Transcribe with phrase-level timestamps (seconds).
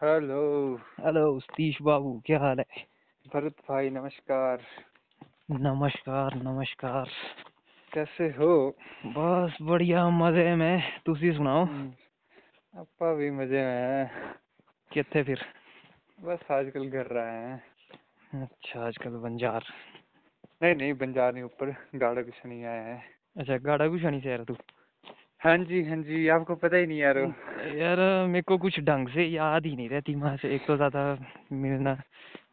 [0.00, 0.42] Hello
[1.00, 2.82] hello Satish बाबू क्या हाल है
[3.26, 4.62] भरत भाई नमस्कार
[5.52, 7.10] नमस्कार नमस्कार
[7.92, 8.48] कैसे हो
[9.08, 11.66] बस बढ़िया मजे में ਤੁਸੀਂ ਸੁਣਾਓ
[12.74, 14.32] ਆਪਾਂ भी मजे में हैं
[14.90, 15.44] कितने फिर
[16.18, 19.64] बस आजकल घर रहे हैं अच्छा आजकल बंजार
[20.62, 22.98] नहीं नहीं बंजार नहीं ऊपर गाड़ा कुछ नहीं आया है
[23.36, 24.56] अच्छा गाड़ा भी शनि से तू
[25.41, 27.17] हाँ जी हाँ जी आपको पता ही नहीं यार
[27.77, 31.03] यार मेरे को कुछ ढंग से याद ही नहीं रहती वहाँ से एक तो ज़्यादा
[31.51, 31.95] मिलना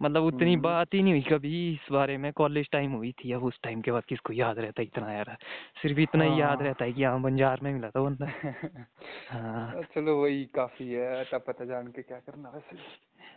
[0.03, 3.33] मतलब उतनी हम्म। बात ही नहीं हुई कभी इस बारे में कॉलेज टाइम हुई थी
[3.33, 5.37] अब उस टाइम के बाद किसको याद रहता है इतना यार।
[5.83, 8.27] सिर्फ़ इतना ही याद हाँ। रहता है कि हाँ बंजार में मिला था बंदा।
[9.31, 12.77] हाँ। चलो वही काफ़ी है तब पता जान के क्या करना वैसे।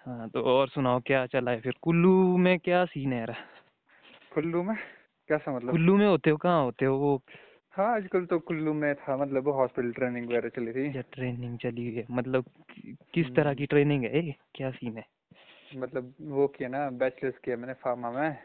[0.06, 1.74] हाँ तो और सुनाओ क्या चला है फिर?
[1.82, 3.36] कुल्लू में क्या सीन है यार?
[4.34, 4.76] कुल्लू में?
[5.30, 5.72] कैसा मतलब?
[5.72, 7.22] कुल्लू में होते हो कहाँ होते हो वो?
[7.72, 11.96] हाँ आजकल तो कुल्लू में था मतलब हॉस्पिटल ट्रेनिंग वगैरह चली थी। या ट्रेनिंग चली
[11.96, 14.36] है मतलब कि- किस तरह की ट्रेनिंग है ये?
[14.56, 15.06] क्या सीन है?
[15.76, 18.38] मतलब वो किया ना बैचलर्स किया मैंने फार्मा में।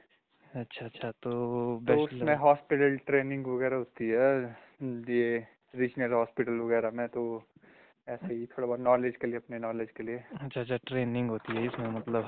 [0.54, 4.56] अच्छा अच्छा तो तो उसमें बैचलर हॉस्पिटल ट्रेनिंग वगैरह होती है
[5.14, 7.42] ये रीजनल हॉस्पिटल वगैरह में तो
[8.08, 11.56] ऐसे ही थोड़ा बहुत नॉलेज के लिए अपने नॉलेज के लिए। अच्छा अच्छा ट्रेनिंग होती
[11.56, 12.24] है इसमें मतलब।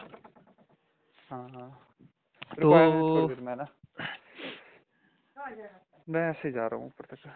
[1.31, 1.89] हाँ हाँ।
[2.57, 3.67] तो- Requirement थोड़ी देर में ना।
[6.09, 7.29] मैं ऐसे ही जा रहा हूँ ऊपर तक।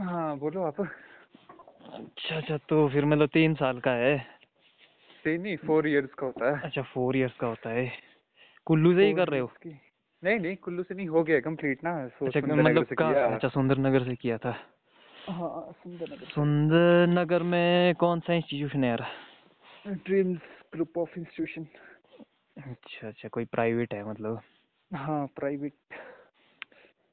[0.00, 4.18] हाँ बोलो आप। अच्छा अच्छा तो फिर मतलब तीन साल का है।
[5.24, 7.92] तीन नहीं फोर इयर्स का होता है। अच्छा फोर इयर्स का होता है।
[8.66, 9.50] कुल्लू से ही कर रहे हो?
[10.24, 14.04] नहीं नहीं कुल्लू से नहीं हो गया कंप्लीट ना। अच्छा मतलब किया। अच्छा सुंदर नगर
[14.04, 14.50] से किया था।
[15.28, 19.06] हाँ सुंदरनगर सुंदर नगर में कौन सा इंस्टीट्यूशन है यार?
[19.86, 20.40] ड्रीम्स
[20.72, 21.66] ग्रुप ऑफ़ इंस्टीट्यूशन
[22.56, 24.40] अच्छा अच्छा कोई प्राइवेट है मतलब।
[24.90, 25.74] हाँ प्राइवेट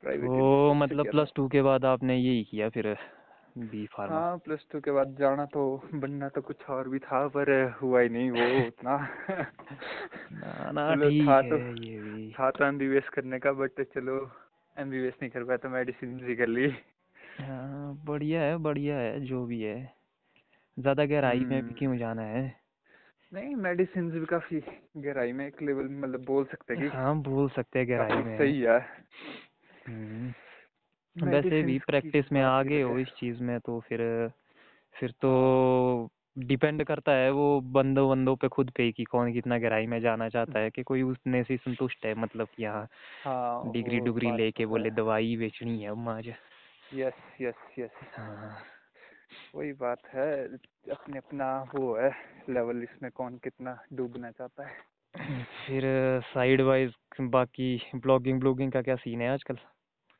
[0.03, 2.97] प्राइवेट वो मतलब प्लस टू के बाद आपने यही किया फिर
[3.57, 7.27] बी फार्मा हाँ प्लस टू के बाद जाना तो बनना तो कुछ और भी था
[7.27, 8.97] पर हुआ ही नहीं वो उतना।
[10.31, 14.31] ना ना ठीक था है तो ये भी। था तो एम करने का बट चलो
[14.77, 16.69] एम नहीं कर पाया तो मेडिसिन ही कर ली।
[17.39, 19.93] हाँ बढ़िया है बढ़िया है जो भी है।
[20.79, 22.64] ज़्यादा गहराई में भी हम्म। क्यों जाना है?
[23.35, 24.61] नहीं मेडिसिन भी काफ़ी
[24.97, 28.37] गहराई में एक लेवल मतलब बोल सकते हैं कि हाँ बोल सकते हैं गहराई में।
[28.37, 28.79] सही है।
[29.87, 30.33] हम्म।
[31.27, 34.31] वैसे भी प्रैक्टिस में आगे हो इस चीज़ में तो फिर
[34.99, 39.87] फिर तो डिपेंड करता है वो बंदो बंदों पे खुद पे कि कौन कितना गहराई
[39.87, 42.87] में जाना चाहता है कि कोई उसने से संतुष्ट है मतलब कि हाँ
[43.25, 45.91] हाँ डिग्री डुग्री लेके तो बोले दवाई बेचनी है
[46.93, 48.57] यस यस यस हाँ।
[49.55, 50.31] वही बात है
[50.91, 52.09] अपने अपना वो है
[52.49, 55.83] लेवल इसमें कौन कितना डूबना चाहता है। फिर
[56.25, 59.57] साइड वाइज बाकी ब्लॉगिंग ब्लॉगिंग का क्या सीन है आजकल?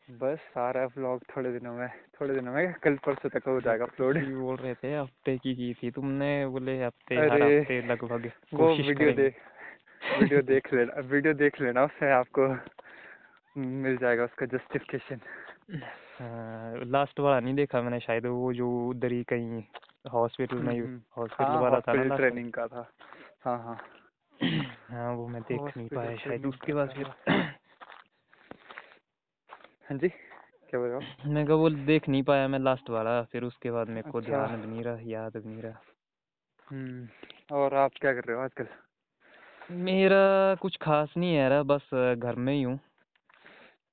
[0.10, 4.18] बस सारा व्लॉग थोड़े दिनों में थोड़े दिनों में कल परसों तक हो जाएगा अपलोड
[4.34, 9.40] बोल रहे थे हफ़्ते की की थी तुमने बोले हफ़्ते हफ़्ते लगभग वो वीडियो देख
[10.20, 12.48] वीडियो देख लेना वीडियो देख लेना उससे आपको
[13.56, 15.20] मिल जाएगा उसका जस्टिफिकेशन
[16.22, 19.64] लास्ट वाला नहीं देखा मैंने शायद वो जो उधर ही कहीं
[20.12, 22.90] हॉस्पिटल में हम्म, हॉस्पिटल हाँ वाला था ना ट्रेनिंग का था।
[23.46, 23.78] हाँ हाँ।
[24.92, 27.06] हाँ वो मैं देख नहीं पाया शायद उसके बाद फिर।
[29.90, 31.02] हाँ जी क्या बोल रहे हो
[31.34, 34.32] मैं कहा वो देख नहीं पाया मैं लास्ट वाला फिर उसके बाद मेरे को अच्छा।
[34.32, 35.82] ध्यान भी नहीं रहा याद भी नहीं रहा।
[36.72, 37.08] हम्म
[37.56, 38.68] और आप क्या कर रहे हो आजकल?
[39.72, 42.80] मेरा कुछ खास नहीं है यार बस घर में ही हूँ।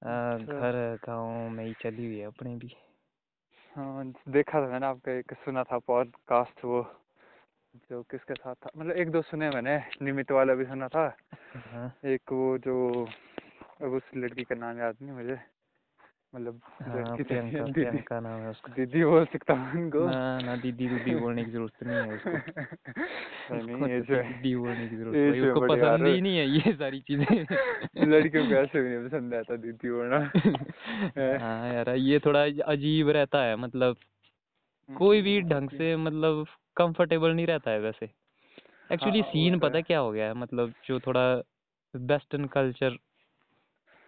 [0.02, 2.76] अ, अच्छा। घर गाँव में ही चली हुई है अपने भी।
[3.76, 6.82] हाँ देखा था मैंने आपका एक सुना था पॉडकास्ट वो
[7.90, 8.70] जो किसके साथ था?
[8.76, 11.16] मतलब एक दो सुने मैंने निमित वाला भी सुना था।
[11.56, 13.04] हाँ। एक वो जो
[13.82, 15.51] अब उस लड़की का नाम याद नहीं मुझे।
[16.32, 21.14] मतलब हाँ प्रियंका नाम है उसका। दीदी बोल सकता हूँ उनको। ना ना दीदी दूदी
[21.14, 22.36] बोलने की ज़रूरत नहीं है उसको।
[23.56, 26.36] नहीं नहीं तो है दीदी बोलने की ज़रूरत एज भाई है उसको पसंद। ही नहीं
[26.36, 30.18] है ये सारी चीज़ें। लड़कियों को ऐसे भी नहीं पसंद आता दीदी बोलना।
[31.42, 33.96] हाँ यार ये थोड़ा अजीब रहता है मतलब
[34.88, 36.46] कोई भी ढंग से मतलब
[36.76, 38.08] कंफर्टेबल नहीं रहता है वैसे।
[38.92, 41.24] एक्चुअली हाँ, सीन तो पता क्या हो गया है मतलब जो थोड़ा
[41.94, 42.96] वेस्टर्न कल्चर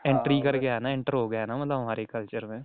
[0.07, 2.63] एंट्री हाँ, कर गया है ना एंटर हो गया है ना मतलब हमारे कल्चर में।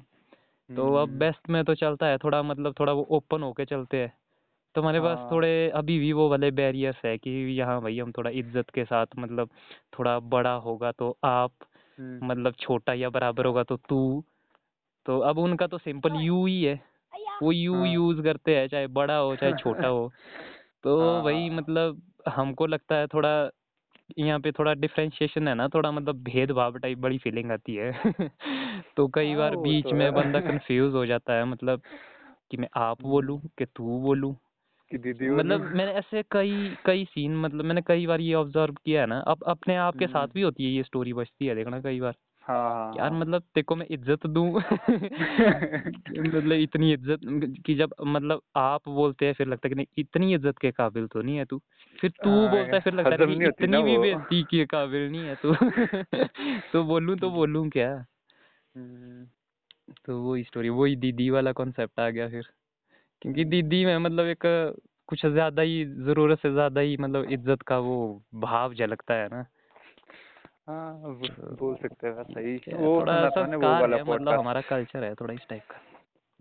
[0.69, 3.97] तो अब हम्म, बेस्ट में तो चलता है थोड़ा मतलब थोड़ा वो ओपन होके चलते
[3.97, 4.13] हैं।
[4.75, 8.11] तो हमारे पास हाँ। थोड़े अभी भी वो वाले बैरियर्स है कि यहाँ भाई हम
[8.11, 9.49] थोड़ा इज़्ज़त के साथ मतलब
[9.99, 11.51] थोड़ा बड़ा होगा तो आप
[11.97, 14.23] हम्म, मतलब छोटा या बराबर होगा तो तू।
[15.05, 16.81] तो अब उनका तो सिंपल यू ही है।
[17.43, 20.09] वो यू हाँ। यूज़ करते हैं चाहे बड़ा हो चाहे छोटा हो।
[20.83, 23.49] तो हाँ, भाई हाँ। मतलब हमको लगता है थोड़ा
[24.17, 27.91] यहाँ पे थोड़ा डिफ्रेंशिएशन है ना थोड़ा मतलब भेदभाव टाइप बड़ी फीलिंग आती है।
[28.97, 31.81] तो कई हाँ, बार बीच तो में बंदा कंफ्यूज हो जाता है मतलब
[32.51, 34.35] कि मैं आप बोलूँ बोलूँ कि तू बोलूँ।
[34.91, 39.07] दीदी मतलब मैंने ऐसे कई कई सीन मतलब मैंने कई बार ये ऑब्ज़र्व किया है
[39.07, 41.79] ना अब अपने आप के साथ हम्म। भी होती है ये स्टोरी बचती है देखना
[41.81, 42.15] कई बार।
[42.49, 44.61] हाँ यार हाँ। मतलब तेको मैं इज़्ज़त दूँ?
[46.09, 47.19] मतलब इतनी इज़्ज़त
[47.65, 51.07] कि जब मतलब आप बोलते हैं फिर लगता है कि नहीं इतनी इज़्ज़त के काबिल
[51.07, 51.59] तो नहीं है तू।
[51.95, 53.19] फिर तू हाँ, बोलता है फिर लगता है
[53.49, 55.53] इतनी भी बेइज्जती के काबिल नहीं है तू।
[56.73, 57.93] तो बोलूँ तो बोलूँ क्या?
[58.75, 59.25] हम्म,
[60.05, 62.43] तो वही स्टोरी वही दीदी वाला कॉन्सेप्ट आ गया फिर।
[63.21, 64.43] क्योंकि हम्म। दीदी में मतलब एक
[65.09, 67.97] कुछ ज़्यादा ही ज़रूरत से ज़्यादा ही मतलब इज़्ज़त का वो
[68.41, 69.45] भाव झलकता है ना।
[70.69, 70.93] हाँ
[71.59, 75.63] बोल सकते हैं ही। क्या वो मैंने वाला मतलब हमारा कल्चर है थोड़ा इस टाइप
[75.71, 75.81] का।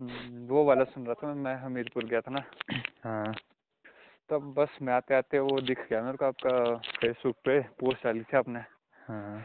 [0.01, 2.43] हम्म, वो वाला सुन रहा था मैं मैं हमीरपुर गया था ना।
[3.03, 3.33] हाँ।
[4.29, 8.21] तब बस मैं आते आते वो दिख गया मेरे को आपका फेसबुक पे पोस्ट डाली
[8.21, 8.59] थी आपने।
[9.07, 9.43] हाँ।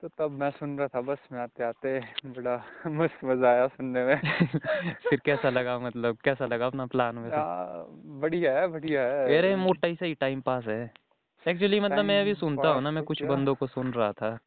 [0.00, 4.04] तो तब मैं सुन रहा था बस मैं आते आते बड़ा मस्त मज़ा आया सुनने
[4.04, 4.20] में।
[5.10, 7.64] फिर कैसा लगा मतलब कैसा लगा अपना प्लान आ,
[8.20, 11.03] बढ़िया है बढ़िया है। अरे मोटा ही सही टाइम पास है।
[11.48, 14.12] एक्चुअली मतलब मैं भी Time सुनता हूँ ना मैं तो कुछ बंदों को सुन रहा
[14.12, 14.38] था।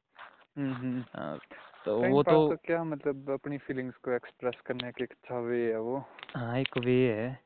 [0.57, 1.39] हम्म हम्म। हाँ,
[1.85, 5.71] तो वो तो तो क्या मतलब अपनी फीलिंग्स को एक्सप्रेस करने का एक अच्छा वे
[5.71, 6.05] है वो?
[6.35, 7.39] हाँ एक वे है।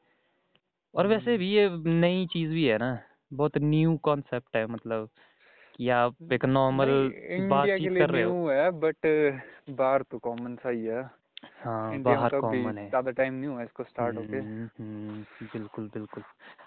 [0.95, 2.99] और वैसे हम्म। भी ये नई चीज़ भी है ना
[3.33, 5.09] बहुत न्यू कॉन्सेप्ट है मतलब
[5.75, 7.13] कि आप एक नॉर्मल
[7.49, 8.95] बातचीत कर रहे हो। है बट
[9.69, 11.09] बाहर तो कॉमन सा ही है।
[11.63, 14.41] हाँ बाहर तो कॉमन है। ज़्यादा टाइम नहीं हुआ इसको स्टार्ट होके।
[15.45, 16.23] बिल्कुल बिल्कुल।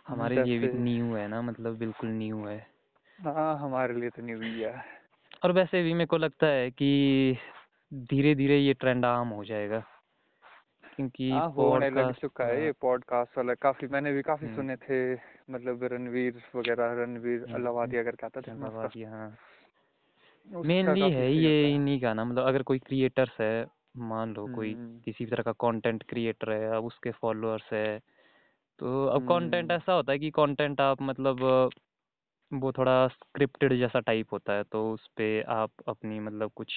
[0.09, 2.74] हमारे लिए भी न्यू है ना मतलब बिल्कुल न्यू है।
[3.19, 4.85] हाँ हमारे लिए तो न्यू है।
[5.45, 7.37] और वैसे भी मेरे को लगता है कि
[7.95, 9.83] धीरे धीरे ये ट्रेंड आम हो जाएगा।
[10.97, 14.77] क्योंकि हाँ होने लग चुका है। ये पॉडकास्ट वाला काफ़ी मैंने भी काफ़ी हम्म। सुने
[14.77, 15.15] थे
[15.53, 19.37] मतलब रणवीर वगैरह रणवीर हम्म, अलावादिया करके आता था धन्यवाद हाँ।
[20.65, 23.67] मेनली है ये इन्हीं का ना मतलब अगर कोई क्रिएटर्स है
[23.97, 27.99] मान लो कोई हम्म, किसी भी तरह का कंटेंट क्रिएटर है अब उसके फॉलोअर्स है
[28.79, 31.71] तो अब कंटेंट हम्म। ऐसा होता है कि कंटेंट आप मतलब
[32.51, 36.73] वो थोड़ा स्क्रिप्टेड जैसा टाइप होता है तो उस पे आप अपनी मतलब कुछ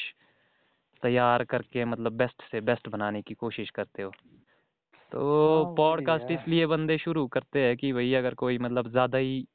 [1.03, 4.39] तैयार करके मतलब बेस्ट से बेस्ट बनाने की कोशिश करते हो। हाँ,
[5.11, 9.45] तो पॉडकास्ट इसलिए बंदे शुरू करते हैं कि भाई अगर कोई मतलब ज़्यादा ही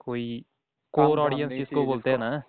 [0.00, 0.44] कोई
[0.94, 2.42] कोर ऑडियंस जिसको बोलते हैं। ना हाँ,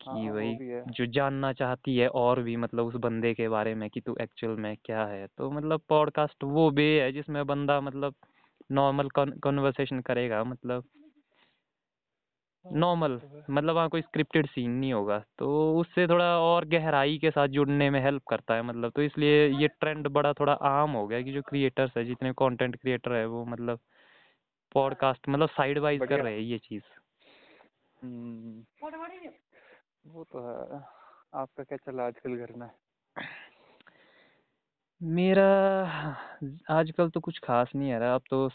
[0.00, 0.54] कि वो भाई
[0.92, 4.56] जो जानना चाहती है और भी मतलब उस बंदे के बारे में कि तू एक्चुअल
[4.56, 8.14] में क्या है। तो मतलब पॉडकास्ट वो वे है जिसमें बंदा मतलब
[8.72, 10.84] नॉर्मल कन्वर्सेशन करेगा मतलब
[12.72, 13.20] नॉर्मल
[13.50, 17.90] मतलब वहाँ कोई स्क्रिप्टेड सीन नहीं होगा तो उससे थोड़ा और गहराई के साथ जुड़ने
[17.90, 21.32] में हेल्प करता है मतलब तो इसलिए ये ट्रेंड बड़ा थोड़ा आम हो गया कि
[21.32, 23.78] जो क्रिएटर्स है जितने कंटेंट क्रिएटर है वो मतलब
[24.72, 26.82] पॉडकास्ट मतलब साइड वाइज कर रहे हैं ये चीज़।
[28.02, 28.64] हम्म,
[30.06, 30.80] वो तो है।
[31.34, 32.70] आपका क्या चला आजकल घर में?
[35.02, 35.48] मेरा
[36.70, 38.48] आजकल तो कुछ खास नहीं है रहा अब तो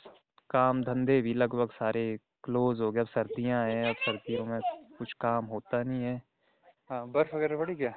[0.49, 4.61] काम धंधे भी लगभग सारे क्लोज हो गया अब सर्दियाँ हैं अब सर्दियों में
[4.97, 6.21] कुछ काम होता नहीं है।
[6.89, 7.93] हाँ बर्फ़ वगैरह पड़ी क्या?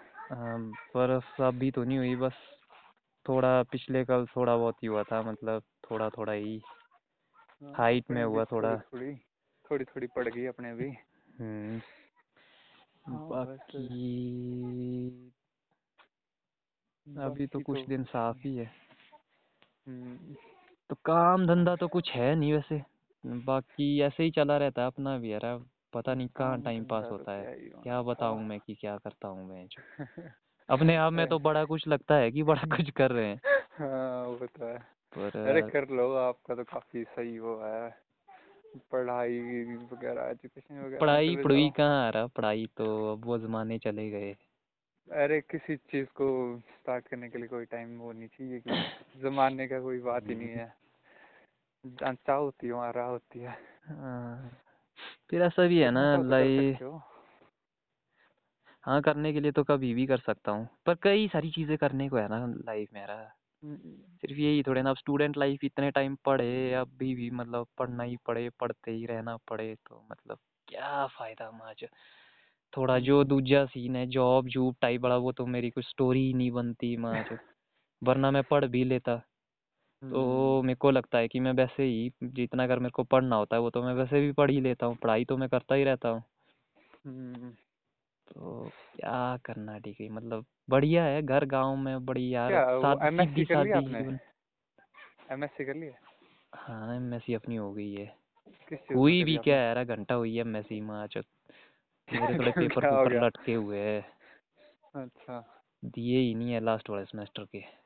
[0.96, 2.32] बर्फ़ अभी तो नहीं हुई बस
[3.29, 6.62] थोड़ा पिछले कल थोड़ा बहुत ही हुआ था मतलब थोड़ा थोड़ा ही
[7.75, 9.17] हाइट में हुआ थोड़ा। थोड़ी
[9.70, 10.88] थोड़ी थोड़ी पड़ गई अपने भी।
[11.40, 11.81] हम्म।
[13.06, 13.87] हाँ, बाकी
[17.06, 18.70] अभी तो कुछ दिन साफ़ ही है।
[19.88, 20.35] हम्म,
[20.90, 22.93] तो काम धंधा तो कुछ है नहीं वैसे।
[23.26, 27.04] बाकी ऐसे ही चला रहता है अपना भी यार अब पता नहीं कहाँ टाइम पास
[27.04, 29.66] तो होता है। क्या ही होना। क्या मैं कि क्या करता हूँ मैं?
[29.66, 29.83] जो
[30.69, 33.40] अपने आप में तो बड़ा कुछ लगता है कि बड़ा कुछ कर रहे हैं।
[33.73, 34.78] हाँ वो तो है।
[35.16, 38.04] पर अरे कर लो आपका तो काफ़ी सही वो है।
[38.93, 44.11] पढ़ाई वगैरह एजुकेशन वगैरह पढ़ाई पढ़ाई कहाँ आ रहा पढ़ाई तो अब वो जमाने चले
[44.11, 44.37] गए।
[45.12, 48.71] अरे किसी चीज़ को स्टार्ट करने के लिए कोई टाइम नहीं चाहिए कि
[49.23, 50.84] जमाने का कोई बात ही नहीं है।
[51.85, 53.57] चाह होती है वहाँ राह होती है।
[53.88, 54.50] हाँ,
[55.31, 57.00] फिर ऐसा भी है ना करना तो कर लाइफ सकते हो।
[58.85, 62.09] हाँ करने के लिए तो कभी भी कर सकता हूँ पर कई सारी चीज़ें करने
[62.09, 63.14] को है ना लाइफ मेरा
[63.62, 63.76] हम्म,
[64.21, 68.17] सिर्फ़ यही थोड़े ना अब स्टूडेंट लाइफ इतने टाइम पढ़े अभी भी मतलब पढ़ना ही
[68.26, 70.38] पड़े पढ़ते ही रहना पड़े तो मतलब
[70.69, 71.85] क्या फ़ायदा माज।
[72.73, 76.35] थोड़ा जो दूजा सीन है जॉब जूब टाइप वाला वो तो मेरी कुछ स्टोरी ही
[76.35, 77.38] नहीं बनती माज।
[78.03, 79.23] वरना मैं पढ़ भी लेता।
[80.11, 83.56] तो मेरे को लगता है कि मैं वैसे ही जितना अगर मेरे को पढ़ना होता
[83.56, 85.84] है वो तो मैं वैसे भी पढ़ ही लेता हूँ पढ़ाई तो मैं करता ही
[85.84, 86.23] रहता हूँ।
[87.06, 87.50] हम्म,
[88.28, 93.06] तो क्या करना डिग्री मतलब बढ़िया है घर गाँव में बड़ी यार क्या वो सादी
[93.06, 94.02] एमएससी सीधी कर लिया सादी आपने?
[94.02, 94.18] जीवन।
[95.32, 95.92] एमएससी कर लिया?
[96.54, 98.06] हाँ एमएससी अपनी हो गई है।
[98.68, 99.37] किस चीज़ में हुई करी भी?
[99.37, 101.18] क्या है यार घंटा हुई है एमएससी में आज।
[102.12, 103.26] मेरे थोड़े पेपर हो पेपर गया?
[103.26, 104.06] लटके हुए हैं।
[104.94, 107.84] अच्छा। दिए ही नहीं है लास्ट वाले सेमेस्टर के।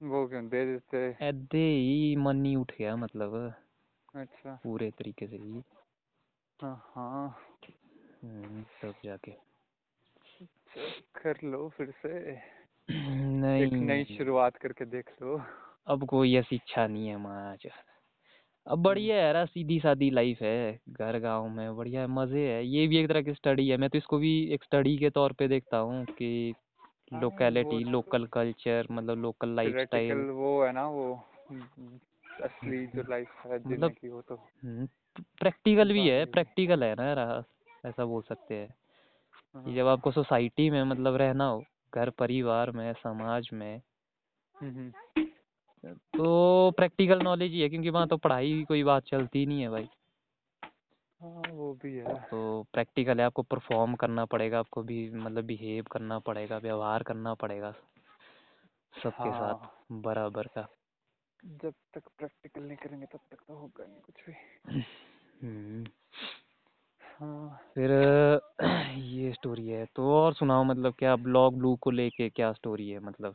[0.00, 0.48] वो क्यों?
[0.48, 3.54] दे देते। ऐदे ही मन ही उठ गया मतलब।
[4.14, 5.62] अच्छा। पूरे तरीके से ही।
[6.62, 7.28] हाँ हाँ।
[8.24, 9.30] हम्म, तब जाके।
[11.14, 15.40] कर लो फिर से। एक नहीं नई शुरुआत करके देख लो।
[15.86, 17.66] अब कोई ऐसी इच्छा नहीं है माज
[18.66, 22.66] अब बढ़िया है यार सीधी सादी लाइफ है। घर गाँव में बढ़िया है मज़े है।
[22.66, 25.32] ये भी एक तरह की स्टडी है। मैं तो इसको भी एक स्टडी के तौर
[25.32, 26.54] पे देखता हूँ कि
[27.12, 31.14] लोकेलिटी लोकल कल्चर मतलब लोकल theoretical लाइफस्टाइल वो है ना वो
[31.50, 31.98] हम्म,
[32.44, 34.36] असली जो लाइफ है जीने मतलब की वो तो।
[35.40, 37.44] प्रैक्टिकल भी है प्रैक्टिकल है ना यार
[37.86, 41.64] ऐसा बोल सकते हैं। कि हाँ, जब आपको सोसाइटी में मतलब रहना हो
[41.94, 43.82] घर परिवार में समाज में
[44.62, 44.90] हम्म, हम्म,
[45.94, 49.88] तो प्रैक्टिकल नॉलेज ही है क्योंकि वहाँ तो पढ़ाई कोई बात चलती नहीं है भाई।
[51.20, 55.84] हाँ वो भी है। तो प्रैक्टिकल है आपको परफॉर्म करना पड़ेगा आपको भी मतलब बिहेव
[55.84, 57.72] करना पड़ेगा व्यवहार करना पड़ेगा
[59.02, 60.68] सबके हाँ। साथ बराबर का।
[61.44, 64.32] जब तक प्रैक्टिकल नहीं करेंगे तब तक तो होगा नहीं कुछ भी।
[65.42, 65.86] हम्म,
[67.02, 67.90] हाँ। फिर
[68.94, 72.98] ये स्टोरी है तो और सुनाओ मतलब क्या ब्लॉग ब्लू को लेके क्या स्टोरी है
[72.98, 73.34] मतलब?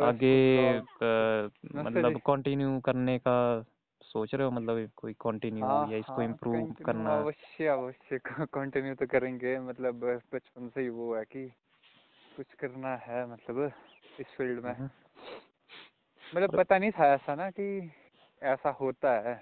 [0.00, 3.64] आगे नर्सरी- मतलब कंटिन्यू करने का
[4.16, 7.14] सोच रहे हो मतलब कोई कंटिन्यू हाँ या इसको हाँ इम्प्रूव करना?
[7.14, 10.00] अवश्य अवश्य कंटिन्यू तो करेंगे। मतलब
[10.32, 11.52] बचपन से ही वो है कि
[12.36, 13.72] कुछ करना है मतलब
[14.20, 14.88] इस फ़ील्ड में। हम्म,
[16.34, 17.92] मतलब पता नहीं था ऐसा ना कि
[18.42, 19.34] ऐसा होता है।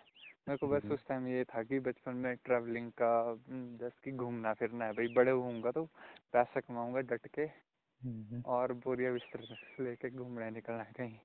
[0.47, 4.01] मेरे को बस हम्म। उस टाइम ये था कि बचपन में ट्रैवलिंग का हम्म, जैसे
[4.05, 5.85] कि घूमना फिरना है। भाई बड़े होऊँगा तो
[6.33, 7.47] पैसा कमाऊँगा डट के।
[8.47, 11.19] और बोरिया बिस्तर लेके घूमने निकलना है कहीं।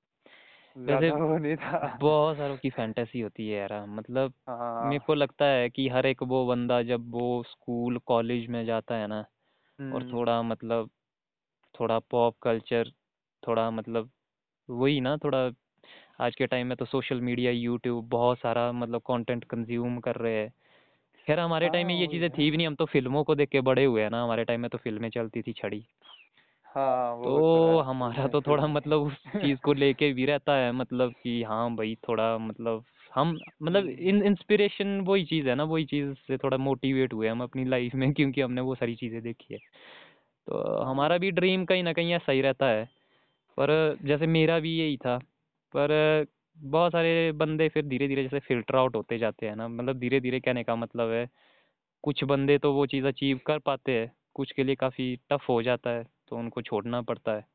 [0.80, 5.46] वैसे नहीं था। बहुत सारों की फैंटेसी होती है यार मतलब हाँ। मेरे को लगता
[5.46, 9.26] है कि हर एक वो बंदा जब वो स्कूल कॉलेज में जाता है ना
[9.92, 10.90] और हम्म, थोड़ा मतलब
[11.76, 12.92] थोड़ा पॉप कल्चर
[13.44, 14.12] थोड़ा मतलब
[14.70, 15.40] वही ना थोड़ा
[16.22, 20.36] आज के टाइम में तो सोशल मीडिया यूट्यूब बहुत सारा मतलब कंटेंट कंज्यूम कर रहे
[20.38, 20.52] हैं।
[21.28, 23.50] खैर हमारे टाइम में हाँ, ये चीज़ें थी भी नहीं हम तो फ़िल्मों को देख
[23.50, 25.86] के बड़े हुए हैं ना हमारे टाइम में तो फ़िल्में चलती थी छड़ी।
[26.76, 30.72] हाँ वो तो है, हमारा तो थोड़ा मतलब उस चीज़ को लेके भी रहता है
[30.72, 35.64] मतलब कि हाँ भाई थोड़ा मतलब हम मतलब हम्म। इन इंस्पिरेशन वही चीज़ है ना
[35.64, 39.22] वही चीज़ से थोड़ा मोटिवेट हुए हम अपनी लाइफ में क्योंकि हमने वो सारी चीज़ें
[39.22, 39.60] देखी है
[40.48, 42.86] तो हमारा भी ड्रीम कहीं ना कहीं ऐसा ही रहता है
[43.58, 45.18] पर जैसे मेरा भी यही था
[45.74, 45.92] पर
[46.58, 50.20] बहुत सारे बंदे फिर धीरे धीरे जैसे फ़िल्टर आउट होते जाते हैं ना मतलब धीरे
[50.20, 51.28] धीरे कहने का मतलब है
[52.04, 55.62] कुछ बंदे तो वो चीज़ अचीव कर पाते हैं कुछ के लिए काफ़ी टफ हो
[55.64, 57.46] जाता है तो उनको छोड़ना पड़ता है।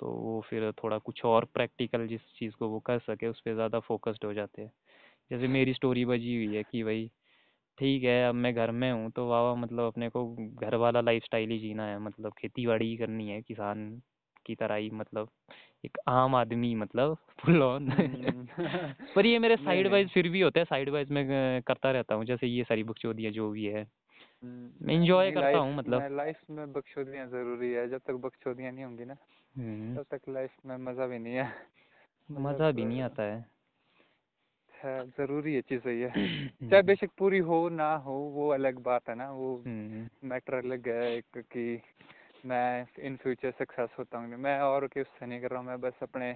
[0.00, 3.54] तो वो फिर थोड़ा कुछ और प्रैक्टिकल जिस चीज़ को वो कर सके उस पर
[3.54, 4.72] ज़्यादा फोकस्ड हो जाते हैं।
[5.30, 7.10] जैसे मेरी स्टोरी बजी हुई है कि भाई
[7.78, 11.24] ठीक है अब मैं घर में हूँ तो वाह मतलब अपने को घर वाला लाइफ
[11.24, 14.02] स्टाइल ही जीना है। मतलब खेती बाड़ी ही करनी है किसान
[14.46, 15.28] की तरह ही मतलब
[15.84, 18.46] एक आम आदमी मतलब फुल ऑन हम्म।
[19.16, 22.24] पर ये मेरे साइड वाइज फिर भी होता है साइड वाइज में करता रहता हूँ।
[22.24, 23.86] जैसे ये सारी बुक बकचोदियाँ जो भी है
[24.42, 29.14] नहीं, करता हूँ मतलब। लाइफ में बकचोदियाँ ज़रूरी है। जब तक बकचोदियाँ नहीं होंगी ना
[29.54, 31.52] हम्म, तब तक लाइफ में मज़ा भी नहीं है।
[32.38, 33.44] मज़ा भी नहीं मतलब, आता है।
[34.74, 36.10] है ज़रूरी है चीज़ है
[36.62, 40.54] चाहे हम्म, बेशक पूरी हो ना हो वो अलग बात है ना वो हम्म, मैटर
[40.54, 41.64] अलग है एक कि
[42.46, 45.80] मैं इन फ्यूचर सक्सेस होता हूँ मैं और के उससे नहीं कर रहा हूँ मैं
[45.80, 46.32] बस अपने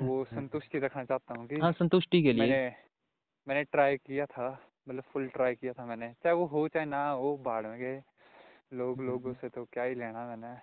[0.00, 2.60] वो संतुष्टि रखना चाहता हूँ कि हाँ संतुष्टि के लिए। मैंने
[3.46, 4.50] मैंने ट्राई किया था।
[4.90, 8.02] मतलब फुल ट्राई किया था मैंने। चाहे वो हो चाहे ना हो बाढ़ में गए।
[8.72, 10.56] लोग लोगों से तो क्या ही लेना मैंने।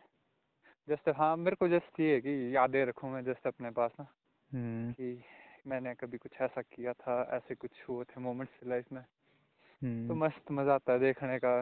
[0.88, 4.08] जस्ट हाँ मेरे को जस्ट ये है कि यादें रखूँ मैं जस्ट अपने पास ना।
[4.54, 5.24] हम्म, कि
[5.68, 10.26] मैंने कभी कुछ ऐसा किया था ऐसे कुछ हुए थे मोमेंट्स लाइफ में। तो हम्म,
[10.26, 11.62] मस्त मज़ा आता है देखने का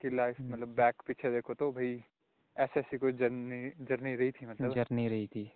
[0.00, 2.04] कि लाइफ हम्म। मतलब बैक पीछे देखो तो भाई
[2.56, 5.52] ऐसे ऐसी कोई जर्नी जर्नी रही थी मतलब। जर्नी रही थी।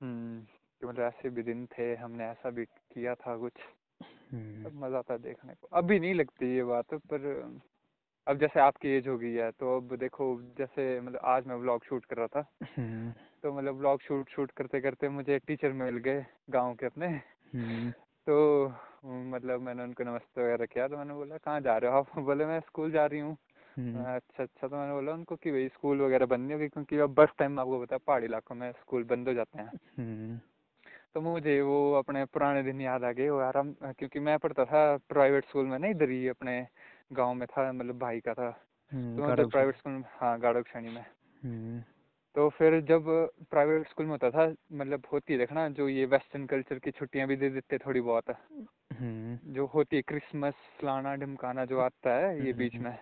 [0.00, 0.40] हम्म
[0.80, 3.52] कि मतलब ऐसे भी दिन थे हमने ऐसा भी किया था कुछ।
[4.00, 7.26] हम्म, अब मज़ा आता है देखने को। अभी नहीं लगती ये बात पर
[8.26, 10.26] अब जैसे आपकी एज हो गई है तो अब देखो
[10.58, 14.50] जैसे मतलब आज मैं व्लॉग शूट कर रहा था हम्म, तो मतलब व्लॉग शूट शूट
[14.50, 17.90] करते करते मुझे एक टीचर मिल गए गाँव के अपने। हम्म,
[18.26, 18.68] तो
[19.30, 22.06] मतलब मैंने उनको नमस्ते वगैरह किया तो मैंने बोला कहाँ जा रहे हो आप?
[22.24, 23.36] बोले मैं स्कूल जा रही हूँ।
[23.76, 26.98] हम्म, अच्छा अच्छा। तो मैंने बोला उनको कि भाई स्कूल वगैरह बंद नहीं होगी क्योंकि
[26.98, 30.38] अब बस टाइम आपको पता है पहाड़ी इलाकों में स्कूल बंद हो जाते हैं। हम्म,
[31.14, 34.64] तो मुझे वो अपने पुराने दिन याद आ गए वो यार हम क्योंकि मैं पढ़ता
[34.64, 36.66] था प्राइवेट स्कूल में ना इधर ही अपने
[37.12, 38.48] गाँव में था मतलब भाई का था।
[38.92, 41.04] हम्म, तो मैं प्राइवेट स्कूल में हाँ गाड़ो श्रेणी में।
[41.44, 41.80] हम्म,
[42.34, 43.04] तो फिर जब
[43.50, 47.26] प्राइवेट स्कूल में होता था मतलब होती है देखना जो ये वेस्टर्न कल्चर की छुट्टियाँ
[47.28, 48.30] भी दे देते थोड़ी बहुत।
[48.92, 52.94] हम्म, जो होती है क्रिसमस फलाना ढिमकाना जो आता है ये बीच में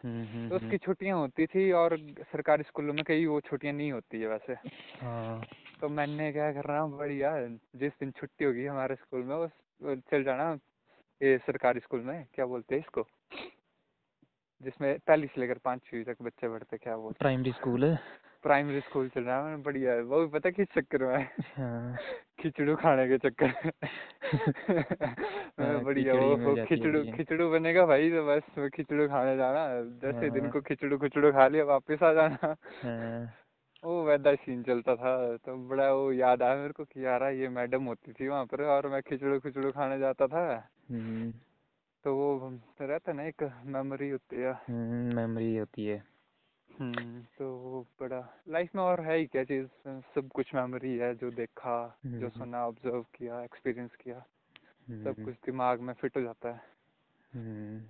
[0.51, 1.97] तो उसकी छुट्टियाँ होती थी और
[2.33, 4.55] सरकारी स्कूलों में कई वो छुट्टियाँ नहीं होती है वैसे।
[5.01, 5.41] हाँ।
[5.81, 7.31] तो मैंने क्या कर रहा हूँ बढ़िया
[7.77, 9.51] जिस दिन छुट्टी होगी हमारे स्कूल में उस
[10.11, 10.53] चल जाना
[11.21, 13.07] ये सरकारी स्कूल में क्या बोलते हैं इसको?
[14.63, 17.99] जिसमें पहली से लेकर पाँचवीं तक बच्चे पढ़ते क्या बोलते प्राइमरी स्कूल है।
[18.43, 21.97] प्राइमरी स्कूल चल रहा है बढ़िया है वो भी पता किस चक्कर में हाँ?
[22.41, 23.73] खिचड़ू खाने के चक्कर में।
[25.61, 29.67] हाँ, बढ़िया वो खिचड़ू खिचड़ू बनेगा भाई तो बस खिचड़ू खाने जाना
[30.03, 32.55] जैसे दिन हाँ। को खिचड़ू खिचड़ू खा लिया वापस आ जाना।
[33.85, 37.49] वो वैसा सीन चलता था तो बड़ा वो याद आया मेरे को कि यार ये
[37.49, 41.33] मैडम होती थी वहाँ पर और मैं खिचड़ू खिचड़ू खाने जाता था। हम्म,
[42.05, 46.05] तो वो रहता ना एक मेमोरी होती है। हम्म, मेमोरी होती है।
[46.81, 49.67] हम्म तो वो बड़ा लाइफ में और है ही क्या चीज़?
[49.89, 55.25] सब कुछ मेमोरी है जो देखा जो हम्म। सुना ऑब्ज़र्व किया एक्सपीरियंस किया। सब हम्म,
[55.25, 56.61] कुछ दिमाग में फिट हो जाता है।
[57.35, 57.81] हम्म,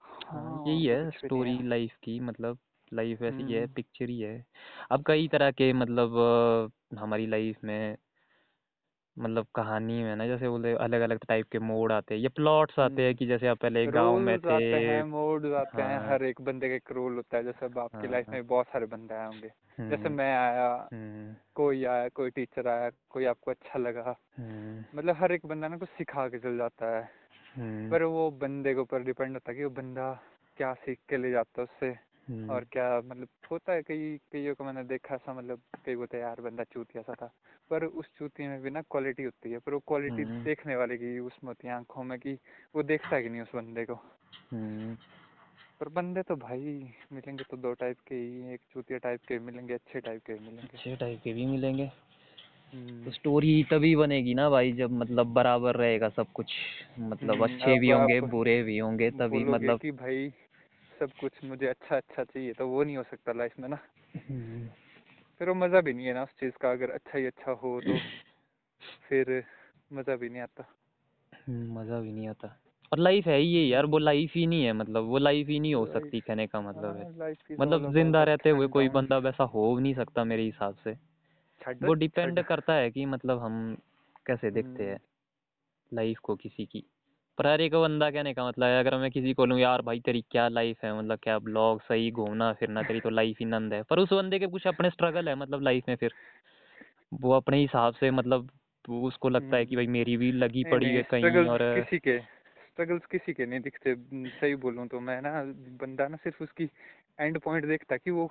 [0.00, 2.58] हाँ हाँ यही तो है स्टोरी लाइफ की मतलब।
[2.94, 4.44] लाइफ ऐसी है हम्म। पिक्चर ही है।
[4.90, 7.96] अब कई तरह के मतलब अ, हमारी लाइफ में
[9.18, 12.78] मतलब कहानी में ना जैसे बोले अलग अलग टाइप के मोड आते हैं ये प्लॉट्स
[12.78, 15.52] आते हैं हम्म। कि जैसे आप पहले एक गाँव में रोल्स आते थे हैं मोड्स
[15.52, 18.28] आते हैं हाँ। हर एक बंदे का एक रोल होता है जैसे अब आपकी लाइफ
[18.28, 19.48] हाँ। में बहुत सारे बंदे आए होंगे।
[19.80, 24.98] जैसे हम्म। मैं आया हम्म। कोई आया कोई टीचर आया कोई आपको अच्छा लगा। हम्म।
[24.98, 27.08] मतलब हर एक बंदा ना कुछ सिखा के चल जाता है।
[27.56, 30.22] हम्म। पर वो बंदे के ऊपर डिपेंड होता है कि वो बंदा
[30.56, 34.54] क्या सीख के ले जाता है उससे। हम्म और क्या मतलब होता है कई कईयों
[34.54, 37.32] को मैंने देखा ऐसा मतलब कई है यार बंदा चूतिया सा था
[37.70, 40.96] पर उस चूतिया में भी ना क्वालिटी होती है पर वो क्वालिटी हम्म। देखने वाले
[40.96, 42.38] की उसमें होती है आँखों में कि
[42.76, 43.94] वो देखता है कि नहीं उस बंदे को।
[44.52, 44.96] हम्म।
[45.80, 49.74] पर बंदे तो भाई मिलेंगे तो दो टाइप के ही एक चूतिया टाइप के मिलेंगे
[49.74, 54.50] अच्छे टाइप के मिलेंगे। अच्छे टाइप के भी मिलेंगे। तो हम्म स्टोरी तभी बनेगी ना
[54.50, 56.46] भाई जब मतलब बराबर रहेगा सब कुछ
[56.98, 60.32] मतलब हम्म, अच्छे भी होंगे बुरे भी होंगे तभी मतलब कि भाई
[61.00, 63.78] सब कुछ मुझे अच्छा अच्छा चाहिए तो वो नहीं हो सकता लाइफ में ना।
[64.16, 64.68] हम्म,
[65.38, 67.80] फिर वो मज़ा भी नहीं है ना उस चीज़ का अगर अच्छा ही अच्छा हो
[67.80, 67.98] तो।
[69.08, 69.44] फिर
[69.92, 70.64] मज़ा भी नहीं आता।
[71.48, 72.60] हम्म, मज़ा भी नहीं आता।
[72.92, 75.60] और लाइफ है ही ये यार वो लाइफ ही नहीं है मतलब वो लाइफ ही
[75.60, 79.44] नहीं हो सकती कहने का मतलब है। हाँ मतलब ज़िंदा रहते हुए कोई बंदा वैसा
[79.44, 80.96] हो नहीं सकता मेरे हिसाब से।
[81.82, 83.76] वो डिपेंड करता है कि मतलब हम
[84.26, 85.00] कैसे देखते हम्म। हैं
[85.92, 86.84] लाइफ को किसी की।
[87.38, 90.00] पर हर एक बंदा कहने का मतलब है अगर मैं किसी को लूँ यार भाई
[90.00, 90.98] तेरी क्या लाइफ है?
[90.98, 94.38] मतलब क्या ब्लॉग सही घूमना फिरना तेरी तो लाइफ ही नंद है। पर उस बंदे
[94.38, 96.14] के कुछ अपने स्ट्रगल है मतलब लाइफ में फिर।
[97.14, 98.50] वो अपने हिसाब से मतलब
[98.88, 101.62] उसको लगता है कि भाई हम्म। मेरी भी लगी नहीं पड़ी नहीं है कहीं और
[101.74, 105.42] किसी के स्ट्रगल्स किसी के नहीं दिखते। हम्म, सही बोलूँ तो मैं ना
[105.80, 106.68] बंदा ना सिर्फ़ उसकी
[107.20, 108.30] एंड पॉइंट देखता कि वो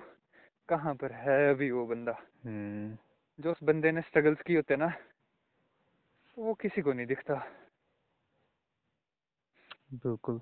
[0.68, 2.96] कहाँ पर है अभी वो बंदा। हम्म।
[3.38, 4.92] जो उस बंदे ने स्ट्रगल्स किए होते ना
[6.38, 7.34] वो किसी को नहीं दिखता।
[9.90, 10.40] बिल्कुल।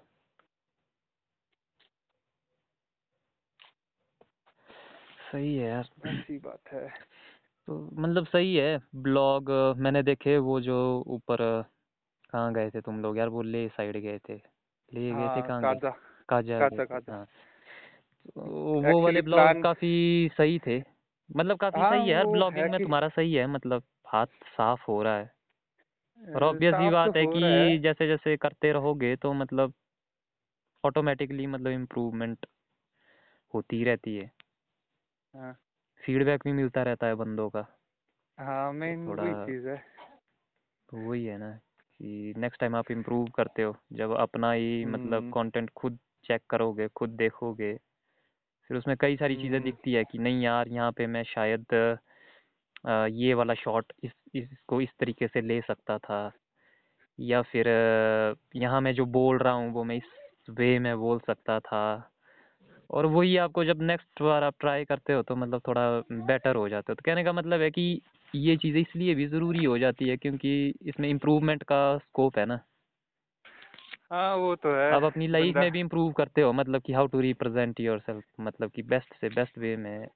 [5.22, 6.88] सही है यार। ऐसी बात है।
[7.68, 10.76] तो मतलब सही है ब्लॉग मैंने देखे वो जो
[11.08, 11.38] ऊपर
[12.32, 13.28] कहाँ गए थे तुम लोग यार?
[13.28, 14.34] वो ले साइड गए थे।
[14.92, 15.90] ले गए थे हाँ कहाँ गए काजा।
[16.28, 17.26] काजा गए काजा थे काजा। हाँ।
[18.26, 20.78] तो वो वाले एक्चुअली ब्लॉग प्लान काफ़ी सही थे।
[21.30, 23.82] मतलब काफ़ी हाँ सही है यार वो है ब्लॉगिंग में कि तुम्हारा सही है मतलब
[24.08, 25.30] हाथ साफ़ हो रहा है।
[26.28, 29.72] और ऑब्वियस ही तो बात है हो है कि जैसे जैसे करते रहोगे तो मतलब
[30.84, 32.46] ऑटोमेटिकली मतलब इम्प्रूवमेंट
[33.54, 34.30] होती रहती है।
[35.34, 35.56] हाँ।
[36.02, 37.66] फीडबैक भी मिलता रहता है बंदों का।
[38.38, 39.76] हाँ तो मेन थोड़ा वही चीज़ है।
[40.88, 45.22] तो वही है ना कि नेक्स्ट टाइम आप इम्प्रूव करते हो जब अपना ही मतलब
[45.22, 47.78] हम्म। कंटेंट खुद चेक करोगे खुद देखोगे
[48.70, 51.66] फिर उसमें कई सारी चीज़ें हम्म। दिखती है कि नहीं यार यहाँ पे मैं शायद
[52.84, 56.30] ये वाला शॉट इस इसको इस तरीके से ले सकता था।
[57.18, 57.68] या फिर
[58.56, 61.82] यहाँ मैं जो बोल रहा हूँ वो मैं इस वे में बोल सकता था।
[62.90, 65.82] और वही आपको जब नेक्स्ट बार आप ट्राई करते हो तो मतलब थोड़ा
[66.26, 68.00] बेटर हो जाते हो। तो कहने का मतलब है कि
[68.34, 72.58] ये चीज़ें इसलिए भी ज़रूरी हो जाती है क्योंकि इसमें इम्प्रूवमेंट का स्कोप है ना।
[74.12, 77.06] हाँ वो तो है। आप अपनी लाइफ में भी इम्प्रूव करते हो मतलब कि how
[77.06, 80.06] to represent your self मतलब कि बेस्ट से बेस्ट वे में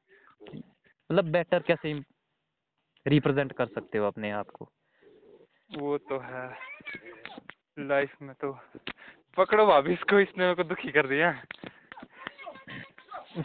[0.52, 1.94] मतलब बेटर कैसे
[3.06, 4.68] रिप्रेजेंट कर सकते हो अपने आप को।
[5.76, 6.50] वो तो है।
[7.78, 8.58] लाइफ में तो
[9.36, 11.32] पकड़ो भाभी इसको इसने मेरे को दुखी कर दिया।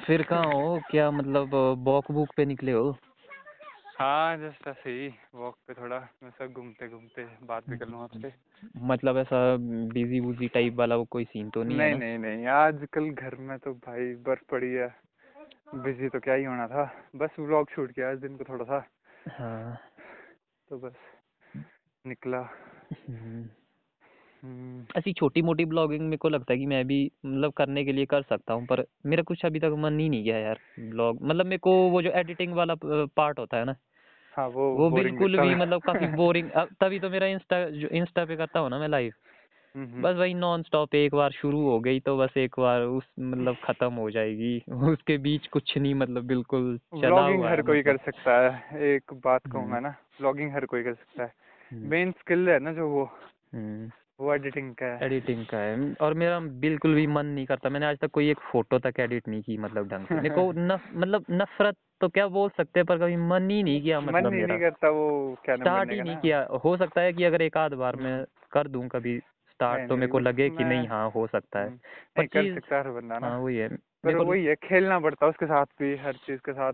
[0.05, 0.81] फिर कहाँ हो?
[0.91, 2.97] क्या मतलब वॉक बुक पे निकले हो?
[3.99, 8.03] हाँ जस्ट ऐसे ही वॉक पे थोड़ा मैं सब घूमते घूमते बात भी कर लूँ
[8.03, 8.33] आपसे।
[8.77, 9.57] मतलब ऐसा
[9.93, 13.59] बिज़ी बुजी टाइप वाला वो कोई सीन तो नहीं नहीं नहीं नहीं आजकल घर में
[13.59, 14.95] तो भाई बर्फ़ पड़ी है।
[15.75, 18.79] बिज़ी तो क्या ही होना था। बस व्लॉग शूट किया आज दिन को थोड़ा सा।
[19.29, 19.77] हाँ
[20.69, 20.93] तो बस
[22.05, 22.39] निकला
[23.09, 23.49] हम्म।
[24.43, 27.91] हम्म, ऐसी छोटी मोटी ब्लॉगिंग मेरे को लगता है कि मैं भी मतलब करने के
[27.91, 31.21] लिए कर सकता हूँ पर मेरा कुछ अभी तक मन ही नहीं गया यार ब्लॉग
[31.21, 33.75] मतलब मेरे को वो जो एडिटिंग वाला पार्ट होता है ना
[34.33, 36.49] हाँ वो वो boring बिल्कुल भी है। मतलब काफ़ी बोरिंग
[36.81, 39.13] तभी तो मेरा इंस्टा जो इंस्टा पे करता हूँ ना मैं लाइव।
[39.75, 43.55] बस वही नॉन स्टॉप एक बार शुरू हो गई तो बस एक बार उस मतलब
[43.63, 44.57] खत्म हो जाएगी।
[44.97, 48.83] उसके बीच कुछ नहीं मतलब बिल्कुल चला हुआ हर है कोई मतलब। कर सकता है
[48.85, 49.89] एक बात हम्म। कहूँगा ना
[50.21, 51.33] व्लॉगिंग हर कोई कर सकता है।
[51.71, 53.03] हम्म, मेन स्किल है ना जो वो
[53.53, 57.69] हम्म। वो एडिटिंग का है। एडिटिंग का है। और मेरा बिल्कुल भी मन नहीं करता।
[57.69, 60.51] मैंने आज तक कोई एक फ़ोटो तक एडिट नहीं की मतलब ढंग से। मेरे को
[60.57, 64.13] नफ, मतलब नफरत तो क्या बोल सकते हैं पर कभी मन ही नहीं किया मतलब
[64.13, 67.23] मन मतलब ही नहीं करता वो क्या स्टार्ट ही नहीं किया। हो सकता है कि
[67.23, 69.19] अगर एक आध बार मैं कर दूँ कभी
[69.61, 71.77] स्टार्ट तो मेरे को लगे कि नहीं हाँ हो सकता है। हम्म,
[72.17, 73.67] पर चीज़ बंदा ना। हाँ वही है
[74.03, 76.73] पर वही है खेलना पड़ता है उसके साथ भी हर चीज़ के साथ।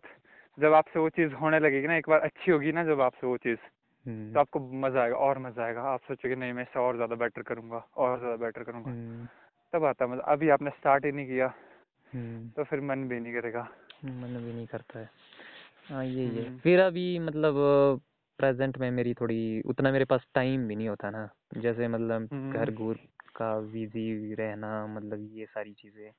[0.57, 3.37] जब आपसे वो चीज़ होने लगेगी ना एक बार अच्छी होगी ना जब आपसे वो
[3.37, 3.57] चीज़
[4.05, 7.15] हम्म, तो आपको मज़ा आएगा और मज़ा आएगा। आप सोचोगे नहीं मैं इससे और ज़्यादा
[7.15, 9.27] बेटर करूँगा और ज़्यादा बेटर करूँगा। हम्म,
[9.73, 11.53] तब आता मज़ा। अभी आपने स्टार्ट ही नहीं किया
[12.13, 13.67] हम्म, तो फिर मन भी नहीं करेगा।
[14.05, 15.09] मन भी नहीं करता है।
[15.89, 18.01] हाँ यही है। हम्म। फिर अभी मतलब
[18.39, 22.51] प्रेजेंट में मेरी थोड़ी उतना मेरे पास टाइम भी नहीं होता ना जैसे मतलब हम्म।
[22.53, 22.99] घर घूर
[23.35, 26.11] का बिज़ी रहना मतलब ये सारी चीज़ें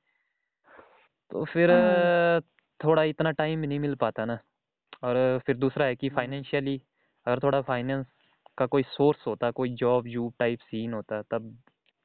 [1.31, 2.41] तो फिर हाँ।
[2.81, 4.39] थोड़ा इतना टाइम भी नहीं मिल पाता ना
[5.03, 6.81] और फिर दूसरा है कि हम्म। फाइनेंशियली
[7.27, 8.07] अगर थोड़ा फाइनेंस
[8.59, 11.57] का कोई सोर्स होता कोई जॉब जूब टाइप सीन होता तब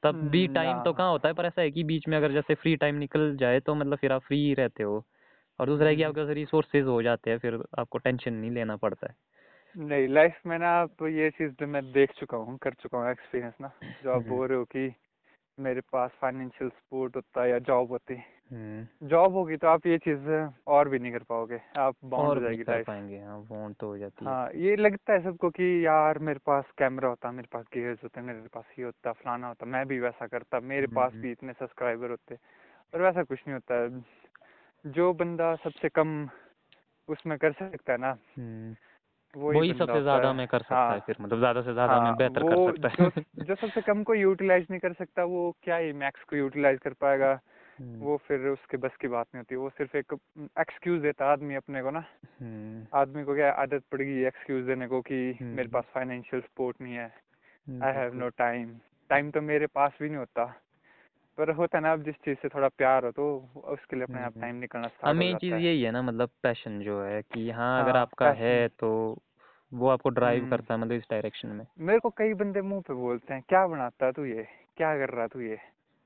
[0.02, 2.32] तब भी हम्म, टाइम तो कहाँ होता है पर ऐसा है कि बीच में अगर
[2.32, 5.04] जैसे फ्री टाइम निकल जाए तो मतलब फिर आप फ्री ही रहते हो
[5.60, 8.50] और दूसरा है कि हम्म। आपके पास रिसोर्सेज हो जाते हैं फिर आपको टेंशन नहीं
[8.50, 9.16] लेना पड़ता है
[9.74, 13.10] नहीं लाइफ में ना आप ये चीज़ तो मैं देख चुका हूँ कर चुका हूँ
[13.10, 13.70] एक्सपीरियंस ना।
[14.04, 14.94] जो आप हम्म। बोल रहे हो कि
[15.58, 18.14] मेरे पास फाइनेंशियल सपोर्ट होता है या जॉब होती।
[18.52, 22.40] हम्म। जॉब होगी तो आप ये चीज़ और भी नहीं कर पाओगे आप बाउंड हो
[22.40, 25.86] जाएगी कर लाइफ पाएँगे हाँ तो हो जाती है। हाँ ये लगता है सबको कि
[25.86, 29.66] यार मेरे पास कैमरा होता मेरे पास गियर्स होते मेरे पास ये होता फलाना होता
[29.66, 32.34] मैं भी वैसा करता मेरे पास हम्म। भी इतने सब्सक्राइबर होते
[32.94, 36.28] और वैसा कुछ नहीं होता। है जो बंदा सबसे कम
[37.08, 38.74] उसमें कर सकता है ना। हम्म।
[39.36, 42.16] वही सबसे ज़्यादा में कर सकता हाँ। है फिर मतलब ज़्यादा से ज़्यादा में हाँ
[42.16, 45.76] बेहतर कर सकता है। जो जो सबसे कम को यूटिलाइज नहीं कर सकता वो क्या
[45.76, 47.38] ही मैक्स को यूटिलाइज कर पाएगा।
[47.78, 50.12] हम्म, वो फिर उसके बस की बात नहीं होती वो सिर्फ़ एक
[50.60, 52.04] एक्सक्यूज देता आदमी अपने को ना।
[52.40, 56.42] हम्म, आदमी को क्या आदत पड़ गई एक्सक्यूज देने को कि हम्म। मेरे पास फाइनेंशियल
[56.42, 58.74] सपोर्ट नहीं है। हम्म, I have no time
[59.10, 60.44] time तो मेरे पास भी नहीं होता।
[61.38, 63.26] पर होता है ना अब जिस चीज़ से थोड़ा प्यार हो तो
[63.64, 66.02] उसके लिए अपने आप हम्म। टाइम निकलना हाँ स्टार्ट हो मेन चीज़ यही है ना
[66.02, 68.90] मतलब पैशन जो है कि हाँ अगर हाँ, आपका है तो
[69.72, 72.80] वो आपको ड्राइव हम्म। करता है मतलब इस डायरेक्शन में। मेरे को कई बंदे मुँह
[72.80, 74.46] पे बोलते हैं क्या बनाता तू ये?
[74.76, 75.58] क्या कर रहा तू ये?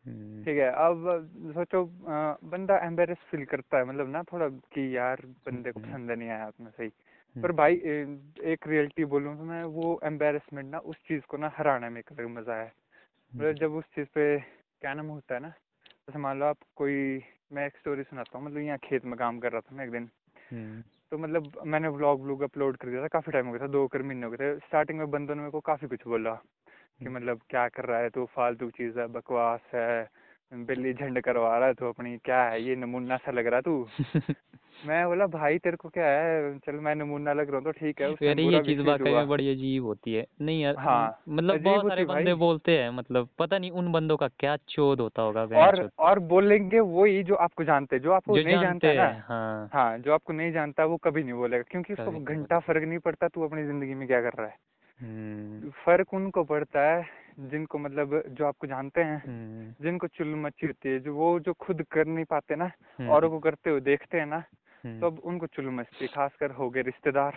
[0.06, 1.84] हम्म, ठीक है अब सोचो
[2.44, 6.28] बंदा एम्बेरस फील करता है मतलब ना थोड़ा कि यार बंदे को हम्म। पसंद नहीं
[6.28, 7.74] आया उतना सही। हम्म, पर भाई
[8.52, 12.12] एक रियलिटी बोलूँ तो मैं वो एम्बेरसमेंट ना उस चीज़ को ना हराने में एक
[12.12, 12.72] अलग मज़ा है
[13.32, 15.48] मतलब जब उस चीज़ पे क्या नाम होता है ना?
[16.08, 19.38] जैसे मान लो आप कोई मैं एक स्टोरी सुनाता हूँ मतलब यहाँ खेत में काम
[19.40, 20.08] कर रहा था मैं एक दिन।
[20.52, 23.66] हम्म, तो मतलब मैंने व्लॉग व्लॉग अपलोड कर दिया था काफ़ी टाइम हो गया था
[23.66, 26.34] दो कर महीने हो गए थे। स्टार्टिंग में बंदों ने मेरे को काफ़ी कुछ बोला
[26.34, 30.10] कि हम्म। मतलब क्या कर रहा है तो फालतू चीज़ है बकवास है
[30.52, 33.88] बिल्ली झंड करवा रहा तू अपनी क्या है ये नमूना सा लग रहा तू?
[34.86, 36.58] मैं बोला भाई तेरे को क्या है?
[36.58, 38.80] चल मैं नमूना लग रहा हूँ तो ठीक है उस time अरे बुरा ये चीज़
[38.80, 42.90] वाकई में बड़ी अजीब होती है। नहीं यार हाँ, मतलब बहुत सारे बंदे बोलते हैं
[42.90, 47.34] मतलब पता नहीं उन बंदों का क्या चोद होता होगा और। और बोलेंगे वही जो
[47.34, 50.84] आपको जानते हैं जो आपको जो नहीं जानते हैं हाँ। हाँ जो आपको नहीं जानता
[50.84, 54.20] वो कभी नहीं बोलेगा क्योंकि उसको घंटा फ़र्क नहीं पड़ता तू अपनी ज़िंदगी में क्या
[54.20, 54.56] कर रहा है।
[55.00, 57.02] हम्म। फ़र्क उनको पड़ता है
[57.38, 61.52] जिनको मतलब जो आपको जानते हैं हम्म। जिनको चुल मची होती है जो वो जो
[61.52, 64.44] खुद कर नहीं पाते ना हम्म, औरों को करते हुए देखते हैं ना
[64.84, 67.36] हम्म, तो अब उनको चुल मचती खासकर हो गए रिश्तेदार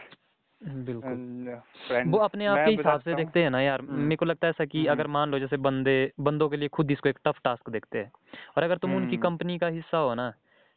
[0.61, 1.61] बिल्कुल।
[2.07, 4.65] वो अपने आप के हिसाब से देखते हैं ना यार। मेरे को लगता है ऐसा
[4.65, 7.97] कि। अगर मान लो जैसे बंदे बंदों के लिए खुद इसको एक टफ टास्क देखते
[7.97, 8.11] हैं
[8.57, 10.33] और अगर तुम उनकी। कंपनी का हिस्सा हो ना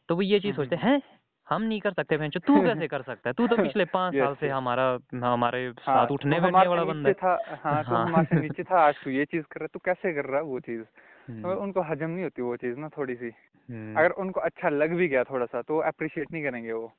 [0.09, 1.01] तो वो ये चीज़ सोचते हैं?
[1.49, 3.33] हम नहीं कर सकते भैंचो तू कैसे कर सकता है?
[3.33, 6.83] तू तो पिछले पाँच Yes, साल से हमारा हमारे हाँ साथ उठने तो बैठने वाला
[6.83, 10.13] बंदा था हाँ तो। हमारे नीचे था आज तू ये चीज़ कर रहा तू कैसे
[10.13, 10.81] कर रहा है वो चीज़?
[11.29, 13.31] हम्म, तो उनको हजम नहीं होती वो चीज़ ना थोड़ी सी।
[13.69, 16.91] हम्म, अगर उनको अच्छा लग भी गया थोड़ा सा तो अप्रिशिएट नहीं करेंगे वो।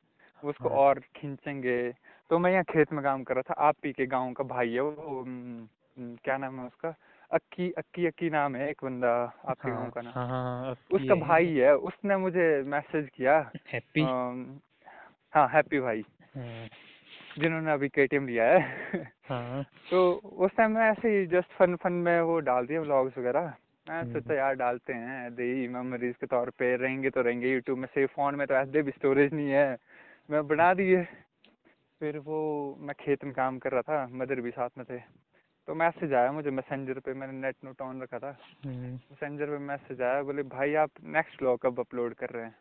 [0.45, 1.93] उसको हाँ। और खींचेंगे।
[2.31, 4.73] तो मैं यहाँ खेत में काम कर रहा था आप ही के गाँव का भाई
[4.73, 6.95] है वो हम्म, हम्म, क्या नाम है उसका?
[7.31, 9.11] अक्की अक्की अक्की नाम है एक बंदा
[9.49, 13.39] आपके गाँव हाँ का ना हाँ हाँ उसका भाई है उसने मुझे मैसेज किया।
[13.73, 14.03] हैप्पी?
[15.35, 16.05] हाँ हैप्पी भाई।
[17.39, 21.93] जिन्होंने अभी केटीएम लिया है। हाँ। तो उस टाइम मैं ऐसे ही जस्ट फन फन
[21.93, 23.53] में वो डाल दिया व्लॉग्स वगैरह।
[23.89, 27.79] मैं हम्म। सोचा यार डालते हैं। दे मेमोरीज के तौर पे रहेंगे तो रहेंगे। यूट्यूब
[27.79, 29.77] में से फ़ोन में तो ऐसे भी स्टोरेज नहीं है।
[30.31, 31.03] मैं बना दिए।
[32.01, 32.39] फिर वो
[32.81, 35.03] मैं खेत में काम कर रहा था मदर भी साथ में थे।
[35.68, 39.59] तो मैसेज आया मुझे मैसेंजर पे मैंने नेट नोट ऑन रखा था। हम्म, मैसेंजर पे
[39.59, 42.55] मैसेज आया बोले भाई आप नेक्स्ट व्लॉग कब अपलोड कर रहे हैं?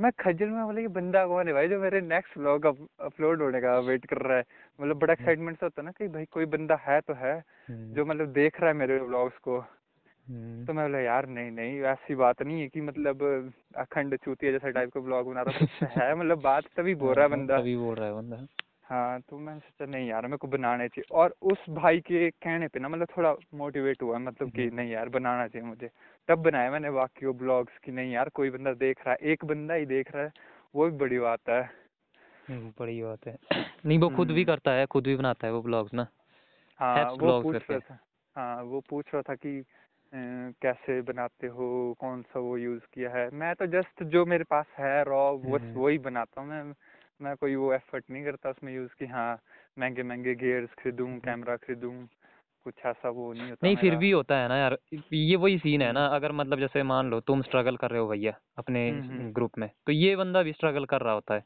[0.00, 2.66] मैं खजल में बोले ये बंदा कौन है भाई जो मेरे नेक्स्ट व्लॉग
[3.00, 4.44] अपलोड होने का वेट कर रहा है?
[4.80, 7.94] मतलब बड़ा एक्साइटमेंट से होता है ना कि भाई कोई बंदा है तो है हम्म,
[7.94, 11.80] जो मतलब देख रहा है मेरे व्लॉग्स को। हम्म, तो मैं बोला यार नहीं नहीं
[11.80, 15.82] ऐसी बात नहीं है कि मतलब अखंड चूतिया जैसा टाइप का ब्लॉग बना रहा कुछ
[15.82, 18.36] है मतलब बात तभी बोल रहा है हाँ, बंदा। तभी बोल रहा है बंदा।
[18.86, 22.66] हाँ तो मैंने सोचा नहीं यार मेरे को बनाना चाहिए। और उस भाई के कहने
[22.68, 25.90] पे ना मतलब थोड़ा मोटिवेट हुआ मतलब कि। नहीं यार बनाना चाहिए मुझे।
[26.28, 29.44] तब बनाया मैंने बाकी वो ब्लॉग्स कि नहीं यार कोई बंदा देख रहा है एक
[29.44, 30.32] बंदा ही देख रहा है
[30.74, 31.62] वो भी बड़ी बात है।
[32.50, 33.36] बड़ी बात है।
[33.86, 36.06] नहीं वो खुद भी हम्म। करता है खुद भी बनाता है वो ब्लॉग्स ना।
[36.80, 37.98] हाँ वो पूछ रहा था
[38.36, 39.62] हाँ वो पूछ रहा था कि
[40.62, 41.66] कैसे बनाते हो
[42.00, 43.28] कौन सा वो यूज़ किया है?
[43.30, 46.72] मैं तो जस्ट जो मेरे पास है रॉ बस हम्म। वही बनाता हूँ मैं
[47.22, 49.38] मैं कोई वो एफर्ट नहीं करता उसमें यूज़ कि हाँ
[49.78, 52.08] महँगे महँगे गियर्स खरीदूँ कैमरा खरीदूँ
[52.64, 54.78] कुछ ऐसा वो नहीं होता नहीं फिर भी होता है ना यार
[55.12, 58.00] ये वही सीन है हम्म। ना अगर मतलब जैसे मान लो तुम स्ट्रगल कर रहे
[58.00, 61.34] हो भैया अपने हम्म, हम्म। ग्रुप में तो ये बंदा भी स्ट्रगल कर रहा होता
[61.34, 61.44] है।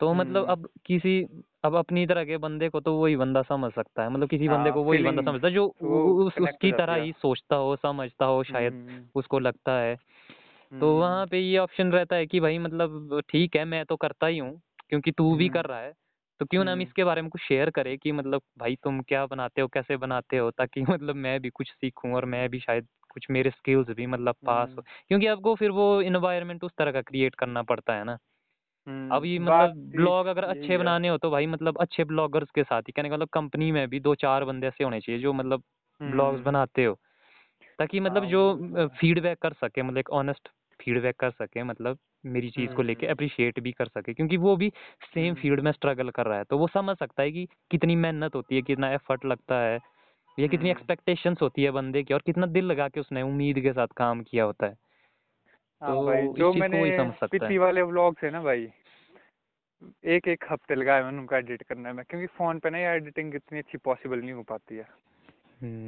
[0.00, 1.26] तो मतलब हम्म। अब किसी
[1.64, 4.52] अब अपनी तरह के बंदे को तो वही बंदा समझ सकता है मतलब किसी आ,
[4.56, 8.24] बंदे हाँ, को वही बंदा समझता है जो उस उसकी तरह ही। सोचता हो समझता
[8.24, 12.40] हो शायद हम्म, उसको लगता है। तो हम्म, वहाँ पे ये ऑप्शन रहता है कि
[12.40, 15.78] भाई मतलब ठीक है मैं तो करता ही हूँ क्योंकि तू भी हम्म, कर रहा
[15.78, 15.92] है
[16.40, 19.00] तो क्यों ना हम हम्म। इसके बारे में कुछ शेयर करें कि मतलब भाई तुम
[19.00, 20.50] क्या बनाते हो कैसे बनाते हो?
[20.50, 24.34] ताकि मतलब मैं भी कुछ सीखूं और मैं भी शायद कुछ मेरे स्किल्स भी मतलब
[24.46, 28.18] पास हो। क्योंकि आपको फिर वो इन्वायरमेंट उस तरह का क्रिएट करना पड़ता है ना।
[28.86, 32.62] हम्म, अब ये मतलब ब्लॉग अगर अच्छे बनाने हो तो भाई मतलब अच्छे ब्लॉगर्स के
[32.62, 35.32] साथ ही कहने का मतलब कंपनी में भी दो चार बंदे ऐसे होने चाहिए जो
[35.32, 35.62] मतलब
[36.02, 36.98] ब्लॉग्स हम्म, बनाते हो।
[37.78, 40.48] ताकि मतलब हाँ, जो वो तो। फीडबैक कर सके मतलब एक ऑनेस्ट
[40.80, 44.56] फीडबैक कर सके मतलब। मेरी चीज़ को लेके हम्म, अप्रिशिएट भी कर सके क्योंकि वो
[44.56, 44.72] भी
[45.14, 47.96] सेम हम्म, फ़ील्ड में स्ट्रगल कर रहा है तो वो समझ सकता है कि कितनी
[47.96, 49.80] मेहनत होती है कितना एफर्ट लगता है
[50.38, 53.60] या कितनी हम्म। एक्सपेक्टेशंस होती है बंदे की और कितना दिल लगा के उसने उम्मीद
[53.60, 54.76] के साथ काम किया होता है।
[55.82, 58.68] हाँ तो जो मैंने पिछली वाले व्लॉग्स है ना भाई
[60.04, 63.58] एक एक हफ़्ते लगाए मैंने उनका एडिट करने में क्योंकि फ़ोन पे ना एडिटिंग इतनी
[63.58, 65.15] अच्छी पॉसिबल नहीं हो पाती है। हम्म,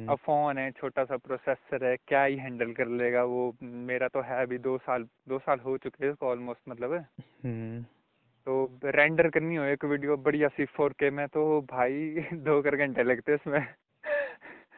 [0.09, 3.55] अब फ़ोन है छोटा सा प्रोसेसर है क्या ही हैंडल कर लेगा वो?
[3.63, 6.93] मेरा तो है अभी दो साल दो साल हो चुके हैं ऑलमोस्ट मतलब।
[7.45, 7.83] हम्म,
[8.47, 12.75] तो रेंडर करनी हो एक वीडियो बढ़िया सी फोर के में तो भाई दो कर
[12.75, 13.59] घंटे लगते हैं उसमें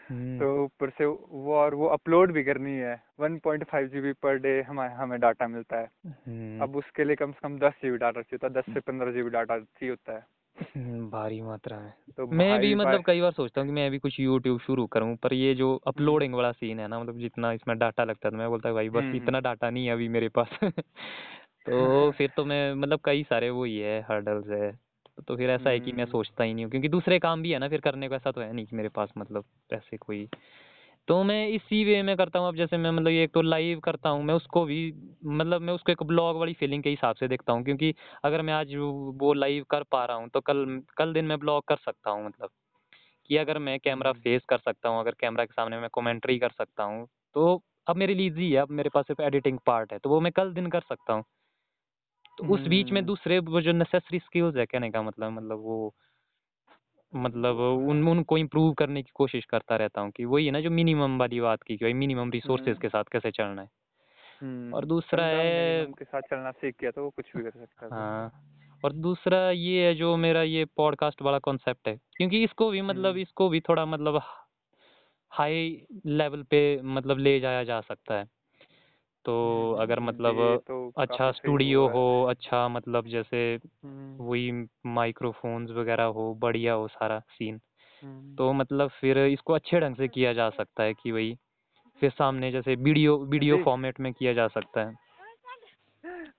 [0.10, 4.02] हम्म, तो ऊपर से वो और वो अपलोड भी करनी है one point five G
[4.02, 7.60] B per day हमें हमें डाटा मिलता है। हम्म, अब उसके लिए कम से कम
[7.60, 10.14] दस जी बी डाटा चाहिए होता है दस से पंद्रह जी बी डाटा चाहिए होता
[10.14, 10.41] है। हम्म,
[11.12, 14.00] भारी मात्रा में। तो मैं भी मतलब भाई कई बार सोचता हूँ कि मैं भी
[14.00, 17.52] कुछ यूट्यूब शुरू करूँ पर ये जो हम्म, अपलोडिंग वाला सीन है ना मतलब जितना
[17.52, 19.94] इसमें डाटा लगता है तो मैं बोलता हूँ भाई बस हम्म, इतना डाटा नहीं है
[19.94, 20.50] अभी मेरे पास।
[21.66, 24.72] तो फिर तो मैं मतलब कई सारे वो ही है हर्डल्स है।
[25.28, 27.52] तो फिर ऐसा है कि मैं हम्म, सोचता ही नहीं हूँ क्योंकि दूसरे काम भी
[27.52, 30.28] है ना फिर करने को ऐसा तो है नहीं कि मेरे पास मतलब ऐसे कोई
[31.08, 33.80] तो मैं इसी वे में करता हूँ। अब जैसे मैं मतलब ये एक तो लाइव
[33.80, 34.78] करता हूँ मैं उसको भी
[35.26, 37.94] मतलब मैं उसको एक ब्लॉग वाली फीलिंग के हिसाब से देखता हूँ क्योंकि
[38.26, 40.66] अगर मैं आज वो लाइव कर पा रहा हूँ तो कल
[40.98, 42.50] कल दिन मैं ब्लॉग कर सकता हूँ मतलब।
[43.30, 46.38] कि अगर मैं कैमरा हम्म, फेस कर सकता हूँ अगर कैमरा के सामने मैं कॉमेंट्री
[46.40, 49.94] कर सकता हूँ तो अब मेरे लिए इजी है अब मेरे पास सिर्फ़ एडिटिंग पार्ट
[49.94, 51.24] है तो वो मैं कल दिन कर सकता हूँ।
[52.38, 55.60] तो उस बीच में हम्म, दूसरे वो जो नेसेसरी स्किल्स है कहने का मतलब मतलब
[55.60, 55.96] वो
[57.16, 60.70] मतलब उन उनको इम्प्रूव करने की कोशिश करता रहता हूँ कि वही है ना जो
[60.70, 63.70] मिनिमम वाली बात की कि भाई मिनिमम रिसोर्सेज हम्म, के साथ कैसे चलना है।
[64.42, 67.86] हम्म, और दूसरा है के साथ चलना सीख गया तो वो कुछ भी कर सकता
[67.86, 68.32] है। हाँ
[68.84, 73.08] और दूसरा ये है जो मेरा ये पॉडकास्ट वाला कॉन्सेप्ट है क्योंकि इसको भी मतलब
[73.08, 74.22] हम्म, इसको भी थोड़ा मतलब
[75.32, 78.26] हाई लेवल पे मतलब ले जाया जा सकता है।
[79.26, 85.72] तो हम्म, अगर हम्म, मतलब तो अच्छा स्टूडियो हो अच्छा मतलब जैसे हम्म, वही माइक्रोफोन्स
[85.72, 87.60] वगैरह हो बढ़िया हो सारा सीन
[88.04, 91.38] हम्म, तो मतलब फिर इसको अच्छे ढंग से किया जा सकता है कि वही
[92.00, 95.12] फिर सामने जैसे वीडियो वीडियो फॉर्मेट में किया जा सकता है।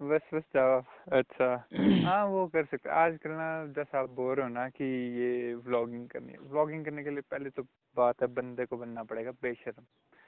[0.02, 1.68] बस बस जाओ अच्छा।
[2.04, 4.84] हाँ वो कर सकते आजकल ना जैसा आप बोल रहे हो ना कि
[5.20, 7.62] ये व्लॉगिंग करनी है व्लॉगिंग करने के लिए पहले तो
[7.96, 10.21] बात है बंदे को बनना पड़ेगा बेशर्म। हम्म,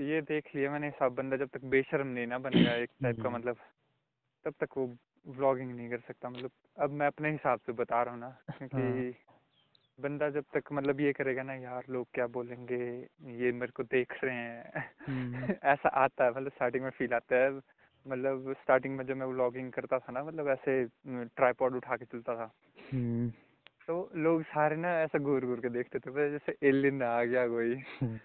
[0.00, 3.28] ये देख लिया मैंने सब बंदा जब तक बेशर्म नहीं ना बनेगा एक टाइप का
[3.28, 3.56] हम्म, मतलब
[4.44, 8.14] तब तक वो व्लॉगिंग नहीं कर सकता। मतलब अब मैं अपने हिसाब से बता रहा
[8.14, 9.14] हूँ ना हाँ। क्योंकि
[10.00, 13.08] बंदा जब तक मतलब ये करेगा ना यार लोग क्या बोलेंगे?
[13.44, 17.36] ये मेरे को देख रहे हैं। हम्म, ऐसा आता है मतलब स्टार्टिंग में फील आता
[17.36, 17.50] है।
[18.06, 20.84] मतलब स्टार्टिंग में जब मैं व्लॉगिंग करता था ना मतलब ऐसे
[21.24, 22.52] ट्राईपॉड उठा के चलता था।
[22.92, 23.30] हम्म,
[23.86, 27.74] तो लोग सारे ना ऐसा घूर घूर के देखते थे जैसे एलियन आ गया कोई।
[27.74, 28.18] हम्म,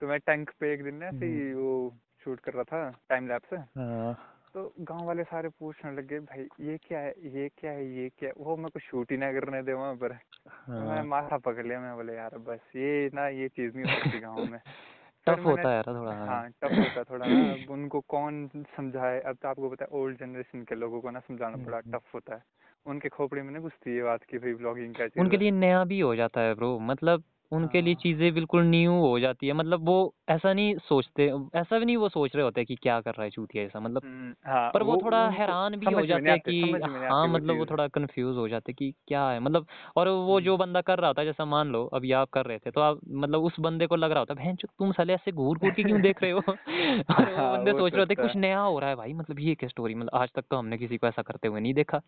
[0.00, 3.28] तो मैं टैंक पे एक दिन ना ऐसे ही वो शूट कर रहा था टाइम
[3.28, 4.14] लैप्स हाँ,
[4.54, 7.14] तो गाँव वाले सारे पूछने लगे भाई ये क्या है?
[7.26, 7.96] ये क्या है?
[7.96, 8.34] ये क्या है?
[8.38, 11.66] वो मेरे को शूट ही ना करने दे वहाँ पर। तो मैं हाँ। माथा पकड़
[11.66, 14.58] लिया मैं बोले यार बस ये ना ये चीज़ नहीं हो सकती गाँव में।
[15.26, 18.48] टफ होता है यार थोड़ा हाँ। हाँ टफ होता है थोड़ा। ना अब उनको कौन
[18.76, 19.20] समझाए?
[19.20, 22.14] अब तो आपको पता है ओल्ड जनरेशन के लोगों को ना समझाना बड़ा हम्म, टफ
[22.14, 22.42] होता है।
[22.86, 26.00] उनके खोपड़ी में नहीं घुसती ये बात की भाई ब्लॉगिंग क्या उनके लिए नया भी
[26.00, 29.86] हो जाता है ब्रो मतलब उनके लिए हाँ। चीज़ें बिल्कुल न्यू हो जाती है। मतलब
[29.86, 29.96] वो
[30.30, 33.30] ऐसा नहीं सोचते ऐसा भी नहीं वो सोच रहे होते कि क्या कर रहा है
[33.30, 34.02] चूतिया ऐसा मतलब
[34.44, 36.56] हाँ पर वो थोड़ा हैरान भी हो में जाते नहीं हैं कि
[37.02, 40.56] हाँ मतलब वो थोड़ा कंफ्यूज हो जाते हैं कि क्या है मतलब और वो जो
[40.56, 42.80] हम्म, बंदा कर रहा होता है जैसा मान लो अभी आप कर रहे थे तो
[42.80, 45.72] आप मतलब उस बंदे को लग रहा होता है बहन तुम साले ऐसे घूर घूर
[45.72, 46.40] के क्यों देख रहे हो?
[47.10, 49.40] और वो हाँ बंदे सोच तो रहे होते कुछ नया हो रहा है भाई मतलब
[49.40, 52.00] ये क्या स्टोरी मतलब आज तक तो हमने किसी को ऐसा करते हुए नहीं देखा।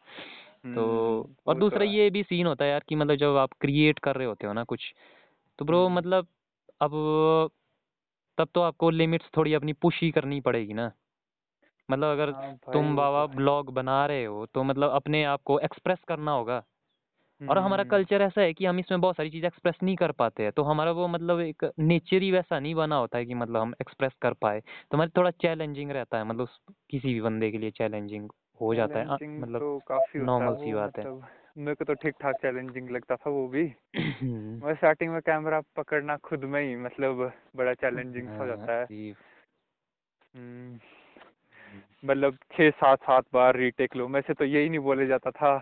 [0.74, 3.52] तो हम्म और तो दूसरा ये भी सीन होता है यार कि मतलब जब आप
[3.60, 4.92] क्रिएट कर रहे होते हो ना कुछ
[5.58, 6.28] तो ब्रो हम्म। मतलब
[6.80, 6.92] अब
[8.38, 10.90] तब तो आपको लिमिट्स थोड़ी अपनी पुश ही करनी पड़ेगी ना।
[11.88, 15.58] मतलब अगर हाँ तुम बाबा तो ब्लॉग बना रहे हो तो मतलब अपने आप को
[15.60, 16.62] एक्सप्रेस करना होगा।
[17.40, 20.12] और हमारा हम्म कल्चर ऐसा है कि हम इसमें बहुत सारी चीज़ एक्सप्रेस नहीं कर
[20.14, 23.34] पाते हैं तो हमारा वो मतलब एक नेचर ही वैसा नहीं बना होता है कि
[23.34, 26.48] मतलब हम एक्सप्रेस कर पाए। तो हमारे थोड़ा चैलेंजिंग रहता है मतलब
[26.90, 28.28] किसी भी बंदे के लिए चैलेंजिंग
[28.60, 31.26] हो जाता है मतलब तो काफ़ी नॉर्मल सी बात है। मतलब
[31.58, 35.60] मेरे को तो ठीक ठाक चैलेंजिंग लगता था वो भी। हम्म, मैं स्टार्टिंग में कैमरा
[35.76, 39.14] पकड़ना खुद में ही मतलब बड़ा चैलेंजिंग हो जाता है।
[40.36, 40.78] हम्म,
[42.04, 45.58] मतलब छः सात सात बार रीटेक लो मैं से तो यही नहीं बोले जाता था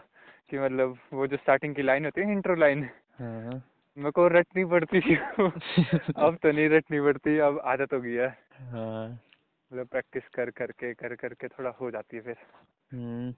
[0.50, 4.64] कि मतलब वो जो स्टार्टिंग की लाइन होती है इंट्रो लाइन हाँ। मेरे को रटनी
[4.64, 5.16] पड़ती थी।
[6.16, 9.18] अब तो नहीं रटनी पड़ती अब आदत हो गई है। हाँ।
[9.74, 12.36] मतलब प्रैक्टिस कर करके कर करके थोड़ा हो जाती है फिर।
[12.92, 13.28] हम्म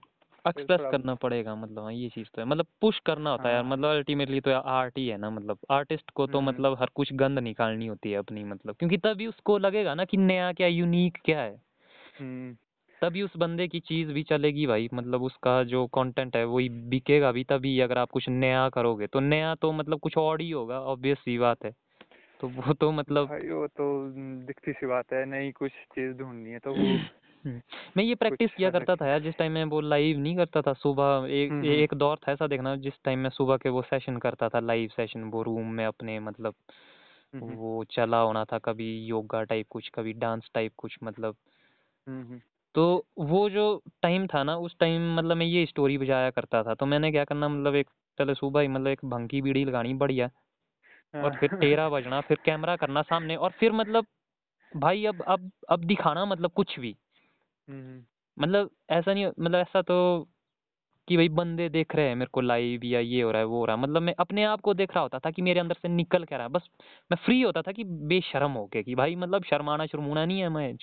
[0.45, 3.63] एक्सप्रेस करना पड़ेगा मतलब हाँ ये चीज़ तो है। मतलब पुश करना होता है यार
[3.63, 6.89] हाँ। मतलब अल्टीमेटली तो आर्ट ही है ना मतलब आर्टिस्ट को तो हम्म। मतलब हर
[6.95, 10.67] कुछ गंद निकालनी होती है अपनी मतलब क्योंकि तभी उसको लगेगा ना कि नया क्या
[10.67, 11.61] यूनिक क्या है।
[12.19, 12.53] हम्म।
[13.01, 17.31] तभी उस बंदे की चीज़ भी चलेगी भाई मतलब उसका जो कंटेंट है वही बिकेगा
[17.31, 20.79] भी तभी अगर आप कुछ नया करोगे। तो नया तो मतलब कुछ और ही होगा
[20.81, 21.71] ऑब्वियस सी बात है।
[22.39, 24.11] तो वो तो मतलब भाई वो तो
[24.45, 26.97] दिखती सी बात है नई कुछ चीज़ ढूंढनी है तो वो
[27.97, 30.73] मैं ये प्रैक्टिस किया करता था यार जिस टाइम मैं वो लाइव नहीं करता था
[30.73, 34.49] सुबह एक एक दौर था ऐसा देखना जिस टाइम मैं सुबह के वो सेशन करता
[34.49, 36.55] था लाइव सेशन वो रूम में अपने मतलब
[37.43, 41.35] वो चला होना था कभी योगा टाइप कुछ कभी डांस टाइप कुछ मतलब।
[42.75, 46.73] तो वो जो टाइम था ना उस टाइम मतलब मैं ये स्टोरी बजाया करता था
[46.73, 49.93] तो मैंने क्या करना मतलब एक पहले सुबह ही मतलब एक भंग की बीड़ी लगानी
[49.93, 50.29] बढ़िया।
[51.21, 54.05] और फिर हाँ। तेरह बजना फिर कैमरा करना सामने और फिर मतलब
[54.75, 56.95] भाई अब अब अब दिखाना मतलब कुछ भी।
[57.69, 58.03] हम्म।
[58.43, 60.27] मतलब ऐसा नहीं मतलब ऐसा तो
[61.07, 63.59] कि भाई बंदे देख रहे हैं मेरे को लाइव या ये हो रहा है वो
[63.59, 65.75] हो रहा है। मतलब मैं अपने आप को देख रहा होता था कि मेरे अंदर
[65.81, 66.69] से निकल क्या रहा है। बस
[67.11, 70.49] मैं फ्री होता था कि बेशरम हो होके कि भाई मतलब शर्माना शर्मूना नहीं है
[70.49, 70.75] मैं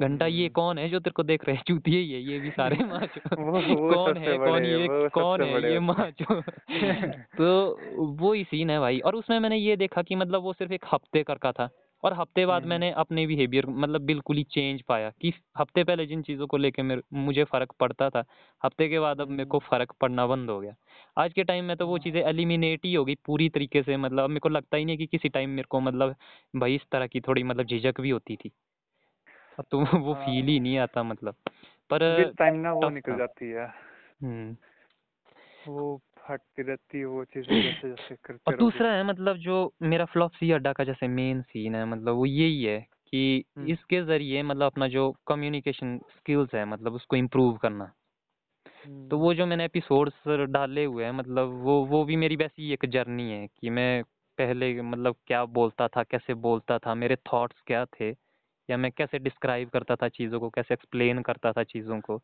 [0.00, 1.62] घंटा ये हम्म। कौन है जो तेरे को देख रहे हैं?
[1.68, 5.42] चूतिए ही है ये ये भी सारे माचो। वो वो कौन है कौन ये कौन
[5.42, 6.40] है ये माचो?
[7.38, 10.72] तो वो ही सीन है भाई। और उसमें मैंने ये देखा कि मतलब वो सिर्फ़
[10.72, 11.68] एक हफ़्ते कर का था।
[12.04, 16.06] और हफ़्ते बाद हम्म। मैंने अपने बिहेवियर मतलब बिल्कुल ही चेंज पाया कि हफ़्ते पहले
[16.06, 18.24] जिन चीज़ों को लेके मेरे मुझे फ़र्क पड़ता था
[18.62, 20.74] हफ़्ते के बाद अब मेरे को हम्म। फ़र्क पड़ना बंद हो गया।
[21.16, 24.28] आज के टाइम में तो वो चीज़ें एलिमिनेट ही हो गई पूरी तरीके से मतलब
[24.30, 26.14] मेरे को लगता ही नहीं कि किसी टाइम मेरे को मतलब
[26.56, 28.52] भाई इस तरह की थोड़ी मतलब झिझक भी होती थी।
[29.70, 31.34] तो वो हाँ। फील ही नहीं आता मतलब।
[31.90, 33.66] पर टाइम ना वो निकल जाती है।
[34.22, 34.56] हम्म।
[35.68, 40.04] वो हटती रहती है वो चीज़ें जैसे जैसे करते रहोगे। दूसरा है मतलब जो मेरा
[40.04, 44.42] फ्लॉपसी अड्डा का जैसे मेन सीन है मतलब वो यही है कि हम्म। इसके ज़रिए
[44.42, 49.64] मतलब अपना जो कम्युनिकेशन स्किल्स है मतलब उसको इम्प्रूव करना। तो हम्म वो जो मैंने
[49.64, 54.02] एपिसोड्स डाले हुए हैं मतलब वो वो भी मेरी वैसी एक जर्नी है कि मैं
[54.38, 58.25] पहले मतलब क्या बोलता था कैसे बोलता था मेरे थॉट्स क्या थे।
[58.68, 62.20] या मैं कैसे डिस्क्राइब करता था चीज़ों को कैसे एक्सप्लेन करता था चीज़ों को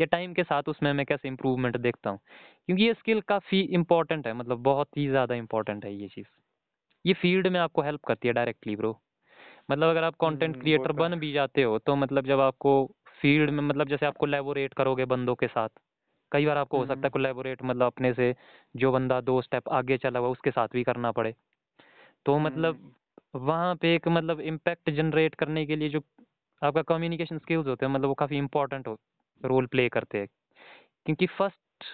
[0.00, 2.18] या टाइम के साथ उसमें मैं कैसे इम्प्रूवमेंट देखता हूँ?
[2.66, 6.26] क्योंकि ये स्किल काफ़ी इम्पोर्टेंट है मतलब बहुत ही ज़्यादा इम्पोर्टेंट है ये चीज़।
[7.04, 8.98] ये फ़ील्ड में आपको हेल्प करती है डायरेक्टली ब्रो
[9.70, 12.72] मतलब अगर आप कंटेंट हम्म क्रिएटर तो बन भी जाते हो तो मतलब जब आपको
[13.22, 15.68] फ़ील्ड में मतलब जैसे आप कोलैबोरेट करोगे बंदों के साथ
[16.32, 18.34] कई बार आपको हो सकता है हम्म। कोलैबोरेट मतलब अपने से
[18.76, 21.34] जो बंदा दो स्टेप आगे चला हुआ उसके साथ भी करना पड़े।
[22.26, 22.92] तो मतलब हम्म।
[23.34, 26.00] वहाँ पे एक मतलब इम्पैक्ट जनरेट करने के लिए जो
[26.62, 28.88] आपका कम्युनिकेशन स्किल्स होते हैं मतलब वो काफ़ी इम्पोर्टेंट
[29.44, 30.28] रोल प्ले करते हैं।
[31.06, 31.84] क्योंकि फ़र्स्ट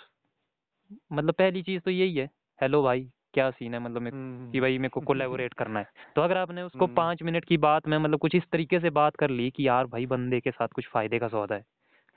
[1.12, 2.30] मतलब पहली चीज़ तो यही है
[2.62, 3.80] हेलो भाई क्या सीन है?
[3.80, 5.86] मतलब मैं कि हम्म भाई मेरे को कोलैबोरेट करना है।
[6.16, 8.90] तो अगर आपने उसको हम्म। पाँच मिनट की बात में मतलब कुछ इस तरीके से
[8.90, 11.64] बात कर ली कि यार भाई बंदे के साथ कुछ फ़ायदे का सौदा है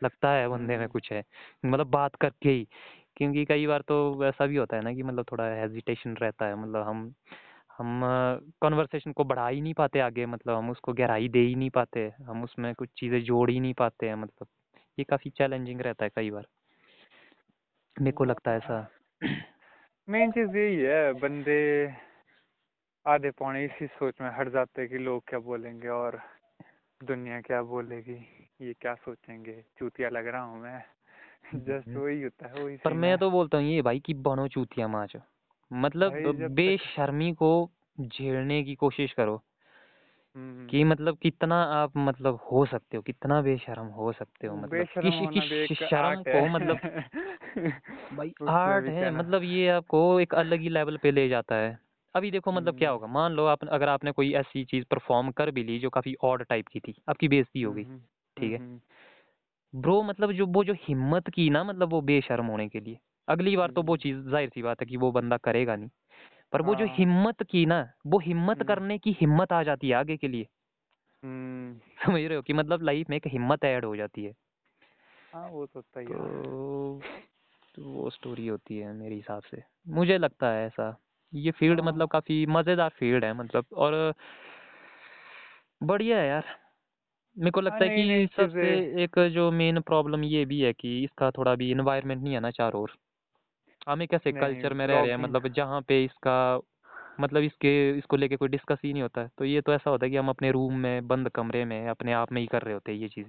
[0.03, 1.23] लगता है बंदे में हम्म। कुछ है
[1.65, 2.67] मतलब बात करके ही।
[3.17, 6.55] क्योंकि कई बार तो वैसा भी होता है ना कि मतलब थोड़ा हेजिटेशन रहता है
[6.55, 7.13] मतलब हम
[7.77, 8.01] हम
[8.61, 12.13] कन्वर्सेशन को बढ़ा ही नहीं पाते आगे मतलब हम उसको गहराई दे ही नहीं पाते
[12.23, 14.47] हम उसमें कुछ चीज़ें जोड़ ही नहीं पाते हैं मतलब
[14.97, 16.45] ये काफ़ी चैलेंजिंग रहता है कई बार।
[18.01, 18.91] मेरे को लगता है ऐसा।
[20.09, 21.87] मेन चीज़ यही है बंदे
[23.05, 26.21] आधे पौने इसी सोच में हट जाते हैं कि लोग क्या बोलेंगे और
[27.03, 28.19] दुनिया क्या बोलेगी
[28.61, 30.83] ये क्या सोचेंगे चूतिया लग रहा हूँ मैं।
[31.55, 34.47] Just hmm. वही होता है वही पर मैं तो बोलता हूँ ये भाई कि बनो
[34.47, 35.15] चूतिया माच।
[35.73, 37.69] मतलब जब बेशर्मी को
[38.01, 39.43] झेलने की कोशिश करो
[40.35, 44.85] हम्म, कि मतलब कितना आप मतलब हो सकते हो कितना बेशर्म हो सकते हो मतलब
[44.85, 46.79] किसी होना की शर्म को मतलब
[48.13, 51.79] भाई आर्ट है मतलब ये आपको एक अलग ही लेवल पे ले जाता है।
[52.15, 55.31] अभी देखो मतलब क्या हम्म। होगा मान लो आप अगर आपने कोई ऐसी चीज़ परफॉर्म
[55.31, 57.99] कर भी ली जो काफ़ी ऑड टाइप की थी आपकी बेइज्जती हो गई हम्म
[58.37, 62.69] ठीक है। हम्म। ब्रो मतलब जो वो जो हिम्मत की ना मतलब वो बेशर्म होने
[62.69, 65.37] के लिए अगली बार तो वो हम्म, चीज़ ज़ाहिर सी बात है कि वो बंदा
[65.39, 65.89] करेगा नहीं।
[66.53, 69.89] पर वो जो हाँ। हिम्मत की ना वो हिम्मत हम्म। करने की हिम्मत आ जाती
[69.89, 70.47] है आगे के लिए।
[71.23, 74.33] हम्म। समझ रहे हो कि मतलब लाइफ में एक हिम्मत ऐड हो जाती है।
[75.33, 77.01] हाँ वो तो होता ही। तो
[77.75, 80.95] तो वो स्टोरी होती है मेरे हिसाब से। मुझे लगता है ऐसा।
[81.33, 84.13] ये फ़ील्ड हाँ। मतलब काफ़ी मज़ेदार फ़ील्ड है मतलब। और
[85.81, 86.45] बढ़िया है यार।
[87.37, 88.69] मेरे को हाँ लगता है कि सबसे
[89.03, 92.51] एक जो मेन प्रॉब्लम ये भी है कि इसका थोड़ा भी इन्वायरमेंट नहीं है ना
[92.51, 92.97] चारों ओर।
[93.89, 96.61] हम एक ऐसे कल्चर में रह रहे हैं मतलब जहाँ पे इसका
[97.19, 100.05] मतलब इसके इसको लेके कोई डिस्कस ही नहीं होता है। तो ये तो ऐसा होता
[100.05, 102.73] है कि हम अपने रूम में बंद कमरे में अपने आप में ही कर रहे
[102.73, 103.27] होते हैं ये चीज़।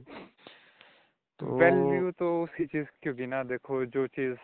[1.41, 4.37] तो वैल्यू तो उसी चीज़ की होगी ना देखो जो चीज़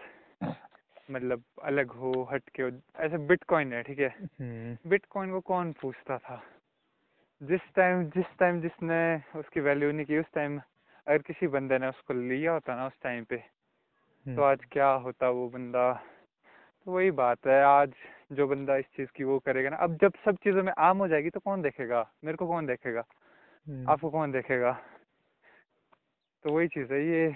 [1.11, 4.15] मतलब अलग हो हटके हो ऐसे बिटकॉइन है ठीक है?
[4.41, 6.43] हम्म, बिटकॉइन को कौन पूछता था?
[7.43, 10.59] जिस टाइम जिस टाइम जिसने उसकी वैल्यू नहीं की उस टाइम
[11.07, 13.60] अगर किसी बंदे ने उसको लिया होता ना उस टाइम पे।
[14.27, 15.93] तो हम्म, आज क्या होता वो बंदा?
[16.87, 17.93] तो वही बात है आज
[18.33, 21.09] जो बंदा इस चीज़ की वो करेगा ना। अब जब सब चीज़ों में आम हो
[21.09, 22.11] जाएगी तो कौन देखेगा?
[22.25, 23.05] मेरे को कौन देखेगा?
[23.67, 24.73] हम्म। आपको कौन देखेगा?
[26.45, 27.29] तो वही चीज़ है ये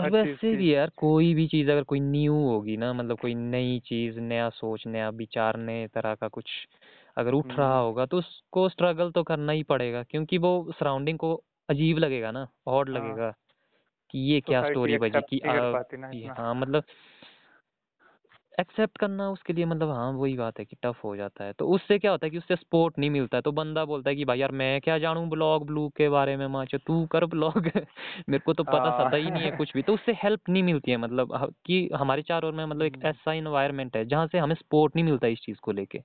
[0.00, 4.20] वैसे भी यार कोई भी चीज़ अगर कोई न्यू होगी ना मतलब कोई नई चीज़
[4.20, 6.50] नया सोच नया विचार नए तरह का कुछ
[7.16, 11.18] अगर उठ रहा हम्म। होगा तो उसको स्ट्रगल तो करना ही पड़ेगा क्योंकि वो सराउंडिंग
[11.18, 13.34] को अजीब लगेगा ना ऑड हाँ। लगेगा।
[14.12, 16.84] कि ये क्या स्टोरी बजी कि हाँ मतलब
[18.60, 21.68] एक्सेप्ट करना उसके लिए मतलब हाँ वही बात है कि टफ हो जाता है। तो
[21.68, 24.24] उससे क्या होता है कि उससे सपोर्ट नहीं मिलता है। तो बंदा बोलता है कि
[24.24, 27.54] भाई यार मैं क्या जानूं ब्लॉग ब्लू के बारे में माचो तू कर ब्लॉग
[28.28, 30.62] मेरे को तो पता हाँ। सता ही नहीं है कुछ भी। तो उससे हेल्प नहीं
[30.62, 34.04] मिलती है मतलब ह- कि हमारे चारों ओर में मतलब एक हम्म, ऐसा इन्वायरमेंट है
[34.04, 36.02] जहाँ से हमें सपोर्ट नहीं मिलता इस चीज़ को लेके।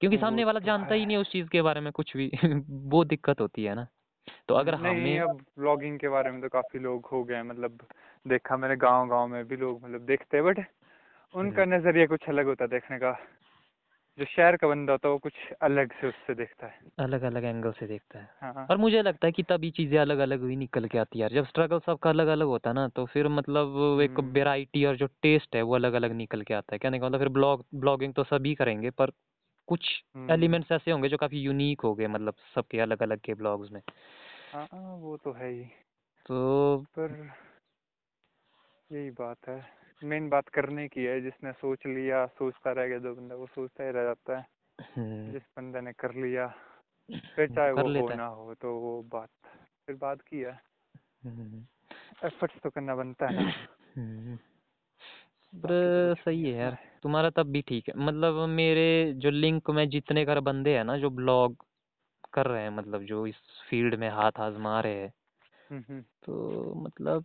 [0.00, 2.30] क्योंकि सामने वाला तो जानता ही नहीं है उस चीज़ के बारे में कुछ भी।
[2.70, 3.86] वो दिक्कत होती है ना।
[4.48, 7.42] तो अगर हम्म, नहीं हमें अब ब्लॉगिंग के बारे में तो काफ़ी लोग हो गए
[7.42, 7.78] मतलब
[8.26, 10.58] देखा मैंने गाँव गाँव में भी लोग मतलब देखते हैं बट
[11.34, 13.12] उनका हम्म, नज़रिया कुछ अलग होता है देखने का।
[14.18, 17.44] जो शहर का बंदा होता है वो कुछ अलग से उससे देखता है। अलग अलग
[17.44, 20.56] एंगल से देखता है। हाँ और मुझे लगता है कि तभी चीज़ें अलग अलग हुई
[20.56, 24.00] निकल के आती है जब स्ट्रगल सबका अलग अलग होता है ना तो फिर मतलब
[24.02, 26.98] एक हम्म, वेराइटी और जो टेस्ट है वो अलग अलग निकल के आता है। कहने
[26.98, 29.10] का मतलब फिर ब्लॉग ब्लॉगिंग तो सभी करेंगे पर
[29.68, 33.70] कुछ एलिमेंट्स ऐसे होंगे जो काफ़ी यूनिक हो गए मतलब सबके अलग अलग के ब्लॉग्स
[33.72, 33.80] में।
[34.52, 35.64] हाँ वो तो है ही।
[36.26, 37.32] तो पर
[38.92, 39.64] यही बात है।
[40.04, 43.84] मेन बात करने की है जिसने सोच लिया सोचता रह गया जो बंदा वो सोचता
[43.84, 44.46] ही रह जाता है।
[45.32, 46.46] जिस बंदे ने कर लिया
[47.36, 49.28] फिर चाहे वो हो ना हो तो वो बात
[49.86, 50.60] फिर बात की है।
[52.24, 53.50] एफर्ट्स तो करना बनता है ना।
[55.54, 60.24] पर सही है यार तुम्हारा तब भी ठीक है। मतलब मेरे जो लिंक में जितने
[60.24, 61.56] कर बंदे हैं ना जो ब्लॉग
[62.34, 63.36] कर रहे हैं मतलब जो इस
[63.70, 65.12] फ़ील्ड में हाथ आजमा रहे हैं
[65.70, 67.24] हम्म हम्म। तो मतलब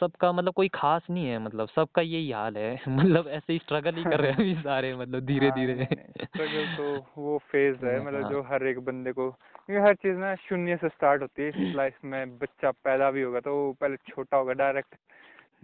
[0.00, 3.94] सबका मतलब कोई खास नहीं है मतलब सबका यही हाल है। मतलब ऐसे ही स्ट्रगल
[3.94, 5.84] ही कर रहे हैं सारे मतलब धीरे धीरे
[6.24, 10.16] स्ट्रगल तो वो फ़ेज़ है मतलब हाँ। जो हर एक बंदे को क्योंकि हर चीज़
[10.16, 14.36] ना शून्य से स्टार्ट होती है। लाइफ में बच्चा पैदा भी होगा तो पहले छोटा
[14.36, 14.94] होगा डायरेक्ट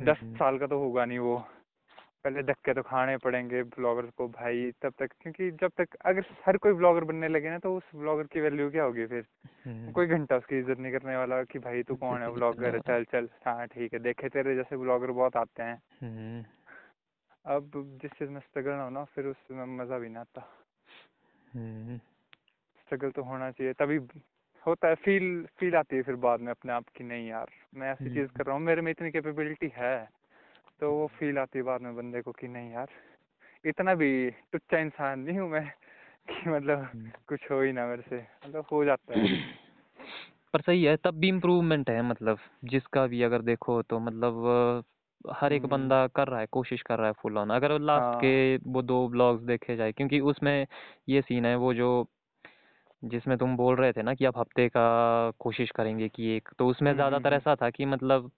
[0.01, 1.45] दस हम्म, साल का तो होगा नहीं वो।
[2.25, 6.57] पहले धक्के तो खाने पड़ेंगे ब्लॉगर को भाई तब तक क्योंकि जब तक अगर हर
[6.57, 9.27] कोई ब्लॉगर बनने लगे ना तो उस ब्लॉगर की वैल्यू क्या होगी फिर?
[9.67, 12.79] हम्म, कोई घंटा उसकी इज़्ज़त नहीं करने वाला कि भाई तू कौन है नहीं ब्लॉगर
[12.79, 16.45] चल चल हाँ ठीक है देखे तेरे जैसे ब्लॉगर बहुत आते हैं। हम्म,
[17.45, 17.71] अब
[18.03, 20.41] जिस चीज़ में स्ट्रगल ना हो ना फिर उसमें मज़ा भी ना आता।
[21.55, 21.99] हम्म,
[22.79, 23.99] स्ट्रगल तो होना चाहिए तभी
[24.67, 27.93] होता है फील फील आती है फिर बाद में अपने आप की नहीं यार मैं
[27.93, 30.09] ऐसी चीज़ हम्म, कर रहा हूँ मेरे में इतनी कैपेबिलिटी है।
[30.83, 32.89] तो वो फील आती है बाद में बंदे को कि नहीं यार
[33.65, 35.65] इतना भी टुच्चा इंसान नहीं हूँ मैं
[36.31, 38.17] कि मतलब हम्म। कुछ हो ही ना मेरे से
[38.47, 39.29] मतलब हो जाता है
[40.53, 44.85] पर सही है तब भी इम्प्रूवमेंट है मतलब जिसका भी अगर देखो तो मतलब
[45.33, 48.21] हर एक हम्म, बंदा कर रहा है कोशिश कर रहा है फुल ऑन अगर लास्ट
[48.21, 50.67] के हाँ वो दो ब्लॉग्स देखे जाए क्योंकि उसमें
[51.09, 52.07] ये सीन है वो जो
[53.05, 56.67] जिसमें तुम बोल रहे थे ना कि आप हफ़्ते का कोशिश करेंगे कि एक तो
[56.67, 58.31] उसमें हम्म हम्म ज़्यादातर हम्म। ऐसा था कि मतलब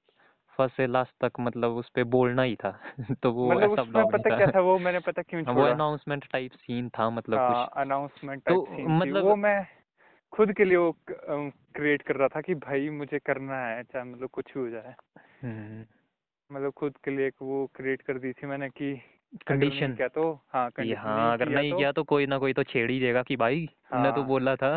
[0.58, 2.80] फ़र्स्ट से लास्ट तक मतलब उस पे बोलना ही था।
[3.22, 5.66] तो वो मतलब ऐसा उसमें ब्लॉग था। पता क्या था वो मैंने पता क्यों छोड़ा
[5.66, 9.66] वो अनाउंसमेंट टाइप सीन था मतलब कुछ। हाँ अनाउंसमेंट टाइप तो सीन मतलब वो मैं
[10.32, 10.96] खुद के लिए वो
[11.74, 14.94] क्रिएट कर रहा था कि भाई मुझे करना है चाहे मतलब कुछ भी हो जाए।
[15.42, 15.84] हम्म,
[16.52, 19.02] मतलब खुद के लिए एक वो क्रिएट कर दी थी मैंने कि
[19.46, 22.62] कंडीशन किया तो हाँ हाँ नहीं अगर नहीं तो। किया तो कोई ना कोई तो
[22.62, 24.76] छेड़ ही देगा कि भाई तुमने तो हाँ। बोला था।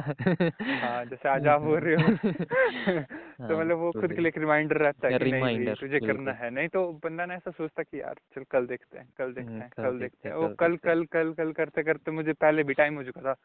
[0.61, 2.07] हाँ जैसे आज आप बोल रहे हो।
[3.47, 6.31] तो हाँ मतलब वो तो खुद के लिए रिमाइंडर रहता है कि नहीं तुझे करना
[6.31, 9.51] है। नहीं तो बंदा ना ऐसा सोचता कि यार चल कल देखते हैं कल देखते
[9.51, 12.73] हम्म, हैं कल देखते हैं। वो कल कल कल कल करते करते मुझे पहले भी
[12.73, 13.35] टाइम हो चुका था।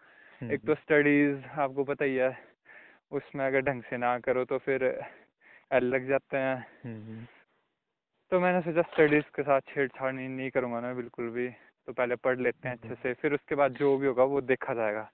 [0.40, 2.38] हम्म, एक तो स्टडीज़ आपको पता ही है
[3.12, 5.04] उसमें अगर ढंग से ना करो तो फिर
[5.74, 7.26] लग जाते हैं। हम्म, हम्म,
[8.32, 11.48] तो मैंने सोचा स्टडीज़ के साथ छेड़छाड़ नहीं, नहीं करूँगा मैं बिल्कुल भी।
[11.86, 14.74] तो पहले पढ़ लेते हैं अच्छे से फिर उसके बाद जो भी होगा वो देखा
[14.74, 15.10] जाएगा।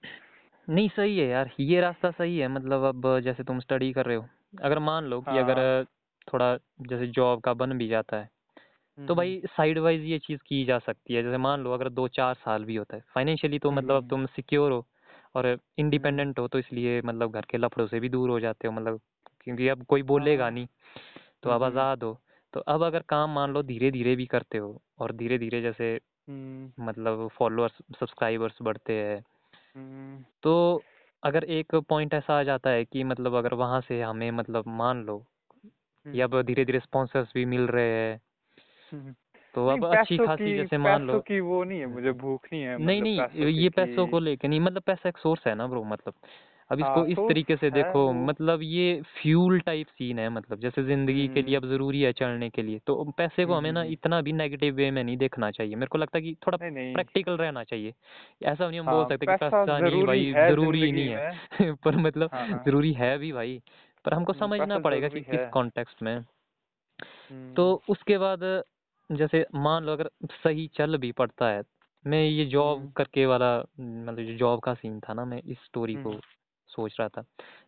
[0.69, 4.15] नहीं सही है यार ये रास्ता सही है मतलब अब जैसे तुम स्टडी कर रहे
[4.15, 4.25] हो
[4.63, 5.83] अगर मान लो कि अगर हाँ।
[6.33, 8.29] थोड़ा जैसे जॉब का बन भी जाता है
[8.97, 11.89] तो हम्म भाई साइड वाइज ये चीज़ की जा सकती है जैसे मान लो अगर
[11.89, 14.85] दो चार साल भी होता है फाइनेंशियली तो हम्म मतलब अब हम्म। तुम सिक्योर हो
[15.35, 18.67] और हम्म, इंडिपेंडेंट हो तो इसलिए मतलब घर के लफड़ों से भी दूर हो जाते
[18.67, 19.01] हो मतलब
[19.41, 20.67] क्योंकि अब कोई बोलेगा हाँ। नहीं
[21.43, 22.21] तो हम्म अब हम्म। आज़ाद हो।
[22.53, 25.99] तो अब अगर काम मान लो धीरे धीरे भी करते हो और धीरे धीरे जैसे
[26.29, 29.23] हम्म मतलब फॉलोअर्स सब्सक्राइबर्स बढ़ते हैं।
[29.75, 30.83] हम्म तो
[31.23, 35.03] अगर एक पॉइंट ऐसा आ जाता है कि मतलब अगर वहाँ से हमें मतलब मान
[35.03, 35.25] लो
[35.65, 38.21] कि हम्म अब धीरे धीरे स्पॉन्सर्स भी मिल रहे हैं
[38.91, 39.15] हम्म।
[39.55, 41.85] तो नहीं अब अच्छी पैसों खासी की जैसे मान पैसों लो की वो नहीं है
[41.85, 44.81] मुझे भूख नहीं है नहीं मतलब नहीं पैसों की ये पैसों को लेके नहीं मतलब
[44.81, 46.13] पैसा एक सोर्स है ना ब्रो मतलब
[46.69, 50.59] अब इसको हाँ इस सोर्स तरीके से देखो मतलब ये फ्यूल टाइप सीन है मतलब
[50.59, 53.55] जैसे ज़िंदगी के लिए हम्म। अब ज़रूरी है चलने के लिए तो पैसे को हम्म
[53.55, 56.21] हमें हम्म ना। इतना भी नेगेटिव वे में नहीं देखना चाहिए। मेरे को लगता है
[56.23, 57.93] कि थोड़ा नहीं नहीं। प्रैक्टिकल रहना चाहिए।
[58.43, 61.21] ऐसा नहीं हम बोल हाँ सकते कि पैसा नहीं ज़रूरी भाई है ज़रूरी नहीं है।
[61.85, 63.61] पर मतलब हाँ ज़रूरी है भी भाई
[64.05, 66.23] पर हमको समझना पड़ेगा कि किस कॉन्टेक्स्ट में।
[67.55, 68.39] तो उसके बाद
[69.09, 71.63] जैसे मान लो अगर सही चल भी पड़ता है
[72.05, 75.97] मैं ये जॉब करके वाला मतलब जो जॉब का सीन था ना मैं इस स्टोरी
[75.97, 76.19] को
[76.69, 77.21] सोच रहा था।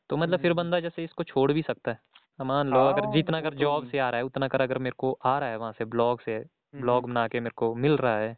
[0.10, 2.00] तो हम्म मतलब फिर हम्म, बंदा जैसे इसको छोड़ भी सकता है।
[2.40, 4.78] मान लो हाँ अगर जितना कर तो जॉब से आ रहा है उतना कर अगर
[4.78, 7.54] मेरे को आ रहा है वहाँ से ब्लॉग से हम्म ब्लॉग हम्म। बना के मेरे
[7.56, 8.38] को मिल रहा है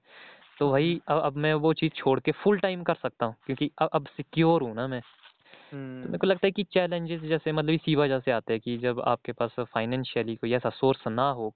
[0.59, 3.35] तो हम्म। भाई अब अब मैं वो चीज़ छोड़ के फुल टाइम कर सकता हूँ
[3.45, 7.21] क्योंकि अब अब सिक्योर हूँ ना मैं। तो मेरे हम्म। को लगता है कि चैलेंजेस
[7.21, 11.07] जैसे मतलब इसी वजह से आते हैं कि जब आपके पास फाइनेंशियली कोई ऐसा सोर्स
[11.07, 11.53] ना हो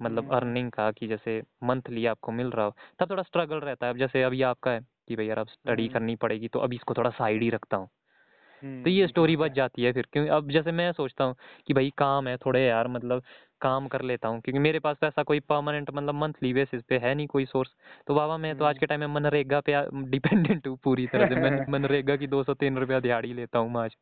[0.00, 3.86] मतलब हम्म। अर्निंग का कि जैसे मंथली आपको मिल रहा हो तब थोड़ा स्ट्रगल रहता
[3.86, 6.58] है। अब जैसे अभी आपका है कि भाई यार अब स्टडी हम्म। करनी पड़ेगी तो
[6.58, 7.88] अभी इसको थोड़ा साइड ही रखता हूँ।
[8.84, 11.34] तो ये स्टोरी हम्म, बच जाती है फिर क्योंकि अब जैसे मैं सोचता हूँ
[11.66, 13.22] कि भाई काम है थोड़े यार मतलब
[13.60, 16.98] काम कर लेता हूँ क्योंकि मेरे पास तो ऐसा कोई परमानेंट मतलब मंथली बेसिस पे
[16.98, 17.74] है नहीं कोई सोर्स
[18.06, 19.72] तो बाबा मैं तो आज हम्म। के टाइम में मनरेगा पे
[20.10, 23.80] डिपेंडेंट हूँ पूरी तरह से मैं मनरेगा की दो सौ तीन रुपया दिहाड़ी लेता हूँ
[23.80, 23.96] आज।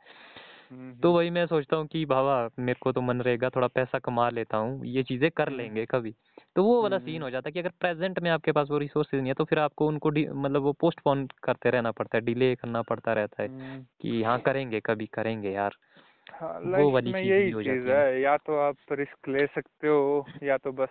[0.70, 4.28] हम्म, तो वही मैं सोचता हूँ कि बाबा मेरे को तो मनरेगा थोड़ा पैसा कमा
[4.30, 6.14] लेता हूँ ये चीज़ें कर लेंगे कभी।
[6.57, 8.78] तो वो वाला सीन हम्म, हो जाता है कि अगर प्रेजेंट में आपके पास वो
[8.78, 12.55] रिसोर्सेज नहीं है तो फिर आपको उनको मतलब वो पोस्टपोन करते रहना पड़ता है डिले
[12.57, 15.76] करना पड़ता रहता है हम्म। कि हाँ करेंगे कभी करेंगे यार।
[16.32, 19.46] हाँ वो वाली में चीज़ यही हो चीज़ जाती है। या तो आप रिस्क ले
[19.46, 20.88] सकते हो या तो बस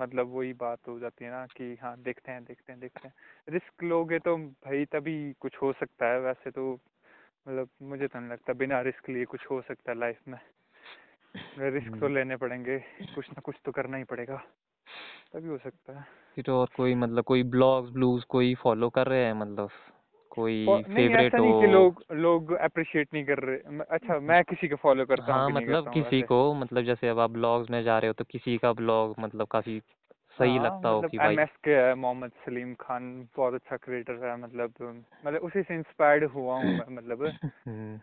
[0.00, 3.14] मतलब वही बात हो जाती है ना कि हाँ देखते हैं देखते हैं देखते हैं।
[3.48, 6.72] रिस्क लोगे तो भाई तभी कुछ हो सकता है वैसे तो
[7.46, 10.38] मतलब मुझे तो नहीं लगता बिना रिस्क लिए कुछ हो सकता है लाइफ में।
[11.70, 12.78] रिस्क तो हम्म, लेने पड़ेंगे
[13.14, 14.42] कुछ ना कुछ तो करना ही पड़ेगा।
[15.32, 19.24] तभी हो सकता है। फिर और कोई मतलब कोई ब्लॉग्स ब्लूज कोई फॉलो कर रहे
[19.24, 19.70] हैं मतलब?
[20.30, 24.76] कोई फेवरेट हो नहीं कि लोग लोग अप्रिशिएट नहीं कर रहे। अच्छा मैं किसी को
[24.76, 28.06] फॉलो करता हूँ हाँ मतलब किसी को मतलब जैसे अब आप ब्लॉग्स में जा रहे
[28.06, 29.82] हो तो किसी का ब्लॉग मतलब काफ़ी
[30.38, 34.24] सही हाँ लगता हो मतलब कि भाई के है मोहम्मद सलीम खान बहुत अच्छा क्रिएटर
[34.26, 34.74] है मतलब
[35.26, 37.24] मतलब उसी से इंस्पायर्ड हुआ हूँ मैं मतलब
[37.68, 38.00] हम्म,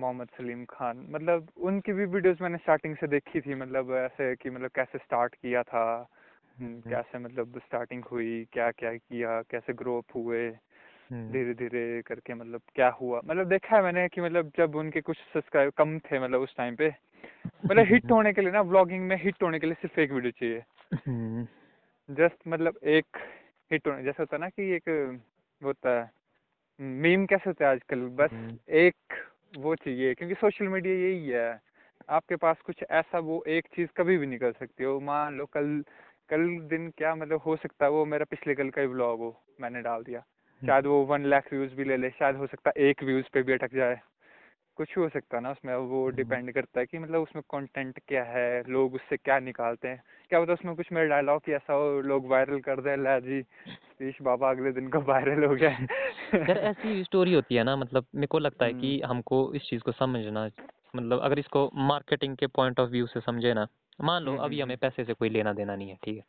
[0.00, 4.50] मोहम्मद सलीम खान। मतलब उनकी भी वीडियोस मैंने स्टार्टिंग से देखी थी मतलब ऐसे कि
[4.50, 5.84] मतलब कैसे स्टार्ट किया था
[6.58, 11.54] हम्म, हम्म, कैसे मतलब स्टार्टिंग हुई क्या क्या किया कैसे ग्रो अप हुए हम्म, धीरे
[11.54, 15.72] धीरे करके मतलब क्या हुआ। मतलब देखा है मैंने कि मतलब जब उनके कुछ सब्सक्राइब
[15.72, 16.88] कम थे मतलब उस टाइम पे
[17.64, 20.32] मतलब हिट होने के लिए ना व्लॉगिंग में हिट होने के लिए सिर्फ़ एक वीडियो
[20.32, 20.62] चाहिए।
[22.08, 23.16] जस्ट मतलब एक
[23.70, 26.10] हिट होने जैसे होता है ना कि एक वो होता है
[27.02, 28.00] मीम कैसे होता है आजकल?
[28.16, 29.14] बस हम्म, एक
[29.58, 31.60] वो चाहिए क्योंकि सोशल मीडिया यही है।
[32.08, 35.82] आपके पास कुछ ऐसा वो एक चीज़ कभी भी निकल सकती हो। मान लो कल
[36.30, 39.36] कल दिन क्या मतलब हो सकता है वो मेरा पिछले कल का ही ब्लॉग हो
[39.60, 40.20] मैंने डाल दिया।
[40.62, 43.42] शायद वो वन लाख व्यूज़ भी ले ले शायद हो सकता है एक व्यूज़ पे
[43.42, 44.00] भी अटक जाए।
[44.76, 47.42] कुछ भी हो सकता है ना उसमें वो हम्म। डिपेंड करता है कि मतलब उसमें
[47.50, 51.52] कंटेंट क्या है लोग उससे क्या निकालते हैं। क्या है उसमें कुछ मेरा डायलॉग कि
[51.52, 55.54] ऐसा हो लोग वायरल कर दे ला जी सतीश बाबा अगले दिन को वायरल हो
[55.54, 59.54] गया यार ऐसी स्टोरी होती है ना मतलब मेरे को लगता है कि हम्म, हमको
[59.54, 60.50] इस चीज़ को समझना
[60.96, 63.66] मतलब अगर इसको मार्केटिंग के पॉइंट ऑफ़ व्यू से समझे ना
[64.00, 66.24] मान लो हम्म, अभी हमें हम्म, पैसे से कोई लेना देना नहीं है ठीक है?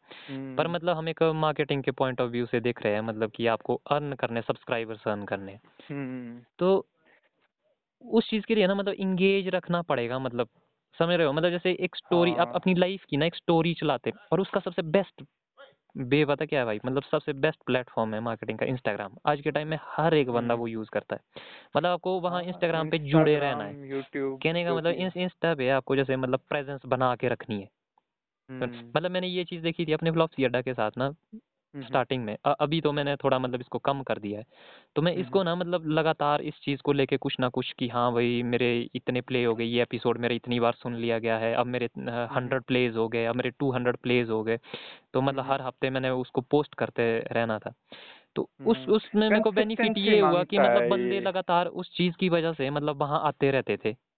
[0.55, 3.31] पर हम्म, मतलब हम एक मार्केटिंग के पॉइंट ऑफ़ व्यू से देख रहे हैं मतलब
[3.31, 6.85] कि आपको अर्न करने सब्सक्राइबर्स अर्न करने। हम्म, तो
[8.01, 10.47] उस चीज़ के लिए ना मतलब इंगेज रखना पड़ेगा मतलब
[10.99, 11.33] समझ रहे हो?
[11.33, 14.39] मतलब जैसे एक स्टोरी आप हाँ। अपनी लाइफ की ना एक स्टोरी चलाते हैं और
[14.39, 15.23] उसका सबसे बेस्ट
[15.97, 16.79] बे पता क्या है भाई?
[16.85, 20.53] मतलब सबसे बेस्ट प्लेटफॉर्म है मार्केटिंग का इंस्टाग्राम आज के टाइम में हर एक बंदा
[20.53, 21.21] हम्म। वो यूज़ करता है।
[21.77, 25.55] मतलब आपको वहाँ हाँ, इंस्टाग्राम पे जुड़े रहना है। YouTube कहने का मतलब है। इंस्टा
[25.55, 27.69] पे आपको जैसे मतलब प्रेजेंस बना के रखनी है।
[28.49, 31.13] हम्म, मतलब मैंने ये चीज़ देखी थी अपने फ्लॉप्सी अड्डा के साथ ना।
[31.77, 34.45] स्टार्टिंग में। अभी तो मैंने थोड़ा मतलब इसको कम कर दिया है।
[34.95, 38.13] तो मैं इसको ना मतलब लगातार इस चीज़ को लेके कुछ ना कुछ कि हाँ
[38.13, 41.53] भाई मेरे इतने प्ले हो गए ये एपिसोड मेरे इतनी बार सुन लिया गया है
[41.53, 41.89] अब मेरे
[42.31, 44.59] हंड्रेड प्लेज हो गए अब मेरे टू हंड्रेड प्लेज हो गए।
[45.13, 47.73] तो मतलब हम्म। हर हफ़्ते मैंने उसको पोस्ट करते रहना था।
[48.35, 52.15] तो उस हम्म, उसमें मेरे को बेनिफिट ये हुआ कि मतलब बंदे लगातार उस चीज़
[52.15, 54.14] की वजह से मतलब वहाँ आते रहते थे। हम्म,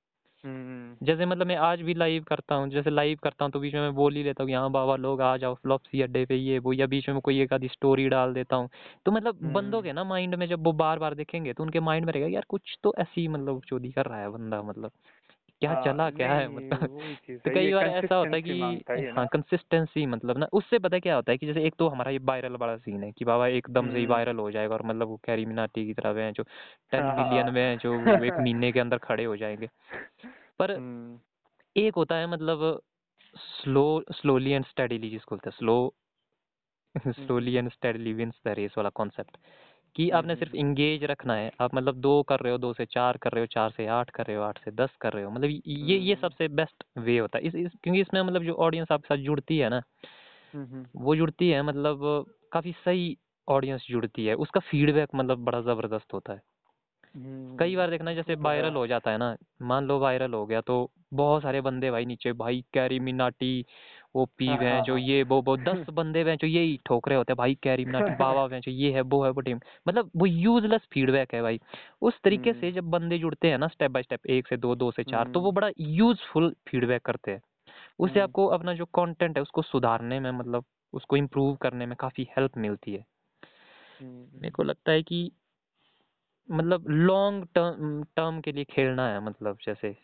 [1.02, 3.82] जैसे मतलब मैं आज भी लाइव करता हूँ जैसे लाइव करता हूँ तो बीच में
[3.82, 6.74] मैं बोल ही लेता हूँ यहाँ बाबा लोग आ जाओ फ्लॉपसी अड्डे पे ये वो
[6.74, 8.70] या बीच में कोई एक आधी स्टोरी डाल देता हूँ।
[9.06, 12.06] तो मतलब बंदों के ना माइंड में जब वो बार बार देखेंगे तो उनके माइंड
[12.06, 14.92] में रहेगा यार कुछ तो ऐसी मतलब चोरी कर रहा है बंदा मतलब।
[15.62, 16.88] क्या हाँ, चला क्या है मतलब?
[17.30, 21.16] तो कई बार ऐसा होता है है कि हाँ कंसिस्टेंसी मतलब ना उससे पता क्या
[21.16, 23.92] होता है कि जैसे एक तो हमारा ये वायरल वाला सीन है कि बाबा एकदम
[23.92, 26.44] से ही हम्म। वायरल हो जाएगा और मतलब वो कैरी मिनाटी की तरह वे जो
[26.92, 29.70] टेन हाँ, मिलियन में हाँ। जो एक महीने के अंदर खड़े हो जाएँगे।
[30.60, 31.20] पर हम्म,
[31.78, 32.82] एक होता है मतलब
[33.36, 35.94] स्लो स्लोली एंड स्टडीली जिसको बोलते हैं slow
[37.08, 39.38] slowly and steadily wins the race वाला कॉन्सेप्ट
[39.98, 43.18] कि आपने सिर्फ़ इंगेज रखना है आप मतलब दो कर रहे हो दो से चार
[43.18, 45.32] कर रहे हो चार से आठ कर रहे हो आठ से दस कर रहे हो
[45.32, 48.92] मतलब ये ये। सबसे बेस्ट वे होता है इस, इस क्योंकि इसमें मतलब जो ऑडियंस
[48.92, 49.82] आपके साथ जुड़ती है ना
[50.96, 52.00] वो जुड़ती है मतलब
[52.52, 53.18] काफ़ी सही
[53.48, 56.42] ऑडियंस जुड़ती है उसका फीडबैक मतलब बड़ा ज़बरदस्त होता है
[57.58, 60.46] कई बार देखना जैसे वो तो। वायरल हो जाता है ना मान लो वायरल हो
[60.46, 60.76] गया तो
[61.14, 63.66] बहुत सारे बंदे भाई नीचे भाई कैरी मिनाटी
[64.18, 67.08] वो पी हाँ, हाँ, जो हाँ। ये वो वो दस बंदे वह जो यही ठोक
[67.10, 69.60] रहे होते हैं भाई कैरी मिनाटी बाबा वह जो ये है वो है वो टीम।
[69.88, 71.60] मतलब वो यूजलेस फीडबैक है भाई।
[72.02, 74.76] उस तरीके से हम्म, जब बंदे जुड़ते हैं ना स्टेप बाय स्टेप एक से दो
[74.76, 77.42] दो से चार तो वो हम्म, बड़ा यूजफुल फीडबैक करते हैं।
[78.00, 81.96] उससे हम्म, आपको अपना जो कंटेंट है उसको सुधारने में मतलब उसको इम्प्रूव करने में
[82.00, 83.06] काफ़ी हेल्प मिलती है।
[84.02, 85.32] मेरे को लगता है कि
[86.52, 89.96] मतलब लॉन्ग टर्म टर्म के लिए खेलना है मतलब जैसे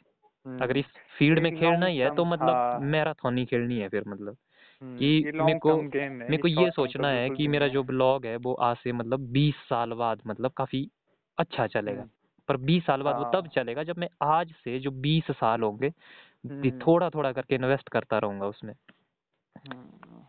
[0.46, 0.86] अगर हम्म। इस
[1.18, 4.38] फ़ील्ड में खेलना ही है तो मतलब हाँ, मैराथन ही खेलनी है फिर मतलब
[4.82, 8.26] हम्म, कि मेरे को मेरे को ये term तो सोचना है कि मेरा जो ब्लॉग
[8.26, 10.90] है वो आज से मतलब बीस साल बाद मतलब काफ़ी
[11.38, 12.10] अच्छा चलेगा। हम्म,
[12.48, 15.62] पर बीस साल बाद वो तब हाँ, चलेगा जब मैं आज से जो बीस साल
[15.62, 18.74] होंगे हम्म, थोड़ा थोड़ा करके इन्वेस्ट करता रहूँगा उसमें।
[19.70, 20.22] हम्म,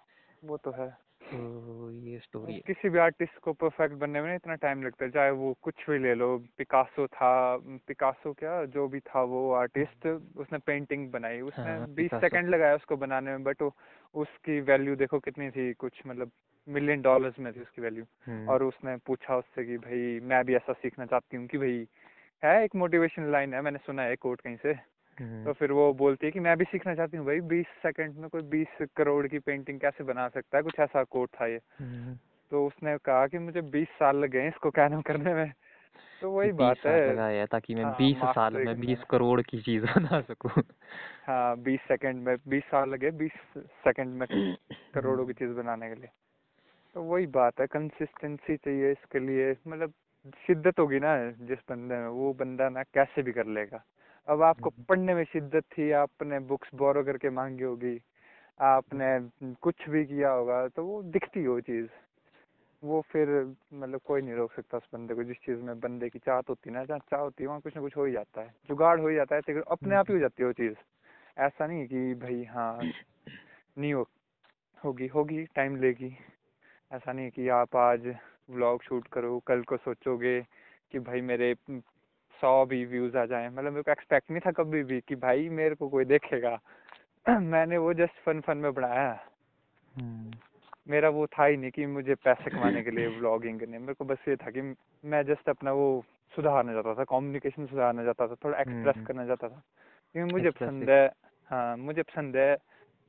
[0.48, 4.54] वो तो है। तो ये स्टोरी है। किसी भी आर्टिस्ट को परफेक्ट बनने में इतना
[4.54, 9.00] टाइम लगता है चाहे वो कुछ भी ले लो पिकासो था पिकासो क्या जो भी
[9.00, 10.06] था वो आर्टिस्ट
[10.36, 13.62] उसने पेंटिंग बनाई उसने हाँ, बीस। सेकंड लगाया उसको बनाने में बट
[14.14, 16.30] उसकी वैल्यू देखो कितनी थी कुछ मतलब
[16.68, 20.54] मिलियन डॉलर्स में थी उसकी वैल्यू हम्म, और उसने पूछा उससे कि भाई मैं भी
[20.54, 21.86] ऐसा सीखना चाहती हूँ कि भाई
[22.44, 25.92] है एक मोटिवेशन लाइन है मैंने सुना है कोट कहीं से। हम्म, तो फिर वो
[25.92, 29.26] बोलती है कि मैं भी सीखना चाहती हूँ भाई बीस सेकंड में कोई बीस करोड़
[29.26, 30.62] की पेंटिंग कैसे बना सकता है?
[30.62, 32.18] कुछ ऐसा कोट था ये। हम्म,
[32.50, 35.52] तो उसने कहा कि मुझे बीस साल लग गए इसको कैनम करने में।
[36.22, 40.20] तो वही बात है। ताकि मैं हाँ, बीस साल में बीस करोड़ की चीज़ बना
[40.20, 40.62] सकूँ।
[41.26, 44.28] हाँ बीस सेकंड में बीस साल लगे बीस सेकंड में
[44.94, 46.08] करोड़ों की चीज़ बनाने के लिए।
[46.94, 49.92] तो वही बात है कंसिस्टेंसी चाहिए इसके लिए। मतलब
[50.46, 53.84] शिद्दत होगी ना जिस बंदे में वो बंदा ना कैसे भी कर लेगा।
[54.28, 57.98] अब आपको पढ़ने में शिद्दत थी आपने बुक्स बोरो करके मांगी होगी
[58.60, 61.88] आपने कुछ भी किया होगा तो वो दिखती है वो चीज़।
[62.82, 63.28] वो फिर
[63.74, 66.70] मतलब कोई नहीं रोक सकता उस बंदे को जिस चीज़ में बंदे की चाहत होती
[66.70, 68.98] है ना जहाँ चाह होती है वहाँ कुछ ना कुछ हो ही जाता है। जुगाड़
[69.00, 70.74] हो ही जाता है तो अपने आप ही हो जाती है वो चीज़।
[71.38, 72.78] ऐसा नहीं कि भाई हाँ
[73.78, 74.08] नहीं हो
[74.84, 76.16] होगी होगी टाइम लेगी।
[76.90, 78.14] ऐसा नहीं कि आप आज
[78.50, 80.40] व्लॉग शूट करो कल को सोचोगे
[80.92, 81.54] कि भाई मेरे
[82.44, 85.48] सौ भी व्यूज़ आ जाएँ। मतलब मेरे को एक्सपेक्ट नहीं था कभी भी कि भाई
[85.48, 86.60] मेरे को कोई देखेगा।
[87.38, 89.20] मैंने वो जस्ट फन फन में बनाया।
[89.96, 90.38] हम्म,
[90.88, 94.04] मेरा वो था ही नहीं कि मुझे पैसे कमाने के लिए व्लॉगिंग करनी। मेरे को
[94.04, 94.74] बस ये था कि
[95.04, 96.04] मैं जस्ट अपना वो
[96.36, 99.62] सुधारना चाहता था कम्युनिकेशन सुधारना चाहता था थोड़ा एक्सप्रेस हम्म। करना चाहता था।
[100.12, 101.12] क्योंकि मुझे पसंद है।
[101.46, 102.56] हाँ मुझे पसंद है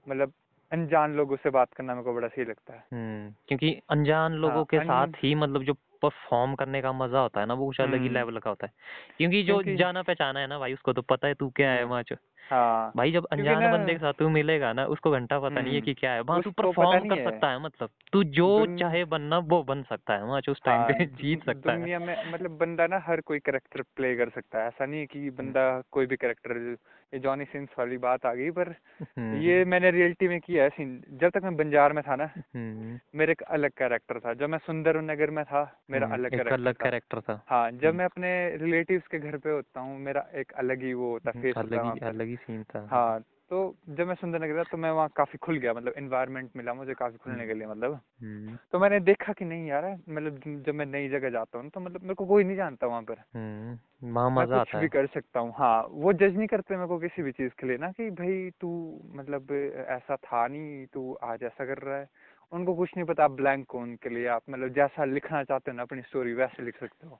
[0.10, 0.34] मतलब
[0.72, 4.56] अनजान लोगों से बात करना मेरे को बड़ा सही लगता है। हम्म क्योंकि अनजान लोगों
[4.56, 5.74] हाँ, के अन- साथ ही मतलब जो
[6.06, 8.68] परफॉर्म करने का मज़ा होता है ना वो कुछ अलग ही हम्म। लेवल का होता
[8.68, 8.74] है
[9.18, 11.92] क्योंकि जो जाना पहचाना है ना भाई उसको तो पता है तू क्या है हम्म।
[11.92, 12.18] वहाँ च
[12.52, 15.70] हाँ। भाई जब अनजान बंदे के साथ तू मिलेगा ना उसको घंटा पता नहीं है
[15.70, 19.38] हम्म। कि क्या है। वहाँ तू परफॉर्म कर सकता है मतलब। तू जो चाहे बनना
[19.38, 22.58] वो बन सकता है। वहाँ उस टाइम हाँ, पे जीत सकता है। दुनिया में मतलब
[22.58, 26.06] बंदा ना हर कोई करेक्टर प्ले कर सकता है। ऐसा नहीं है कि बंदा कोई
[26.06, 26.76] भी करेक्टर
[27.14, 30.70] ये जॉनी सिंस वाली बात आ गई पर हम्म, ये मैंने रियलिटी में किया है
[30.70, 34.50] सीन जब तक मैं बंजार में था ना हम्म, मेरे एक अलग कैरेक्टर था। जब
[34.50, 38.06] मैं सुंदर नगर में था मेरा हम्म, अलग अलग कैरेक्टर था। हाँ जब हम्म। मैं
[38.06, 41.58] अपने रिलेटिव्स के घर पे होता हूँ मेरा एक अलग ही वो होता है फेस
[41.58, 44.92] अलग ही पर अलग ही सीन था। हाँ तो जब मैं सुंदरनगर गया तो मैं
[44.92, 48.80] वहाँ काफ़ी खुल गया मतलब इन्वायरमेंट मिला मुझे काफ़ी खुलने के लिए मतलब। हम्म। तो
[48.80, 52.14] मैंने देखा कि नहीं यार मतलब जब मैं नई जगह जाता हूँ तो मतलब मेरे
[52.14, 53.78] को कोई नहीं जानता वहाँ पर। हम्म
[54.14, 56.76] वहाँ मैं मज़ा कुछ आता भी है। कर सकता हूँ हाँ वो जज नहीं करते
[56.76, 59.52] मेरे को किसी भी चीज़ के लिए ना कि भाई तू मतलब
[59.90, 62.10] ऐसा था नहीं तू आज ऐसा कर रहा है।
[62.52, 65.78] उनको कुछ नहीं पता आप ब्लैंक हो उनके लिए आप मतलब जैसा लिखना चाहते हो
[65.78, 67.20] ना अपनी स्टोरी वैसे लिख सकते हो।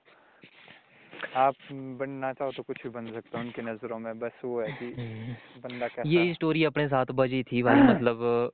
[1.36, 4.72] आप बनना चाहो तो कुछ भी बन सकते हो उनकी नज़रों में बस वो है
[4.72, 8.52] कि हम्म। बंदा कैसा ये स्टोरी अपने साथ बजी थी भाई मतलब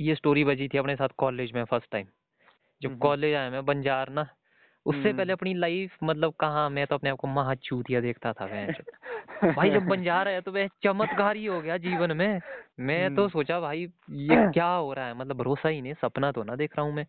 [0.00, 2.06] ये स्टोरी बजी थी अपने साथ कॉलेज में फ़र्स्ट टाइम
[2.82, 4.28] जब हम्म, कॉलेज आया मैं बंजार ना
[4.86, 8.32] उससे पहले हम्म। अपनी लाइफ मतलब कहाँ मैं तो अपने आप को महा चूतिया देखता
[8.32, 8.66] था वह
[9.56, 12.40] भाई जब बंजार आया तो वह चमत्कार ही हो गया जीवन में।
[12.80, 15.14] मैं तो हम्म। सोचा भाई ये क्या हो रहा है?
[15.14, 17.06] मतलब भरोसा ही नहीं सपना तो ना देख रहा हूँ मैं।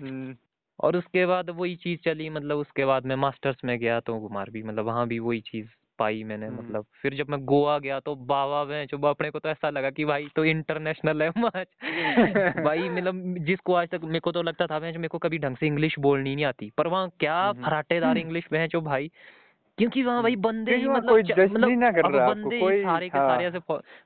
[0.00, 0.36] हम्म,
[0.80, 4.50] और उसके बाद वही चीज़ चली मतलब उसके बाद मैं मास्टर्स में गया तो कुमार
[4.50, 5.66] भी मतलब वहाँ भी वही चीज़
[5.98, 9.38] पाई मैंने हम्म। मतलब फिर जब मैं गोवा गया तो बाबा में जो अपने को
[9.38, 11.66] तो ऐसा लगा कि भाई तो इंटरनेशनल है मैच
[12.64, 15.56] भाई मतलब जिसको आज तक मेरे को तो लगता था मैं मेरे को कभी ढंग
[15.56, 19.10] से इंग्लिश बोलनी नहीं आती पर वहाँ क्या हम्म। फराटेदार इंग्लिश में है जो भाई
[19.80, 22.60] क्योंकि वहाँ भाई बंदे ही मतलब कोई जज मतलब नहीं ना कर रहा बंदे ही
[22.60, 23.58] कोई सारे के हाँ। सारे ऐसे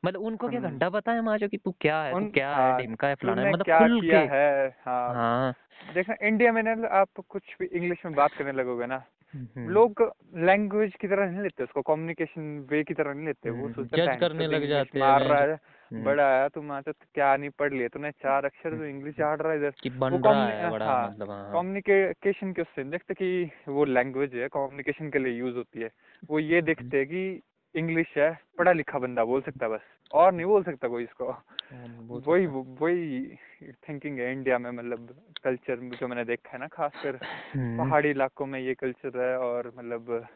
[0.04, 2.70] मतलब उनको क्या हम्म। घंटा पता है माजो कि तू क्या है तू क्या है
[2.70, 3.52] हाँ ढिमका है फलाना है?
[3.52, 4.68] मतलब क्या खुल किया के है?
[4.86, 5.52] हाँ। हाँ।
[5.94, 9.02] देखना इंडिया में ना आप कुछ भी इंग्लिश में बात करने लगोगे ना
[9.34, 10.02] हम्म। लोग
[10.46, 13.96] लैंग्वेज की तरह नहीं लेते उसको कम्युनिकेशन वे की तरह नहीं लेते वो हम्म, सोचते
[13.96, 17.36] जज करने लग जाते हैं मार रहा है। हम्म, बड़ा आया तुम आज तो क्या
[17.36, 20.48] नहीं पढ़ लिया तूने चार अक्षर तो इंग्लिश झाड़ रहा है इधर। कि बन रहा
[20.48, 25.18] है बड़ा हाँ मतलब हाँ। कम्युनिकेशन के उससे देखते कि वो लैंग्वेज है कम्युनिकेशन के
[25.18, 25.90] लिए यूज़ होती है।
[26.30, 27.42] वो ये देखते हैं कि
[27.74, 29.80] इंग्लिश है पढ़ा लिखा बंदा बोल सकता है बस
[30.12, 31.32] और नहीं बोल सकता कोई इसको।
[31.72, 33.36] बोल वही वही
[33.72, 35.08] थिंकिंग है इंडिया में मतलब
[35.44, 37.16] कल्चर जो मैंने देखा है ना खासकर
[37.54, 40.26] हम्म, पहाड़ी इलाकों में ये कल्चर है और मतलब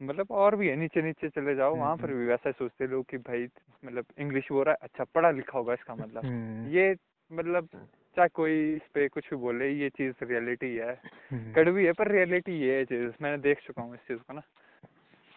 [0.00, 3.04] मतलब और भी है नीचे नीचे चले जाओ हम्म, वहाँ पर भी वैसा सोचते लोग
[3.06, 3.48] कि भाई
[3.84, 6.96] मतलब इंग्लिश बोल रहा है अच्छा पढ़ा लिखा होगा इसका मतलब। हम्म, ये
[7.30, 7.68] मतलब
[8.16, 10.94] चाहे कोई इस पे कुछ भी बोले ये चीज़ रियलिटी है।
[11.32, 14.34] हम्म, कड़वी है पर रियलिटी ये है चीज़ मैंने देख चुका हूँ इस चीज़ को
[14.34, 14.42] ना।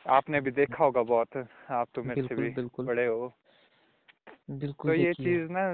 [0.05, 1.37] आपने भी देखा होगा बहुत
[1.69, 3.33] आप तो मेरे से भी बिल्कुल। बड़े हो।
[4.49, 5.73] बिल्कुल तो ये चीज़ ना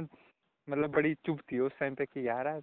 [0.68, 2.62] मतलब बड़ी चुभती है उस टाइम पे कि यार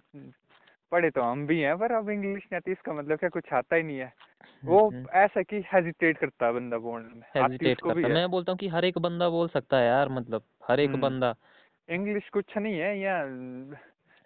[0.91, 3.75] पढ़े तो हम भी हैं पर अब इंग्लिश नहीं आती इसका मतलब क्या कुछ आता
[3.75, 4.13] ही नहीं है।
[4.65, 8.57] वो ऐसा कि हेजिटेट करता है बंदा बोलने में। हेजिटेट करता है। मैं बोलता हूँ
[8.57, 11.35] कि हर एक बंदा बोल सकता है यार मतलब हर एक हम्म। बंदा।
[11.89, 13.23] इंग्लिश कुछ नहीं है या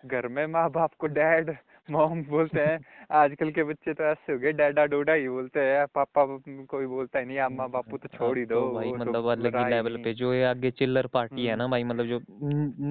[0.06, 1.58] घर में माँ बाप को डैड
[1.92, 2.80] मॉम बोलते हैं।
[3.12, 7.20] आजकल के बच्चे तो ऐसे हो गए डैडा डोडा ही बोलते हैं। पापा कोई बोलता
[7.20, 9.98] ही नहीं अम्मा बापू तो छोड़ ही दो तो भाई तो मतलब अलग ही लेवल
[10.04, 12.22] पे जो ये आगे चिल्लर पार्टी है हम्म, ना भाई मतलब जो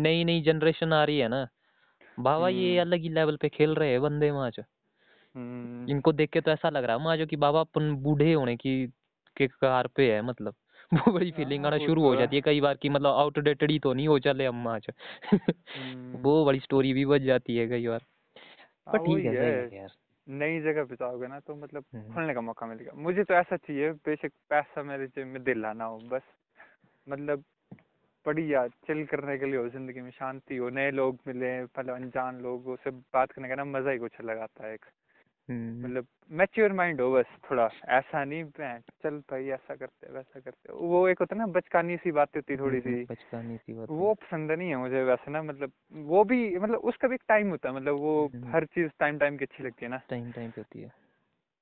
[0.02, 1.46] नई नई जनरेशन आ रही है ना।
[2.20, 4.60] बाबा ये हम्म, अलग ही लेवल पे खेल रहे हैं बंदे माच।
[5.36, 8.86] इनको देख के तो ऐसा लग रहा है माजो कि बाबा अपन बूढ़े होने की
[9.36, 10.54] के कार पे है मतलब।
[10.94, 13.70] वो बड़ी फीलिंग हाँ आना शुरू तो हो जाती है कई बार की मतलब आउटडेटेड
[13.70, 14.86] ही तो नहीं हो चले हम आज
[15.76, 18.04] हम्म, वो बड़ी स्टोरी भी बच जाती है कई बार।
[18.86, 19.90] पर हाँ ठीक है है। है यार।
[20.28, 23.56] नई जगह पे जाओगे ना तो मतलब हम्म, खुलने का मौका मिलेगा। मुझे तो ऐसा
[23.56, 26.22] चाहिए बेशक पैसा मेरे जेब में दिल आना हो बस।
[27.08, 27.44] मतलब
[28.26, 32.40] बढ़िया चिल करने के लिए हो ज़िंदगी में शांति हो नए लोग मिले मतलब अनजान
[32.40, 35.05] लोगों से बात करने का ना मज़ा ही कुछ अलग आता है एक। हम्म,
[35.50, 38.44] मतलब मैच्योर माइंड हो बस थोड़ा। ऐसा नहीं
[39.02, 42.78] चल भाई ऐसा करते वैसा करते वो एक होता ना बचकानी सी बात होती थोड़ी
[42.78, 46.58] हम्म, सी। बचकानी सी बात वो पसंद नहीं है मुझे वैसे ना मतलब वो भी
[46.58, 49.44] मतलब उसका भी एक टाइम होता है। मतलब वो हम्म। हर चीज़ टाइम टाइम की
[49.44, 50.92] अच्छी लगती है ना। टाइम टाइम पे होती है।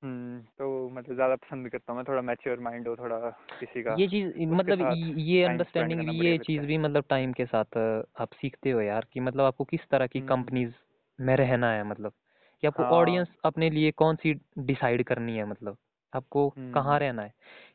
[0.03, 3.18] हम्म तो मतलब ज़्यादा पसंद करता हूँ मैं थोड़ा मैच्योर माइंड हो थोड़ा
[3.61, 4.80] किसी का ये चीज़ मतलब
[5.16, 7.78] ये- अंडरस्टैंडिंग ये चीज़ भी मतलब टाइम के साथ
[8.20, 10.72] आप सीखते हो यार कि मतलब आपको किस तरह की हम्म, कंपनीज़
[11.20, 12.12] में रहना है मतलब।
[12.63, 15.77] कि आपको ऑडियंस हाँ अपने लिए कौन सी डिसाइड करनी है मतलब?
[16.13, 17.33] आपको कहाँ रहना है?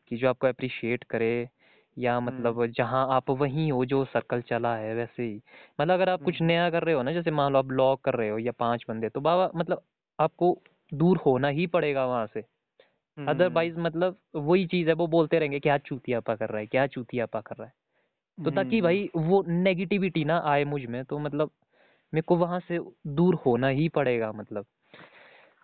[0.10, 1.50] कि जो आपको अप्रिशिएट करे
[1.98, 5.36] या मतलब जहाँ आप वहीं हो जो सर्कल चला है वैसे ही।
[5.80, 8.16] मतलब अगर आप कुछ नया कर रहे हो ना जैसे मान लो आप ब्लॉग कर
[8.16, 9.84] रहे हो या पाँच बंदे तो बाबा मतलब
[10.20, 10.58] आपको
[10.92, 12.44] दूर होना ही पड़ेगा वहाँ से।
[13.18, 16.68] अदरवाइज़ मतलब वही चीज़ है वो बोलते रहेंगे क्या चूतियापा कर रहा है?
[16.68, 17.74] क्या चूतियापा कर रहा है?
[18.38, 21.52] तो ताकि भाई वो नेगेटिविटी ना आए मुझमें तो मतलब
[22.14, 24.66] मेरे को वहाँ से दूर होना ही पड़ेगा मतलब।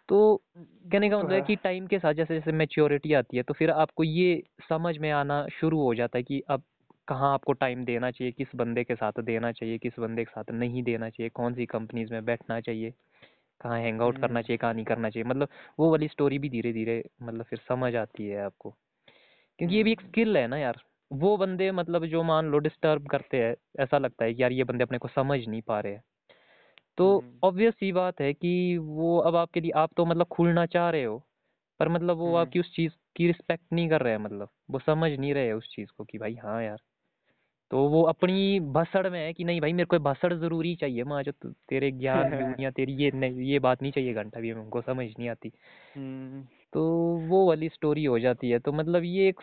[0.09, 3.43] तो कहने का तो मतलब है कि टाइम के साथ जैसे जैसे मेच्योरिटी आती है
[3.43, 6.63] तो फिर आपको ये समझ में आना शुरू हो जाता है कि अब
[7.07, 10.51] कहाँ आपको टाइम देना चाहिए किस बंदे के साथ देना चाहिए किस बंदे के साथ
[10.51, 12.93] नहीं देना चाहिए कौन सी कंपनीज़ में बैठना चाहिए
[13.61, 15.47] कहाँ हैंग आउट करना हम्म। चाहिए कहाँ नहीं करना चाहिए मतलब
[15.79, 18.69] वो वाली स्टोरी भी धीरे धीरे मतलब फिर समझ आती है आपको।
[19.59, 20.81] क्योंकि ये भी एक हम्म। स्किल है ना यार
[21.13, 24.63] वो बंदे मतलब जो मान लो डिस्टर्ब करते हैं ऐसा लगता है कि यार ये
[24.63, 26.03] बंदे अपने को समझ नहीं पा रहे हैं।
[26.97, 30.65] तो हम्म ऑब्वियस सी बात है कि वो अब आपके लिए आप तो मतलब खुलना
[30.65, 31.23] चाह रहे हो
[31.79, 34.79] पर मतलब वो हम्म। आपकी उस चीज़ की रिस्पेक्ट नहीं कर रहे हैं मतलब वो
[34.79, 36.77] समझ नहीं रहे हैं उस चीज़ को कि भाई हाँ यार।
[37.71, 41.23] तो वो अपनी भसड़ में है कि नहीं भाई मेरे को भसड़ ज़रूरी चाहिए माँ
[41.23, 41.31] जो
[41.69, 45.29] तेरे ज्ञान दुनिया तेरी ये नहीं ये बात नहीं चाहिए घंटा भी हमको समझ नहीं
[45.29, 45.51] आती।
[45.95, 46.43] हम्म
[46.73, 46.83] तो
[47.27, 49.41] वो वाली स्टोरी हो जाती है। तो मतलब ये एक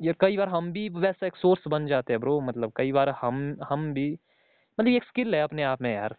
[0.00, 3.08] ये कई बार हम भी वैसा एक सोर्स बन जाते हैं ब्रो मतलब कई बार
[3.08, 4.12] हम हम भी
[4.78, 6.16] मतलब ये एक स्किल है अपने आप में यार।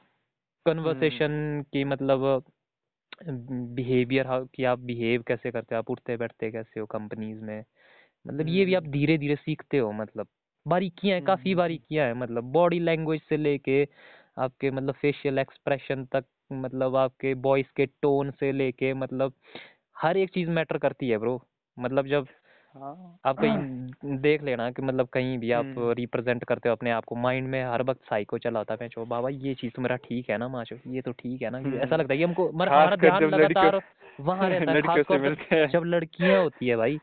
[0.67, 2.43] कन्वर्सेशन की मतलब
[3.21, 7.63] बिहेवियर कि आप बिहेव कैसे करते हो आप उठते बैठते कैसे हो कंपनीज़ में
[8.25, 10.27] मतलब ये भी आप हम्म। धीरे धीरे सीखते हो मतलब
[10.65, 13.83] बारीकियाँ हैं काफ़ी हम्म। बारीकियाँ हैं मतलब बॉडी लैंग्वेज से लेके
[14.37, 19.33] आपके मतलब फेशियल एक्सप्रेशन तक मतलब आपके वॉइस के टोन से लेके मतलब
[19.97, 21.41] हर एक चीज़ मैटर करती है ब्रो
[21.77, 22.27] मतलब जब
[22.77, 26.91] हाँ आप कहीं देख लेना कि मतलब कहीं भी आप हम्म। रिप्रेजेंट करते हो अपने
[26.91, 29.81] आप को माइंड में हर वक्त साइको चला होता है मैं बाबा ये चीज़ तो
[29.81, 32.23] मेरा ठीक है ना माचो ये तो ठीक है ना ऐसा हम्म। लगता है कि
[32.23, 33.79] हमको हमारा ध्यान लगातार
[34.19, 36.99] वहाँ रहता है हैं जब लड़कियाँ होती है भाई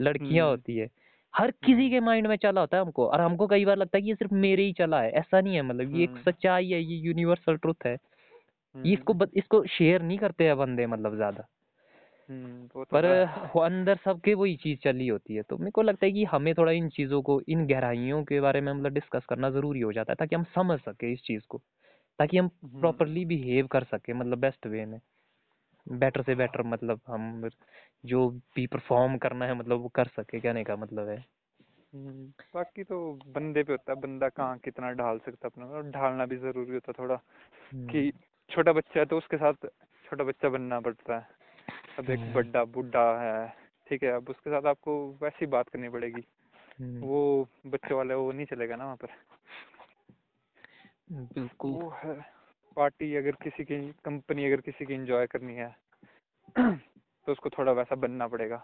[0.00, 0.88] लड़कियाँ हम्म। होती है
[1.34, 3.98] हर किसी हम्म। के माइंड में चला होता है हमको और हमको कई बार लगता
[3.98, 6.22] है कि ये सिर्फ़ मेरे ही चला है ऐसा नहीं है मतलब ये एक हम्म।
[6.22, 7.96] सच्चाई है ये यूनिवर्सल ट्रुथ है
[8.74, 11.63] इसको हम्म। इसको शेयर नहीं करते हैं बंदे मतलब ज़्यादा हम्म,
[12.30, 16.06] वो तो पर है। अंदर सबके वही चीज़ चली होती है तो मेरे को लगता
[16.06, 19.50] है कि हमें थोड़ा इन चीज़ों को इन गहराइयों के बारे में मतलब डिस्कस करना
[19.50, 21.58] ज़रूरी हो जाता है ताकि हम समझ सके इस चीज़ को
[22.18, 25.00] ताकि हम हम्म। प्रॉपरली बिहेव कर सके मतलब बेस्ट वे में।
[25.86, 27.50] बेटर से बेटर मतलब हम
[28.06, 31.24] जो भी परफॉर्म करना है मतलब वो कर सके कहने का मतलब है।
[31.94, 35.90] हम्म, बाकी तो बंदे पे होता है बंदा कहाँ कितना ढाल सकता है अपना और
[35.90, 37.16] ढालना भी ज़रूरी होता है थोड़ा
[37.90, 38.12] कि
[38.50, 39.66] छोटा बच्चा है तो उसके साथ
[40.04, 41.43] छोटा बच्चा बनना पड़ता है।
[41.98, 43.48] अब एक हम्म। बड़ा बूढ़ा है
[43.86, 44.92] ठीक है अब उसके साथ आपको
[45.22, 46.24] वैसी बात करनी पड़ेगी।
[46.80, 49.08] हम्म, वो बच्चे वाले वो नहीं चलेगा ना वहाँ पर।
[51.12, 52.14] बिल्कुल। वो है
[52.76, 55.74] पार्टी अगर किसी की कंपनी अगर किसी की एंजॉय करनी है
[56.58, 58.62] तो उसको थोड़ा वैसा बनना पड़ेगा।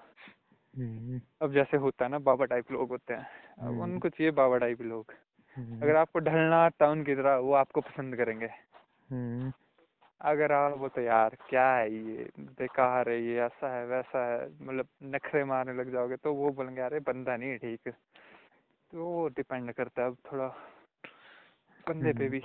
[0.74, 3.26] हम्म, अब जैसे होता है ना बाबा टाइप लोग होते हैं
[3.58, 5.14] अब हम्म। उनको चाहिए बाबा टाइप लोग।
[5.82, 8.48] अगर आपको ढलना आता है उनकी तरह वो आपको पसंद करेंगे।
[10.20, 14.48] अगर आप वो तो यार क्या है ये बेकार है ये ऐसा है वैसा है
[14.62, 17.88] मतलब नखरे मारने लग जाओगे तो वो बोलेंगे अरे बंदा नहीं है ठीक
[18.92, 20.48] तो वो डिपेंड करता है अब थोड़ा
[21.86, 22.42] बंदे पे हम्म। भी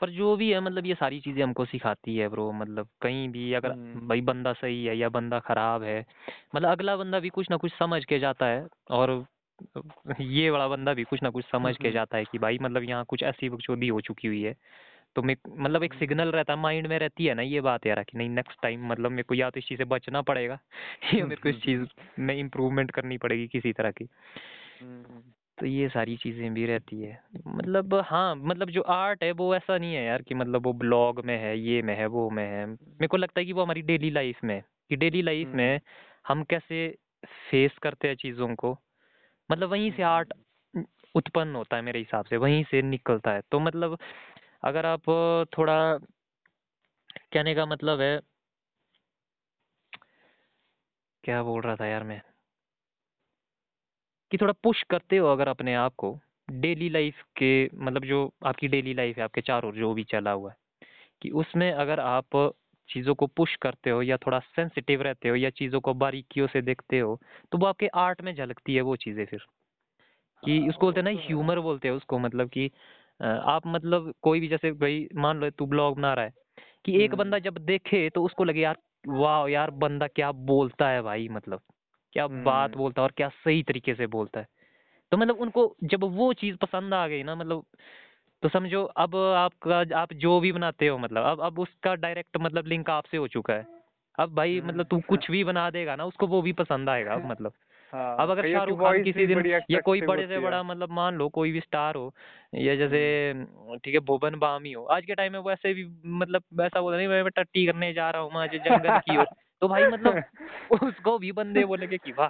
[0.00, 3.52] पर जो भी है मतलब ये सारी चीज़ें हमको सिखाती है ब्रो मतलब कहीं भी
[3.54, 5.98] अगर हम्म। भाई बंदा सही है या बंदा खराब है
[6.54, 9.12] मतलब अगला बंदा भी कुछ ना कुछ समझ के जाता है और
[10.20, 12.82] ये वाला बंदा भी कुछ ना कुछ समझ के हम्म। जाता है कि भाई मतलब
[12.84, 14.54] यहाँ कुछ ऐसी बकचोदी हो चुकी हुई है
[15.16, 18.02] तो मैं मतलब एक सिग्नल रहता है माइंड में रहती है ना ये बात यार
[18.02, 20.58] कि नहीं नेक्स्ट टाइम मतलब मेरे को या तो इस चीज़ से बचना पड़ेगा
[21.14, 21.86] या मेरे को इस चीज़
[22.18, 24.08] में इम्प्रूवमेंट करनी पड़ेगी किसी तरह की।
[24.82, 25.22] हम्म।
[25.58, 29.78] तो ये सारी चीज़ें भी रहती है। मतलब हाँ मतलब जो आर्ट है वो ऐसा
[29.78, 32.66] नहीं है यार कि मतलब वो ब्लॉग में है ये में है वो में है।
[32.66, 35.56] मेरे को लगता है कि वो हमारी डेली लाइफ में है कि डेली लाइफ हम्म।
[35.56, 35.80] में
[36.28, 36.96] हम कैसे
[37.50, 38.78] फेस करते हैं चीज़ों को।
[39.50, 40.32] मतलब वहीं से आर्ट
[41.14, 43.98] उत्पन्न होता है मेरे हिसाब से वहीं से निकलता है। तो मतलब
[44.62, 45.02] अगर आप
[45.58, 45.98] थोड़ा
[47.32, 48.20] कहने का मतलब है
[51.24, 52.22] क्या बोल रहा था यार मैं?
[54.30, 56.18] कि थोड़ा पुश करते हो अगर अपने आप को
[56.50, 60.30] डेली लाइफ के मतलब जो आपकी डेली लाइफ है आपके चारों ओर जो भी चला
[60.30, 60.56] हुआ है
[61.22, 62.54] कि उसमें अगर आप
[62.88, 66.62] चीज़ों को पुश करते हो या थोड़ा सेंसिटिव रहते हो या चीज़ों को बारीकियों से
[66.62, 67.20] देखते हो
[67.52, 69.40] तो वो आपके आर्ट में झलकती है वो चीज़ें फिर।
[70.44, 72.70] कि हाँ, उसको बोलते हैं ना तो ह्यूमर बोलते हैं उसको मतलब कि
[73.20, 76.32] आप मतलब कोई भी जैसे भाई मान लो तू ब्लॉग बना रहा है
[76.84, 78.76] कि एक हम्म। बंदा जब देखे तो उसको लगे यार
[79.08, 81.60] वाह यार बंदा क्या बोलता है भाई मतलब
[82.12, 84.46] क्या बात हम्म। बोलता है और क्या सही तरीके से बोलता है
[85.12, 87.64] तो मतलब उनको जब वो चीज़ पसंद आ गई ना मतलब
[88.42, 92.66] तो समझो अब आपका आप जो भी बनाते हो मतलब अब अब उसका डायरेक्ट मतलब
[92.66, 93.66] लिंक आपसे हो चुका है
[94.18, 97.16] अब भाई हम्म। मतलब तू कुछ भी बना देगा ना उसको वो भी पसंद आएगा
[97.26, 97.52] मतलब
[97.92, 101.28] हाँ, अब अगर शाहरुख खान किसी दिन या कोई बड़े से बड़ा मतलब मान लो
[101.28, 102.14] कोई भी स्टार हो
[102.54, 103.32] या जैसे
[103.76, 106.96] ठीक है भुवन बाम ही आज के टाइम में वो ऐसे भी मतलब वैसा बोला
[106.96, 109.26] नहीं मैं मैं टट्टी करने जा रहा हूँ मैं आज जंगल की ओर।
[109.60, 110.22] तो भाई मतलब
[110.82, 112.28] उसको भी बंदे बोलेंगे कि वाह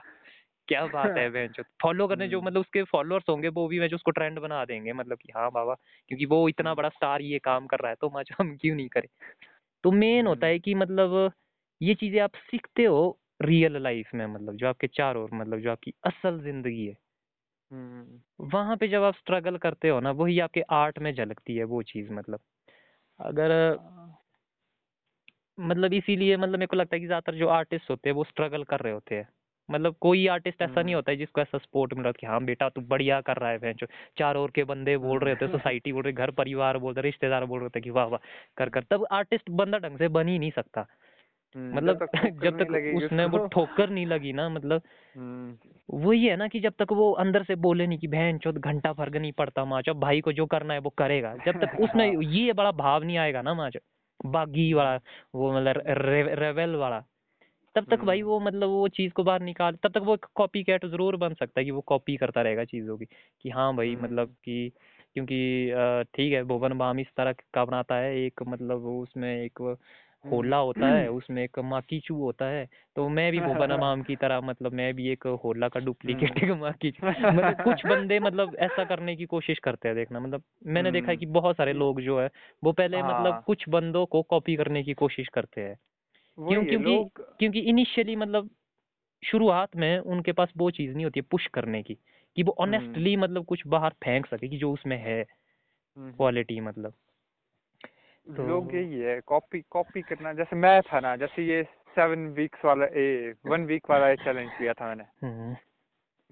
[0.69, 3.89] क्या बात है बेंच फॉलो करने जो हम्म। मतलब उसके फॉलोअर्स होंगे वो भी मैं
[3.89, 5.75] जो उसको ट्रेंड बना देंगे मतलब कि हाँ बाबा
[6.09, 8.89] क्योंकि वो इतना बड़ा स्टार ये काम कर रहा है तो मज़ा हम क्यों नहीं
[8.89, 9.09] करें?
[9.85, 11.33] तो मेन होता हम्म। है कि मतलब
[11.83, 15.71] ये चीज़ें आप सीखते हो रियल लाइफ में मतलब जो आपके चार ओर मतलब जो
[15.71, 16.97] आपकी असल ज़िंदगी है।
[17.71, 21.65] हम्म। वहाँ पे जब आप स्ट्रगल करते हो ना वही आपके आर्ट में झलकती है
[21.65, 22.41] वो चीज़ मतलब।
[23.21, 23.51] अगर
[25.61, 28.65] मतलब इसीलिए मतलब मेरे को लगता है कि ज़्यादातर जो आर्टिस्ट होते हैं वो स्ट्रगल
[28.65, 29.29] कर रहे होते हैं।
[29.71, 32.27] मतलब कोई आर्टिस्ट ऐसा नहीं हम्म। होता है जिसको ऐसा सपोर्ट मिल रहा है कि
[32.27, 33.87] हाँ बेटा तू बढ़िया कर रहा है भैंचो
[34.19, 37.45] चारों ओर के बंदे बोल रहे होते सोसाइटी बोल रहे घर परिवार बोल रहे रिश्तेदार
[37.45, 38.21] बोल रहे थे कि वाह वाह
[38.57, 41.10] कर कर। तब आर्टिस्ट बंदा ढंग से बन ही नहीं सकता। हम्म,
[41.57, 42.07] मतलब
[42.45, 44.83] जब तक उसने वो ठोकर नहीं लगी ना मतलब
[45.17, 45.57] हम्म,
[45.91, 48.93] वही है ना कि जब तक वो अंदर से बोले नहीं कि बहन चौथ घंटा
[48.93, 52.07] फ़र्क नहीं पड़ता माच अब भाई को जो करना है वो करेगा जब तक उसमें
[52.07, 53.77] हाँ। ये बड़ा भाव नहीं आएगा ना माच
[54.27, 54.97] बागी वाला
[55.35, 57.05] वो मतलब रे, रेवेल वाला
[57.75, 60.63] तब तक भाई हम्म। वो मतलब वो चीज़ को बाहर निकाल तब तक वो कॉपी
[60.65, 63.05] कैट ज़रूर बन सकता है कि वो कॉपी करता रहेगा चीज़ों की
[63.41, 64.73] कि हाँ भाई हम्म। मतलब कि
[65.15, 65.73] क्योंकि
[66.15, 69.77] ठीक है भुवन बाम इस तरह का बनाता है एक मतलब वो उसमें एक वो
[70.25, 72.65] होला होता है उसमें एक माकीचू होता है
[72.97, 76.51] तो मैं भी भुवन बाम की तरह मतलब मैं भी एक होला का डुप्लीकेट एक
[76.61, 81.11] माकीचू मतलब कुछ बंदे मतलब ऐसा करने की कोशिश करते हैं देखना मतलब मैंने देखा
[81.11, 82.29] है कि बहुत सारे लोग जो है
[82.63, 85.77] वो पहले मतलब हाँ। कुछ बंदों को कॉपी करने की कोशिश करते हैं
[86.39, 86.97] क्यों क्योंकि
[87.39, 88.51] क्योंकि इनिशियली मतलब
[89.23, 91.95] शुरुआत में उनके पास वो चीज़ नहीं होती है पुश करने की
[92.37, 96.61] कि वो हम्म। ऑनेस्टली मतलब कुछ बाहर फेंक सके कि जो उसमें है हम्म। क्वालिटी
[96.61, 96.95] मतलब
[98.37, 102.65] तो- लोग यही है कॉपी कॉपी करना जैसे मैं था ना जैसे ये सेवन वीक्स
[102.65, 105.57] वाला ए वन वीक वाला चैलेंज किया था मैंने। हम्म,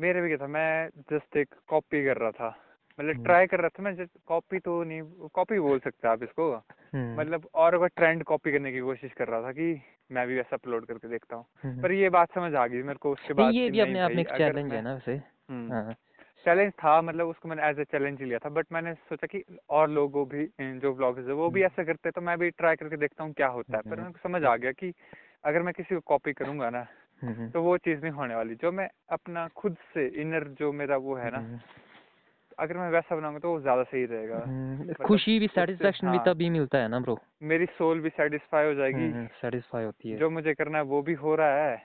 [0.00, 2.64] मेरे भी क्या था मैं जस्ट एक कॉपी कर रहा था।
[3.00, 5.02] मतलब हम्म। ट्राई कर रहा था मैं कॉपी तो नहीं
[5.34, 9.28] कॉपी बोल सकते आप इसको। हम्म, मतलब और अगर ट्रेंड कॉपी करने की कोशिश कर
[9.28, 9.80] रहा था कि
[10.10, 12.98] मैं भी वैसा अपलोड करके देखता हूँ। हम्म। पर ये बात समझ आ गई मेरे
[12.98, 15.94] को उसके बाद ये भी अपने आप में एक चैलेंज है ना वैसे। हम्म। हाँ।
[16.44, 19.90] चैलेंज था मतलब उसको मैंने एज ए चैलेंज लिया था बट मैंने सोचा कि और
[19.90, 22.96] लोगों भी जो ब्लॉगर्स है वो भी ऐसा करते हैं तो मैं भी ट्राई करके
[22.96, 24.92] देखता हूँ क्या होता है। पर हम्म। मेरे को समझ आ गया कि
[25.44, 26.86] अगर मैं किसी को कॉपी करूँगा ना
[27.22, 30.96] हम्म, तो वो चीज़ नहीं होने वाली। जो मैं अपना खुद से इनर जो मेरा
[30.96, 31.58] वो है ना हम्म,
[32.58, 36.16] अगर मैं वैसा बनाऊँगा तो वो ज़्यादा सही रहेगा। हम्म, मतलब खुशी भी सेटिस्फेक्शन भी
[36.16, 40.18] हाँ। तभी मिलता है ना ब्रो मेरी सोल भी सेटिस्फाई हो जाएगी। सेटिस्फाई होती है।
[40.18, 41.76] जो मुझे करना है वो भी हो रहा है।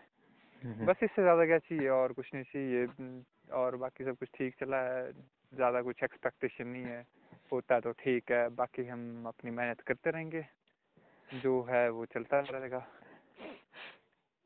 [0.61, 1.87] हम्म, बस इससे ज़्यादा क्या चाहिए?
[1.89, 5.11] और कुछ नहीं चाहिए। हम्म, और बाकी सब कुछ ठीक चला है
[5.53, 7.05] ज़्यादा कुछ एक्सपेक्टेशन नहीं है।
[7.51, 10.45] होता तो ठीक है बाकी हम अपनी मेहनत करते रहेंगे।
[11.29, 12.79] जो है वो चलता रहेगा।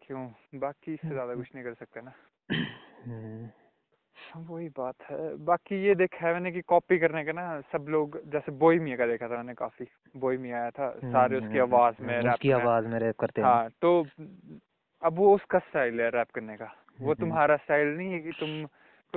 [0.01, 0.27] क्यों?
[0.55, 2.13] बाकी इससे ज़्यादा कुछ नहीं कर सकते ना।
[3.05, 3.49] हम्म,
[4.45, 8.19] वही बात है। बाकी ये देखा है मैंने कि कॉपी करने का ना सब लोग
[8.31, 9.85] जैसे बोई मिया का देखा था मैंने काफ़ी।
[10.17, 13.15] बोई मिया आया था सारे उसकी हम्म, आवाज़ में हम्म, रैप उसकी आवाज़ में रैप
[13.19, 14.01] करते हैं। हाँ तो
[15.01, 16.65] अब वो उसका स्टाइल है रैप करने का।
[17.01, 18.65] वो हम्म। तुम्हारा स्टाइल नहीं है कि तुम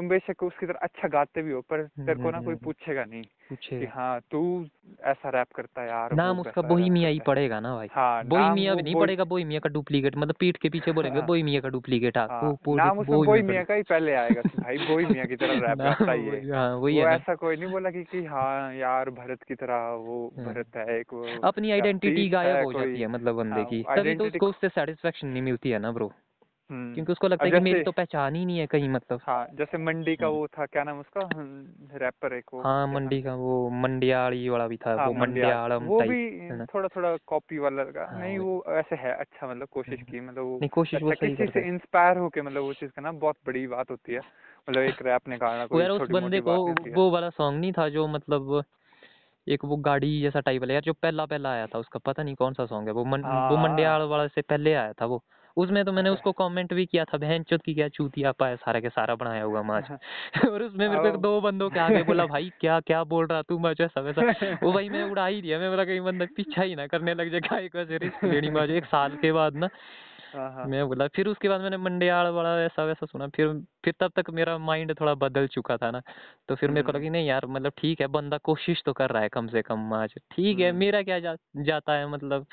[0.01, 3.05] तुम बेशक उसकी तरह अच्छा गाते भी हो पर तेरे को ना कोई हम्म। पूछेगा
[3.05, 4.69] नहीं पूछे। हाँ तू
[5.05, 8.25] ऐसा रैप करता है यार नाम उसका वैसा बोही rap ही पड़ेगा ना भाई। हाँ
[8.25, 11.27] बोही नाम भी नहीं पड़ेगा बोही मियाँ का डुप्लीकेट मतलब पीठ के पीछे बोलेंगे हाँ।
[11.27, 12.41] बोही मियाँ का डुप्लीकेट हाँ हाँ
[12.77, 15.37] नाम देखो उसमें बोही बोई मियाँ मियाँ का ही पहले आएगा भाई बोई मियाँ की
[15.37, 19.11] तरह रैप गाता ही है। वही- हाँ वो ऐसा कोई नहीं बोला कि हाँ यार
[19.11, 23.65] भरत की तरह वो। भरत है एक अपनी आइडेंटिटी गायब हो जाती है मतलब बंदे
[23.65, 26.30] की। तभी तो उसको उससे सेटिस्फेक्शन नहीं मिलती है ना ब्रो हम्म,
[26.73, 29.79] क्योंकि उसको लगता है कि मेरी तो पहचान ही नहीं है कहीं मतलब। हाँ जैसे
[29.79, 31.29] मंडी का हम्म। वो था क्या नाम उसका?
[31.99, 35.85] रैपर एक वो हाँ मंडी का वो मंडियाड़ी वाला भी था हाँ वो मंडियाल। मंडियाड़म
[35.85, 39.95] वो भी थोड़ा थोड़ा कॉपी वाला लगा। हाँ, नहीं वो ऐसे है अच्छा मतलब कोशिश
[39.95, 42.73] हम्म। की मतलब वो नहीं कोशिश वो अच्छा सही किसी से इंस्पायर होके मतलब वो
[42.73, 44.21] चीज़ करना बहुत बड़ी बात होती है।
[44.69, 47.89] मतलब एक रैप निकालना वो कोई यार उस बंदे को वो वाला सॉन्ग नहीं था
[47.89, 48.63] जो मतलब
[49.49, 52.35] एक वो गाड़ी जैसा टाइप वाला यार जो पहला पहला आया था उसका पता नहीं
[52.35, 55.23] कौन सा सॉन्ग है वो मन, वो हाँ। मंडियाल वाला से पहले आया था वो।
[55.57, 58.57] उसमें तो मैंने अच्छा। उसको कमेंट भी किया था बहन चुत की क्या चूतिया पाया
[58.57, 59.91] सारा के सारा बनाया हुआ माच
[60.51, 63.43] और उसमें मेरे को एक दो बंदों के आगे बोला भाई क्या क्या बोल रहा
[63.43, 63.81] तू माच?
[63.81, 64.23] ऐसा वैसा।
[64.63, 67.31] वो भाई मैंने उड़ा ही दिया मैं बोला कहीं बंदा पीछा ही ना करने लग
[67.31, 67.69] जाए
[68.25, 69.69] लेनी माच एक साल के बाद ना।
[70.35, 73.95] हाँ हाँ। मैं बोला फिर उसके बाद मैंने मंडियाल वाला ऐसा वैसा सुना फिर फिर
[74.01, 76.03] तब तक मेरा माइंड थोड़ा बदल चुका था ना।
[76.49, 79.23] तो फिर मेरे को लगी नहीं यार मतलब ठीक है बंदा कोशिश तो कर रहा
[79.23, 82.47] है कम से कम आज ठीक है हम्म। मेरा क्या जा, जाता है मतलब?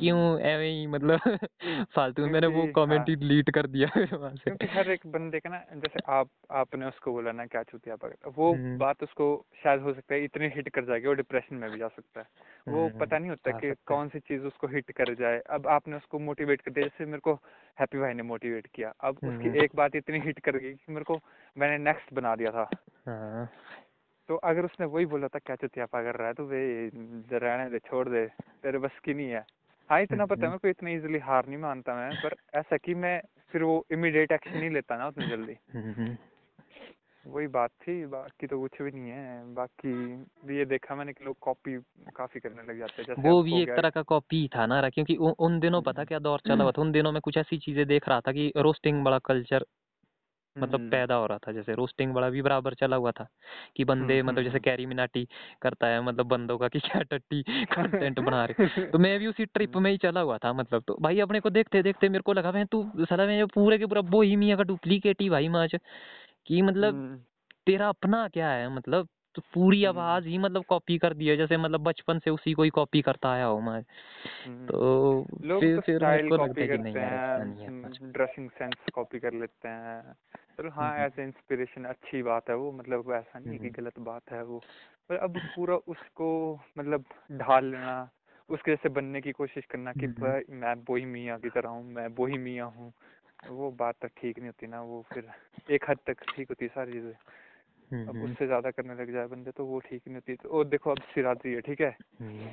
[0.00, 1.20] क्यों एवे ही मतलब
[1.94, 5.06] फालतू में मैंने वो कमेंट हाँ। ही डिलीट कर दिया वहाँ से। क्योंकि हर एक
[5.06, 9.02] बंदे का ना जैसे आप आपने उसको बोला ना क्या चूतिया पकड़ वो हम्म। बात
[9.02, 12.20] उसको शायद हो सकता है इतनी हिट कर जाएगी वो डिप्रेशन में भी जा सकता
[12.20, 12.26] है।
[12.68, 15.96] वो हम्म, पता नहीं होता कि कौन सी चीज़ उसको हिट कर जाए। अब आपने
[15.96, 17.34] उसको मोटिवेट कर दिया जैसे मेरे को
[17.80, 20.92] हैप्पी भाई ने मोटिवेट किया। अब उसकी हम्म। एक बात इतनी हिट कर गई कि
[20.92, 21.20] मेरे को
[21.58, 22.70] मैंने नेक्स्ट बना दिया था।
[23.06, 23.50] हाँ।
[24.28, 26.90] तो अगर उसने वही बोला था क्या चुतिया कर रहा है तो वे
[27.32, 28.26] रहने दे छोड़ दे
[28.62, 29.44] तेरे बस की नहीं है।
[29.90, 32.76] हाँ इतना पता है हम्म। मेरे को इतनी इजीली हार नहीं मानता मैं पर ऐसा
[32.76, 33.20] कि मैं
[33.52, 36.16] फिर वो इमीडिएट एक्शन नहीं लेता ना उतनी जल्दी। हम्म,
[37.26, 39.92] वही बात थी बाकी तो कुछ भी नहीं है। बाकी
[40.46, 41.78] भी ये देखा मैंने कि लोग कॉपी
[42.16, 45.28] काफ़ी करने लग जाते हैं वो भी एक तरह का कॉपी था ना क्योंकि उ,
[45.28, 48.08] उन दिनों पता क्या दौर चला हुआ था उन दिनों में कुछ ऐसी चीज़ें देख
[48.08, 49.64] रहा था कि रोस्टिंग बड़ा कल्चर
[50.58, 53.28] मतलब हम्म, पैदा हो रहा था जैसे रोस्टिंग बड़ा भी बराबर चला हुआ था
[53.76, 55.28] कि बंदे हम्म, मतलब जैसे हम्म। कैरी मिनाटी
[55.62, 57.42] करता है मतलब बंदों का कि क्या टट्टी
[57.72, 60.98] कंटेंट बना रहे। तो मैं भी उसी ट्रिप में ही चला हुआ था मतलब तो
[61.00, 64.00] भाई अपने को देखते देखते मेरे को लगा मैं तू सला मैं पूरे के पूरा
[64.00, 65.76] बोहिमिया का डुप्लीकेट ही भाई माच।
[66.46, 67.26] कि मतलब
[67.66, 71.36] तेरा अपना क्या है मतलब तो पूरी हम्म। आवाज़ ही मतलब कॉपी कर दी है
[71.36, 73.80] जैसे मतलब बचपन से उसी को ही कॉपी करता आया हूँ मैं
[74.46, 78.12] हम्म। तो फिर तो फिर मेरे स्टाइल लगता कॉपी है कि नहीं करते यार हैं
[78.12, 80.14] ड्रेसिंग सेंस कॉपी कर लेते हैं
[80.56, 84.32] चलो हाँ हम्म। एज इंस्पिरेशन अच्छी बात है वो मतलब ऐसा नहीं कि। गलत बात
[84.32, 84.58] है वो
[85.08, 86.28] पर अब पूरा उसको
[86.78, 88.10] मतलब ढाल लेना
[88.48, 90.06] उसके जैसे बनने की कोशिश करना कि
[90.54, 92.92] मैं बोही मियाँ की तरह हूँ मैं बोही मियाँ हूँ
[93.48, 95.28] वो बात तो ठीक नहीं होती ना वो फिर
[95.70, 97.12] एक हद तक ठीक होती सारी चीज़ें
[97.86, 100.64] अब हम्म। उससे ज़्यादा करने लग जाए बंदे तो वो ठीक नहीं होती तो और
[100.64, 102.50] देखो अब सिराजी है ठीक है हम्म।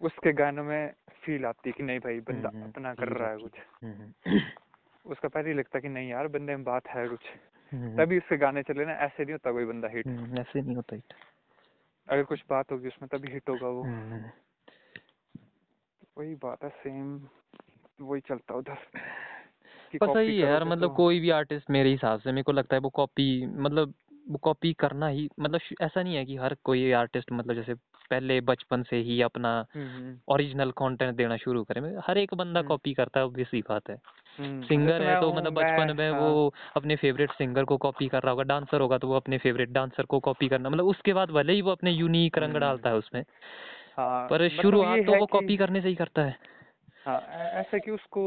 [0.00, 0.92] उसके गानों में
[1.22, 4.40] फील आती है कि नहीं भाई बंदा हम्म। अपना कर रहा है कुछ हम्म।
[5.04, 7.20] उसका पहले ही लगता कि नहीं यार बंदे में बात है कुछ
[7.72, 10.76] हम्म। तभी उसके गाने चले ना ऐसे नहीं होता कोई बंदा हिट हम्म, ऐसे नहीं
[10.76, 11.02] होता it।
[12.08, 14.30] अगर कुछ बात होगी उसमें तभी हिट होगा वो हम्म।
[16.18, 17.28] वही बात है सेम
[18.00, 18.78] वही चलता उधर
[20.02, 22.76] copy सही है यार मतलब तो- कोई भी आर्टिस्ट मेरे हिसाब से मेरे को लगता
[22.76, 23.94] है वो कॉपी मतलब
[24.42, 27.74] कॉपी करना ही मतलब ऐसा नहीं है कि हर कोई आर्टिस्ट मतलब जैसे
[28.10, 32.60] पहले बचपन से ही अपना हम्म, हम्म, ओरिजिनल कंटेंट देना शुरू करे हर एक बंदा
[32.60, 33.96] हम्म। कॉपी करता है सी बात है
[34.38, 38.08] हम्म, सिंगर जैसे है तो मतलब बचपन में हाँ, वो अपने फेवरेट सिंगर को कॉपी
[38.08, 41.12] कर रहा होगा डांसर होगा तो वो अपने फेवरेट डांसर को कॉपी करना मतलब उसके
[41.12, 43.22] बाद भले ही वो अपने यूनिक रंग हम्म। डालता है उसमें
[43.96, 46.38] हाँ पर मतलब शुरुआत तो वो कॉपी करने से ही करता है
[47.06, 47.20] हाँ
[47.60, 48.24] ऐसा कि उसको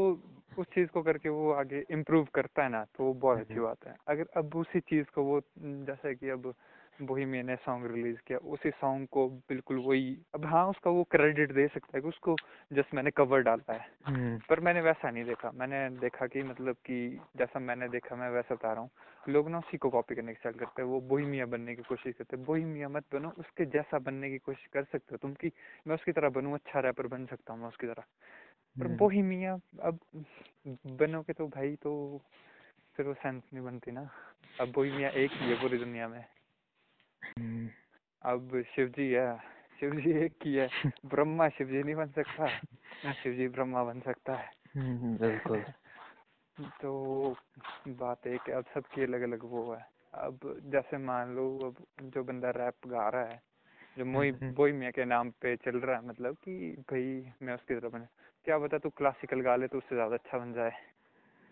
[0.58, 3.64] उस चीज़ को करके वो आगे इम्प्रूव करता है ना तो वो बहुत अच्छी हम्म।
[3.64, 6.54] बात है। अगर अब उसी चीज़ को वो जैसे कि अब
[7.02, 11.52] बोहिमियन ने सॉन्ग रिलीज़ किया उसी सॉन्ग को बिल्कुल वही अब हाँ उसका वो क्रेडिट
[11.52, 12.36] दे सकता है कि उसको
[12.72, 16.74] जस्ट मैंने कवर डाला है। हम्म, पर मैंने वैसा नहीं देखा। मैंने देखा कि मतलब
[16.74, 18.90] कि जैसा मैंने देखा मैं वैसा बता रहा हूँ।
[19.28, 21.82] लोग ना उसी को कॉपी करने की स्टार्ट करते हैं वो बोही बोहिमिया बनने की
[21.82, 25.16] कोशिश करते हैं। बोही बोहिमिया मत बनो उसके जैसा बनने की कोशिश कर सकते हो
[25.16, 25.52] तुम कि
[25.86, 28.04] मैं उसकी तरह बनूँ अच्छा रैपर बन सकता हूँ मैं उसकी तरह।
[28.76, 29.98] पर हम्म। बोहिमिया अब
[30.86, 32.20] बनोगे तो भाई तो
[32.96, 34.10] फिर वो सेंस नहीं बनती ना।
[34.60, 36.24] अब बोहिमिया एक ही है पूरी दुनिया में।
[37.22, 37.68] हम्म,
[38.22, 39.38] अब शिव जी है
[39.80, 40.68] शिव जी एक ही है।
[41.06, 42.46] ब्रह्मा शिव जी नहीं बन सकता
[43.04, 45.64] ना शिव जी ब्रह्मा बन सकता है। हम्म, बिल्कुल।
[46.82, 47.36] तो
[47.88, 52.24] बात एक है अब सबकी अलग अलग वो है। अब जैसे मान लो अब जो
[52.24, 53.42] बंदा रैप गा रहा है
[53.98, 57.74] जो मोई हम्म। बोहिमिया के नाम पे चल रहा है मतलब कि भाई मैं उसकी
[57.74, 58.06] तरह बने।
[58.44, 60.72] क्या पता तू क्लासिकल गा ले तो उससे ज़्यादा अच्छा बन जाए।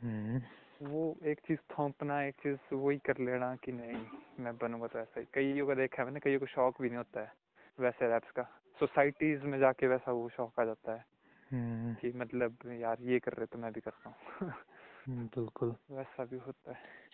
[0.03, 0.41] हम्म,
[0.83, 4.05] वो एक चीज़ थोपना एक चीज़ वही कर लेना कि नहीं
[4.45, 6.97] मैं बनूँगा तो ऐसा ही। कईयों का देखा है मैंने कईयों को शौक भी नहीं
[6.97, 7.33] होता है
[7.79, 8.43] वैसे रैप्स का।
[8.79, 11.05] सोसाइटीज में जाके वैसा वो शौक आ जाता है
[11.51, 14.17] हम्म, कि मतलब यार ये कर रहे तो मैं भी करता हूँ।
[15.09, 17.06] हम्म, बिल्कुल। वैसा भी होता है।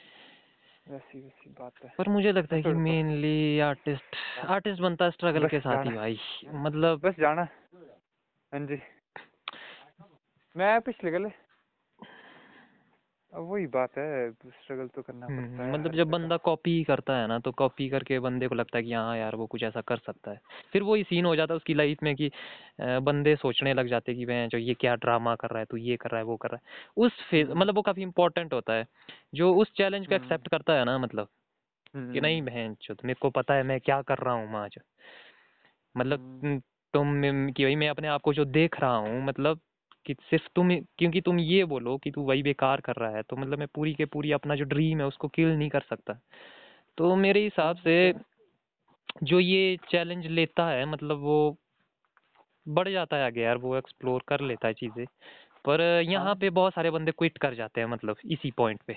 [0.91, 5.49] वैसी वैसी बात है। पर मुझे लगता है कि मेनली आर्टिस्ट आर्टिस्ट बनता है स्ट्रगल
[5.49, 6.18] के साथ ही भाई।
[6.55, 7.49] मतलब बस जाना।
[8.53, 8.78] हाँ जी।
[10.57, 11.28] मैं पिछले गले
[13.33, 17.26] वही बात है स्ट्रगल तो करना हम्म, पड़ता है मतलब जब बंदा कॉपी करता है
[17.26, 19.99] ना तो कॉपी करके बंदे को लगता है कि हाँ यार वो कुछ ऐसा कर
[19.99, 20.41] सकता है
[20.72, 22.30] फिर वही सीन हो जाता है उसकी लाइफ में कि
[22.80, 25.76] बंदे सोचने लग जाते हैं कि वह जो ये क्या ड्रामा कर रहा है तू
[25.76, 28.53] ये कर रहा है वो कर रहा है उस फ़ेज़ हम्म। मतलब वो काफ़ी इंपॉर्टेंट
[28.53, 28.87] होता है
[29.35, 31.28] जो उस चैलेंज को हम्म। एक्सेप्ट करता है ना मतलब
[31.95, 34.78] कि नहीं हम्म, बहन चो मेरे को पता है मैं क्या कर रहा हूँ आज
[35.97, 36.59] मतलब हम्म। हम्म,
[36.95, 39.61] तुम कि भाई मैं अपने आप को जो देख रहा हूँ मतलब
[40.07, 43.36] कि सिर्फ़ तुम क्योंकि तुम ये बोलो कि तू वही बेकार कर रहा है तो
[43.36, 46.18] मतलब मैं पूरी के पूरी अपना जो ड्रीम है उसको किल नहीं कर सकता।
[46.98, 48.14] तो मेरे हिसाब से
[49.22, 51.57] जो ये चैलेंज लेता है मतलब वो
[52.68, 55.05] बढ़ जाता है आगे यार वो एक्सप्लोर कर लेता है चीज़ें।
[55.64, 58.96] पर यहाँ हाँ। पे बहुत सारे बंदे क्विट कर जाते हैं मतलब इसी पॉइंट पे।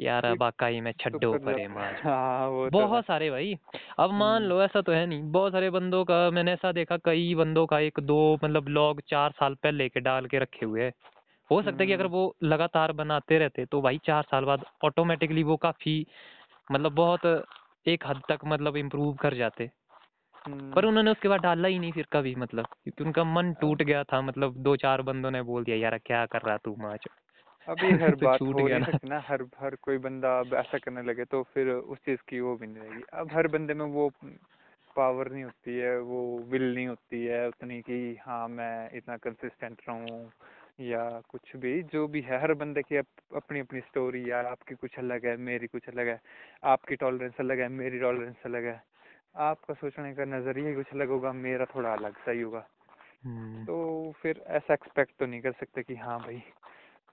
[0.00, 3.56] यार वाकई में तो छड्डो परे जाता है। हाँ। तो बहुत सारे भाई।
[3.98, 6.96] अब मान हम्म। लो ऐसा तो है नहीं। बहुत सारे बंदों का मैंने ऐसा देखा
[6.96, 10.82] कई बंदों का एक दो मतलब ब्लॉग चार साल पहले के डाल के रखे हुए
[10.82, 10.92] हैं।
[11.50, 14.64] हो सकता है कि अगर हम्म। वो लगातार बनाते रहते तो भाई चार साल बाद
[14.84, 16.06] ऑटोमेटिकली वो काफ़ी
[16.72, 17.44] मतलब बहुत
[17.86, 19.70] एक हद तक मतलब इम्प्रूव कर जाते।
[20.46, 23.82] हम्म। पर उन्होंने उसके बाद डाला ही नहीं फिर कभी मतलब क्योंकि उनका मन टूट
[23.82, 27.06] गया था। मतलब दो चार बंदों ने बोल दिया यार क्या कर रहा तू माच?
[27.68, 31.02] अभी हर तो बात हो नहीं ना। ना हर हर कोई बंदा अब ऐसा करने
[31.02, 34.08] लगे तो फिर उस चीज़ की वो भी नहीं रहेगी। अब हर बंदे में वो
[34.96, 39.80] पावर नहीं होती है वो विल नहीं होती है उतनी कि हाँ मैं इतना कंसिस्टेंट
[39.88, 40.30] रहूँ
[40.80, 43.06] या कुछ भी जो भी है। हर बंदे की अप,
[43.36, 46.20] अपनी अपनी स्टोरी यार आपकी कुछ अलग है मेरी कुछ अलग है
[46.66, 48.82] आपकी टॉलरेंस अलग है मेरी टॉलरेंस अलग है।
[49.42, 52.66] आपका सोचने का नज़रिया कुछ अलग होगा मेरा थोड़ा अलग सही होगा।
[53.24, 53.76] हम्म, तो
[54.22, 56.42] फिर ऐसा एक्सपेक्ट तो नहीं कर सकते कि हाँ भाई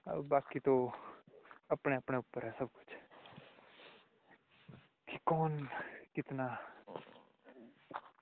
[0.08, 0.74] अब बाकी तो
[1.72, 2.96] अपने अपने ऊपर है सब कुछ।
[5.08, 5.68] कि कौन
[6.16, 6.48] कितना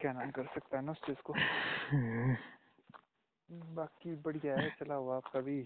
[0.02, 1.34] क्या नाम कर सकता है ना उस चीज़ को।
[3.76, 5.62] बाकी बढ़िया है चला हुआ आपका भी।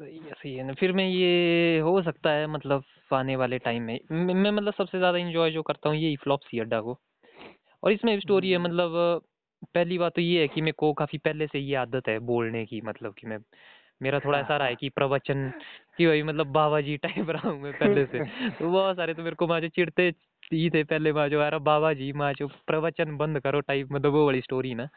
[0.00, 3.82] सही है सही है ना। फिर मैं ये हो सकता है मतलब आने वाले टाइम
[3.82, 6.98] में मैं मैं मतलब सबसे ज़्यादा इंजॉय जो करता हूँ ये फ्लॉप सी अड्डा को।
[7.82, 9.22] और इसमें स्टोरी है हम्म, मतलब
[9.74, 12.64] पहली बात तो ये है कि मेरे को काफ़ी पहले से ये आदत है बोलने
[12.66, 13.38] की मतलब कि मैं
[14.00, 15.50] मेरा थोड़ा ऐसा रहा है कि प्रवचन
[15.98, 19.22] कि भाई मतलब बाबा जी टाइप रहा हूँ मैं पहले से। तो बहुत सारे तो
[19.22, 20.12] मेरे को माँ चिढ़ते
[20.52, 24.12] ही थे पहले माँ जो यार बाबा जी माँ जो प्रवचन बंद करो टाइप मतलब
[24.12, 24.88] वो वाली स्टोरी ना।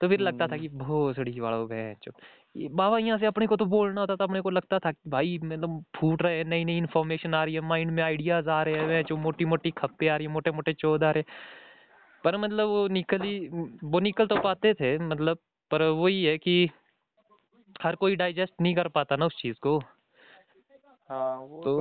[0.00, 2.12] तो फिर लगता था हम्म, कि भोसड़ी वालों भैंचो
[2.56, 5.10] ये बाबा यहाँ से अपने को तो बोलना होता था अपने को लगता था कि
[5.10, 8.62] भाई मतलब फूट रहे हैं नई नई इन्फॉर्मेशन आ रही है माइंड में आइडियाज़ आ
[8.62, 11.24] रहे हैं जो मोटी मोटी खप्पे आ रही है मोटे मोटे चौध आ रहे
[12.24, 13.38] पर मतलब वो निकल ही
[13.84, 15.38] वो निकल तो पाते थे मतलब
[15.70, 16.56] पर वही है कि
[17.82, 19.78] हर कोई डाइजेस्ट नहीं कर पाता ना उस चीज़ को।
[21.10, 21.72] हाँ वो तो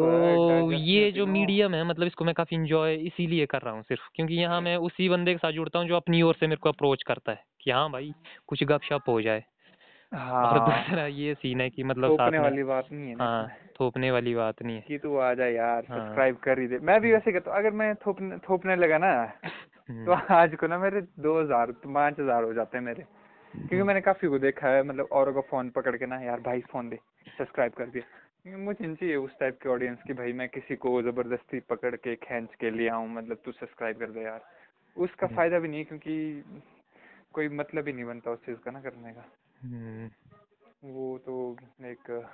[0.61, 4.01] तो ये जो। मीडियम है मतलब इसको मैं काफ़ी इंजॉय इसीलिए कर रहा हूँ सिर्फ़
[4.15, 6.69] क्योंकि यहाँ मैं उसी बंदे के साथ जुड़ता हूँ जो अपनी ओर से मेरे को
[6.69, 8.13] अप्रोच करता है कि हाँ भाई
[8.47, 9.43] कुछ गपशप हो जाए।
[10.11, 13.47] हाँ, और दूसरा ये सीन है कि मतलब थोपने वाली बात नहीं है हाँ
[13.79, 16.79] थोपने वाली बात नहीं है। कि तू आ जा यार हाँ। सब्सक्राइब कर ही दे।
[16.79, 19.11] मैं भी वैसे करता हूँ अगर मैं थोपने थोपने लगा ना
[19.89, 23.05] हम्म, तो आज को ना मेरे दो हज़ार पाँच हज़ार हो जाते हैं मेरे।
[23.55, 26.61] क्योंकि मैंने काफ़ी को देखा है मतलब औरों का फ़ोन पकड़ के ना यार भाई
[26.61, 26.99] फ़ोन दे
[27.37, 28.03] सब्सक्राइब कर दिया।
[28.43, 32.15] क्योंकि मुझे चाहिए उस टाइप के ऑडियंस की भाई मैं किसी को ज़बरदस्ती पकड़ के
[32.15, 34.45] खींच के ले आऊँ मतलब तू सब्सक्राइब कर दे यार।
[34.97, 36.43] उसका हम्म। फ़ायदा भी नहीं क्योंकि
[37.33, 39.25] कोई मतलब ही नहीं बनता उस चीज़ का ना करने का।
[39.63, 40.09] हम्म,
[40.83, 42.31] वो तो एक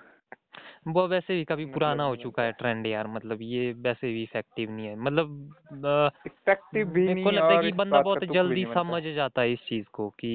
[0.87, 4.71] वो वैसे भी मतलब पुराना हो चुका है ट्रेंड यार मतलब ये वैसे भी इफ़ेक्टिव
[4.71, 5.51] नहीं है। मतलब
[6.25, 10.09] इफ़ेक्टिव भी नहीं लगता है कि बंदा बहुत जल्दी समझ जाता है इस चीज़ को
[10.19, 10.27] कि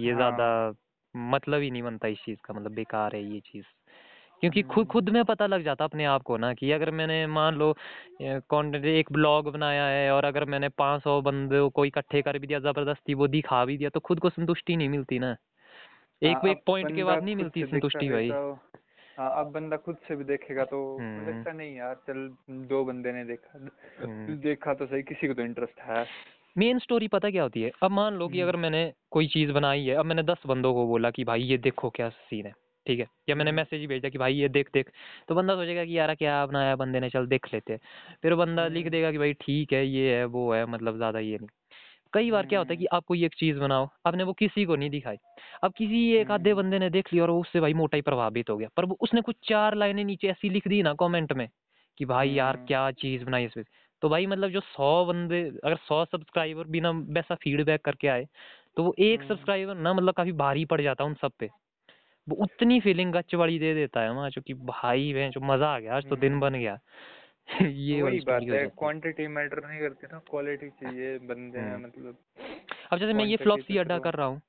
[0.00, 0.74] ये ज़्यादा हाँ।
[1.14, 3.64] मतलब ही नहीं बनता इस चीज़ का मतलब बेकार है ये चीज़।
[4.42, 7.26] क्योंकि खुद हम्म, खुद में पता लग जाता अपने आप को ना कि अगर मैंने
[7.26, 7.74] मान लो
[8.22, 12.58] कंटेंट एक ब्लॉग बनाया है और अगर मैंने 500 बंदों को इकट्ठे कर भी दिया
[12.60, 15.36] ज़बरदस्ती वो दिखा भी दिया तो खुद को संतुष्टि नहीं मिलती ना।
[16.22, 18.36] हाँ एक एक पॉइंट के बाद नहीं मिलती संतुष्टि भाई।
[19.18, 23.12] हाँ अब बंदा खुद से भी देखेगा तो हम्म। लगता नहीं यार चल दो बंदे
[23.12, 23.58] ने देखा।
[24.02, 26.06] हम्म। देखा तो सही किसी को तो इंटरेस्ट है।
[26.58, 27.70] मेन स्टोरी पता क्या होती है?
[27.82, 30.74] अब मान लो कि हम्म, अगर मैंने कोई चीज़ बनाई है अब मैंने दस बंदों
[30.74, 32.52] को बोला कि भाई ये देखो क्या सीन है
[32.86, 33.06] ठीक है?
[33.28, 34.90] या मैंने मैसेज ही भेजा कि भाई ये देख देख।
[35.28, 37.80] तो बंदा सोचेगा कि यार क्या बनाया बंदे ने चल देख लेते हैं।
[38.22, 41.38] फिर बंदा लिख देगा कि भाई ठीक है ये है वो है मतलब ज़्यादा ये
[41.38, 41.48] नहीं।
[42.14, 44.64] कई बार क्या होता है कि हम्म, आपको ये एक चीज़ बनाओ आपने वो किसी
[44.64, 45.16] को नहीं दिखाई।
[45.64, 48.02] अब किसी एक आधे हम्म, बंदे ने देख लिया और वो उससे भाई मोटा ही
[48.02, 51.32] प्रभावित हो गया। पर वो उसने कुछ चार लाइनें नीचे ऐसी लिख दी ना कमेंट
[51.32, 51.48] में
[51.98, 53.64] कि भाई यार हम्म, क्या चीज़ बनाई इसमें।
[54.02, 58.26] तो भाई मतलब जो सौ बंदे अगर सौ सब्सक्राइबर बिना वैसा फीडबैक करके आए
[58.76, 61.48] तो वो एक सब्सक्राइबर ना मतलब काफ़ी भारी पड़ जाता है उन सब पे।
[62.26, 65.68] वो उतनी फीलिंग गच्च वाली दे देता है वहाँ जो कि भाई वह जो मज़ा
[65.74, 66.78] आ गया आज तो दिन। बन गया।
[67.62, 72.16] ये वही बात है क्वांटिटी मैटर नहीं करती ना क्वालिटी चाहिए बंदे हैं हम्म। मतलब
[72.92, 74.40] अब जैसे मैं ये क्वांटिटी फ्लॉपसी पे अड्डा तो कर रहा हूँ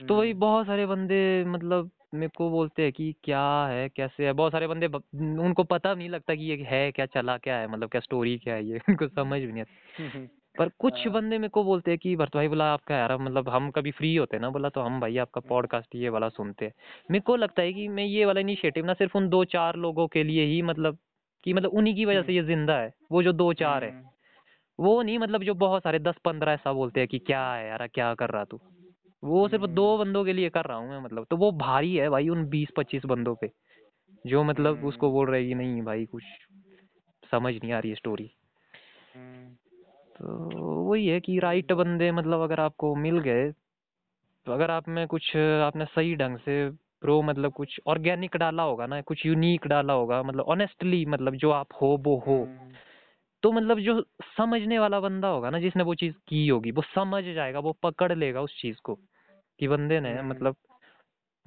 [0.00, 4.26] तो वही हम्म, बहुत सारे बंदे मतलब मेरे को बोलते हैं कि क्या है कैसे
[4.26, 4.32] है?
[4.32, 4.86] बहुत सारे बंदे
[5.42, 8.54] उनको पता नहीं लगता कि ये है क्या चला क्या है मतलब क्या स्टोरी क्या
[8.54, 9.72] है ये उनको समझ भी नहीं आता।
[10.58, 13.48] पर कुछ हाँ, बंदे मेरे को बोलते हैं कि भरत भाई बोला आपका यार मतलब
[13.48, 16.64] हम कभी फ्री होते हैं ना बोला तो हम भाई आपका पॉडकास्ट ये वाला सुनते
[16.64, 16.72] हैं।
[17.10, 20.06] मेरे को लगता है कि मैं ये वाला इनिशिएटिव ना सिर्फ़ उन दो चार लोगों
[20.08, 20.98] के लिए ही मतलब
[21.46, 24.08] कि मतलब उन्हीं की वजह से ये ज़िंदा है वो जो दो चार है। हम्म,
[24.78, 27.86] वो नहीं मतलब जो बहुत सारे दस पंद्रह ऐसा बोलते हैं कि क्या है यार
[27.86, 28.60] क्या कर रहा तू?
[29.22, 31.96] वो सिर्फ़ दो हम्म, बंदों के लिए कर रहा हूँ मैं मतलब। तो वो भारी
[31.96, 33.50] है भाई उन बीस पच्चीस बंदों पे।
[34.26, 36.22] जो मतलब उसको हम्म, बोल रहे हैं कि नहीं भाई कुछ
[37.32, 38.30] समझ नहीं आ रही है स्टोरी
[39.14, 39.54] हम्म,
[40.16, 43.52] तो वही है कि राइट बंदे मतलब अगर आपको मिल गए
[44.46, 46.70] तो अगर आप में कुछ आपने सही ढंग से
[47.06, 51.50] प्रो मतलब कुछ ऑर्गेनिक डाला होगा ना कुछ यूनिक डाला होगा मतलब ऑनेस्टली मतलब जो
[51.50, 52.72] आप हो वो हो। हम्म,
[53.42, 54.02] तो मतलब जो
[54.38, 58.12] समझने वाला बंदा होगा ना जिसने वो चीज़ की होगी वो समझ जाएगा वो पकड़
[58.12, 58.94] लेगा उस चीज़ को
[59.60, 60.56] कि बंदे ने हम्म, मतलब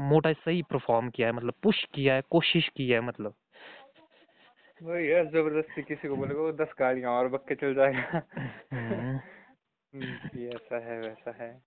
[0.02, 3.34] मोटा सही परफॉर्म किया है मतलब पुश किया है कोशिश की है मतलब।
[4.84, 8.22] वही है ज़बरदस्ती किसी को बोलेगा वो दस गाड़ियाँ और बक के चल जाएगा।
[8.74, 9.20] हम्म,
[10.56, 11.64] ऐसा है वैसा है।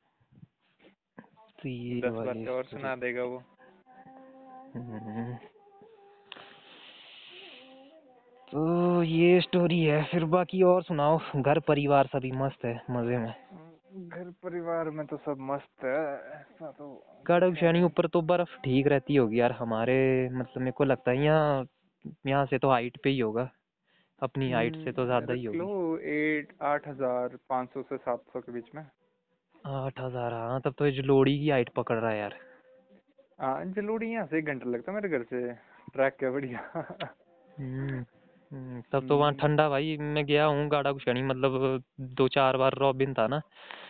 [1.63, 3.43] तो ये दस बातें और सुना देगा वो।
[8.49, 13.35] तो ये स्टोरी है फिर बाकी और सुनाओ। घर परिवार सभी मस्त है मज़े में।
[14.09, 15.99] घर परिवार में तो सब मस्त है
[16.31, 16.89] ऐसा तो
[17.27, 19.97] कड़क श्रेणी ऊपर तो बर्फ़ ठीक रहती होगी यार हमारे
[20.31, 21.67] मतलब मेरे को लगता है यहाँ
[22.27, 23.49] यहाँ से तो हाइट पे ही होगा।
[24.23, 25.59] अपनी हाइट से तो ज़्यादा ही होगी।
[26.11, 28.83] एट आठ हज़ार पाँच सौ से सात सौ के बीच में।
[29.67, 32.35] आठ हज़ार हाँ तब तो ये जलोड़ी की हाइट पकड़ रहा है यार।
[33.43, 35.53] हाँ जलोड़ी यहाँ से एक घंटा लगता है मेरे घर से।
[35.93, 36.59] ट्रैक क्या बढ़िया।
[37.59, 38.05] हम्म
[38.53, 42.57] हम्म, तब तो वहाँ हम्म, ठंडा भाई मैं गया हूँ गाड़ा कुशनी मतलब दो चार
[42.57, 43.39] बार रॉबिन था ना।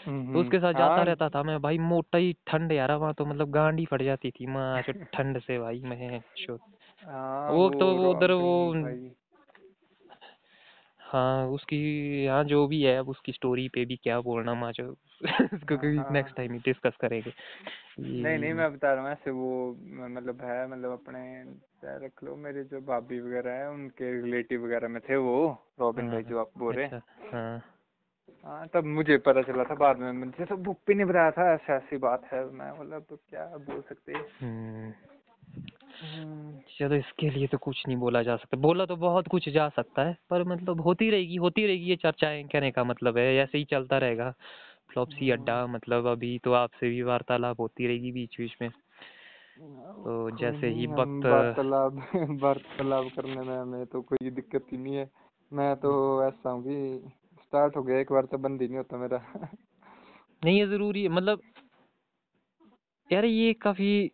[0.09, 3.25] तो उसके साथ जाता हाँ। रहता था मैं भाई मोटा ही ठंड यार वहाँ तो
[3.27, 6.57] मतलब गांड फट जाती थी माँ जो ठंड से भाई मैं शो
[7.07, 8.75] हाँ वो तो वो उधर वो
[11.01, 14.97] हाँ उसकी हाँ जो भी है अब उसकी स्टोरी पे भी क्या बोलना माचो
[15.99, 17.33] हाँ। नेक्स्ट टाइम ही डिस्कस करेंगे।
[18.01, 21.43] नहीं नहीं मैं बता रहा हूँ ऐसे वो मतलब है मतलब अपने
[21.85, 25.37] रख लो मेरे जो भाभी वगैरह है उनके रिलेटिव वगैरह में थे वो
[25.81, 27.63] रॉबिन भाई हाँ जो आप बोल रहे हैं। अच्छा हाँ।
[28.45, 31.55] हाँ तब मुझे पता चला था बाद में मुझे तो बुक पे नहीं बताया था
[31.55, 34.93] ऐसी ऐसी बात है मैं बोला तो क्या बोल सकते। हैं हम्म।
[36.03, 39.69] हम्म, चलो इसके लिए तो कुछ नहीं बोला जा सकता। बोला तो बहुत कुछ जा
[39.69, 43.59] सकता है पर मतलब होती रहेगी होती रहेगी ये चर्चाएँ कहने का मतलब है ऐसे
[43.59, 44.35] ही चलता रहेगा।
[44.93, 48.71] फ्लॉपसी अड्डा मतलब अभी तो आपसे भी वार्तालाप होती रहेगी बीच बीच में।
[50.05, 51.93] तो जैसे ही वक्त वार्तालाप
[52.43, 55.11] वार्तालाप करने में हमें तो कोई दिक्कत ही नहीं है।
[55.53, 55.93] मैं तो
[56.25, 57.11] ऐसा हूँ कि
[57.43, 59.19] स्टार्ट हो गया एक बार तो बंद ही नहीं होता मेरा।
[60.45, 61.43] नहीं ये ज़रूरी है मतलब
[63.13, 64.11] यार ये काफ़ी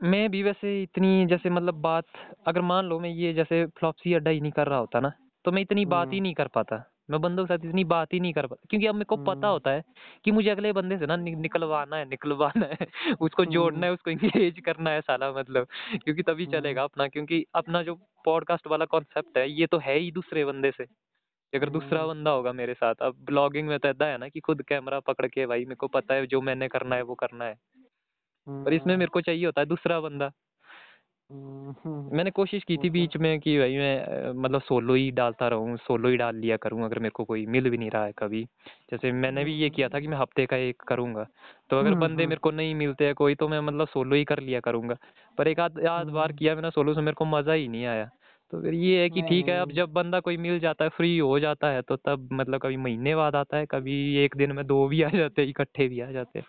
[0.00, 2.04] मैं भी वैसे इतनी जैसे मतलब बात
[2.46, 5.12] अगर मान लो मैं ये जैसे फ्लॉपसी अड्डा ही नहीं कर रहा होता ना
[5.44, 8.12] तो मैं इतनी बात ही हम्म। नहीं कर पाता। मैं बंदों के साथ इतनी बात
[8.12, 9.82] ही नहीं कर पाता क्योंकि अब मेरे को पता हम्म। होता है
[10.24, 12.86] कि मुझे अगले बंदे से ना नि- निकलवाना है निकलवाना है
[13.20, 15.66] उसको जोड़ना हम्म। है उसको इंगेज करना है साला मतलब
[16.04, 17.94] क्योंकि तभी हम्म। चलेगा अपना क्योंकि अपना जो
[18.24, 20.86] पॉडकास्ट वाला कॉन्सेप्ट है ये तो है ही दूसरे बंदे से।
[21.54, 24.40] अगर दूसरा हम्म। बंदा होगा मेरे साथ अब ब्लॉगिंग में तो ऐसा है ना कि
[24.40, 27.44] खुद कैमरा पकड़ के भाई मेरे को पता है जो मैंने करना है वो करना
[27.44, 27.54] है।
[28.48, 30.41] पर इसमें हम्म। मेरे को चाहिए होता है दूसरा बंदा। हम्म,
[31.30, 35.76] मैंने कोशिश की थी तो बीच में कि भाई मैं मतलब सोलो ही डालता रहूँ
[35.76, 38.42] सोलो ही डाल लिया करूँ अगर मेरे को कोई मिल भी नहीं रहा है कभी।
[38.90, 41.26] जैसे मैंने भी ये किया था कि मैं हफ़्ते का एक करूँगा।
[41.70, 44.16] तो अगर हम्म बंदे हम्म। मेरे को नहीं मिलते हैं कोई तो मैं मतलब सोलो
[44.16, 44.96] ही कर लिया करूँगा।
[45.38, 47.84] पर एक आध आध बार हम्म, किया मैंने सोलो से मेरे को मज़ा ही नहीं
[47.86, 48.04] आया।
[48.52, 51.16] तो फिर ये है कि ठीक है अब जब बंदा कोई मिल जाता है फ्री
[51.18, 54.66] हो जाता है तो तब मतलब कभी महीने बाद आता है कभी एक दिन में
[54.66, 56.46] दो भी आ जाते हैं इकट्ठे भी आ जाते हैं।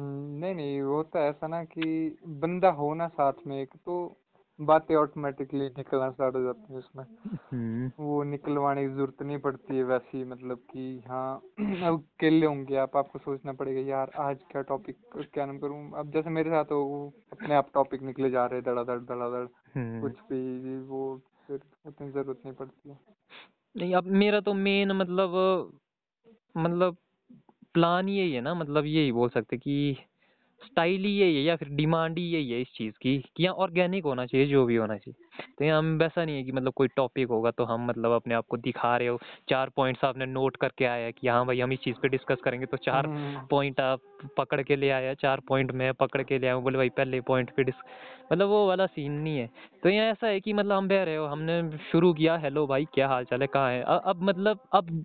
[0.00, 4.16] नहीं नहीं होता है ऐसा ना कि बंदा हो ना साथ में एक तो
[4.60, 7.04] बातें ऑटोमेटिकली निकलना स्टार्ट हो जाती है उसमें।
[7.52, 11.42] हम्म। वो निकलवाने की ज़रूरत नहीं पड़ती है वैसी मतलब कि हाँ
[11.84, 14.96] अब अकेले होंगे आप आपको सोचना पड़ेगा यार आज क्या टॉपिक
[15.34, 15.92] क्या नाम करूँ?
[15.92, 20.00] अब जैसे मेरे साथ हो वो अपने आप टॉपिक निकले जा रहे धड़ाधड़ धड़ाधड़ हम्म।
[20.00, 22.98] कुछ भी वो फिर उतनी ज़रूरत नहीं पड़ती है।
[23.76, 25.30] नहीं अब मेरा तो मेन मतलब
[26.56, 26.96] मतलब
[27.78, 29.96] प्लान यही है ना मतलब यही बोल सकते कि
[30.62, 33.54] स्टाइल ही यही है या फिर डिमांड ही यही है इस चीज़ की कि यहाँ
[33.56, 36.72] ऑर्गेनिक होना चाहिए जो भी होना चाहिए। तो यहाँ हम वैसा नहीं है कि मतलब
[36.72, 39.18] कोई टॉपिक होगा तो हम मतलब अपने आप को दिखा रहे हो
[39.48, 42.40] चार पॉइंट्स आपने नोट करके आया है कि हाँ भाई हम इस चीज़ पे डिस्कस
[42.44, 44.00] करेंगे तो चार हम्म। पॉइंट आप
[44.38, 47.50] पकड़ के ले आया चार पॉइंट मैं पकड़ के ले आया बोले भाई पहले पॉइंट
[47.50, 47.74] पे डिस
[48.32, 49.48] मतलब वो वाला सीन नहीं है।
[49.82, 51.60] तो यहाँ ऐसा है कि मतलब हम बह रहे हो हमने
[51.92, 53.82] शुरू किया हेलो भाई क्या हाल चाल है कहाँ है?
[53.82, 55.04] अब मतलब अब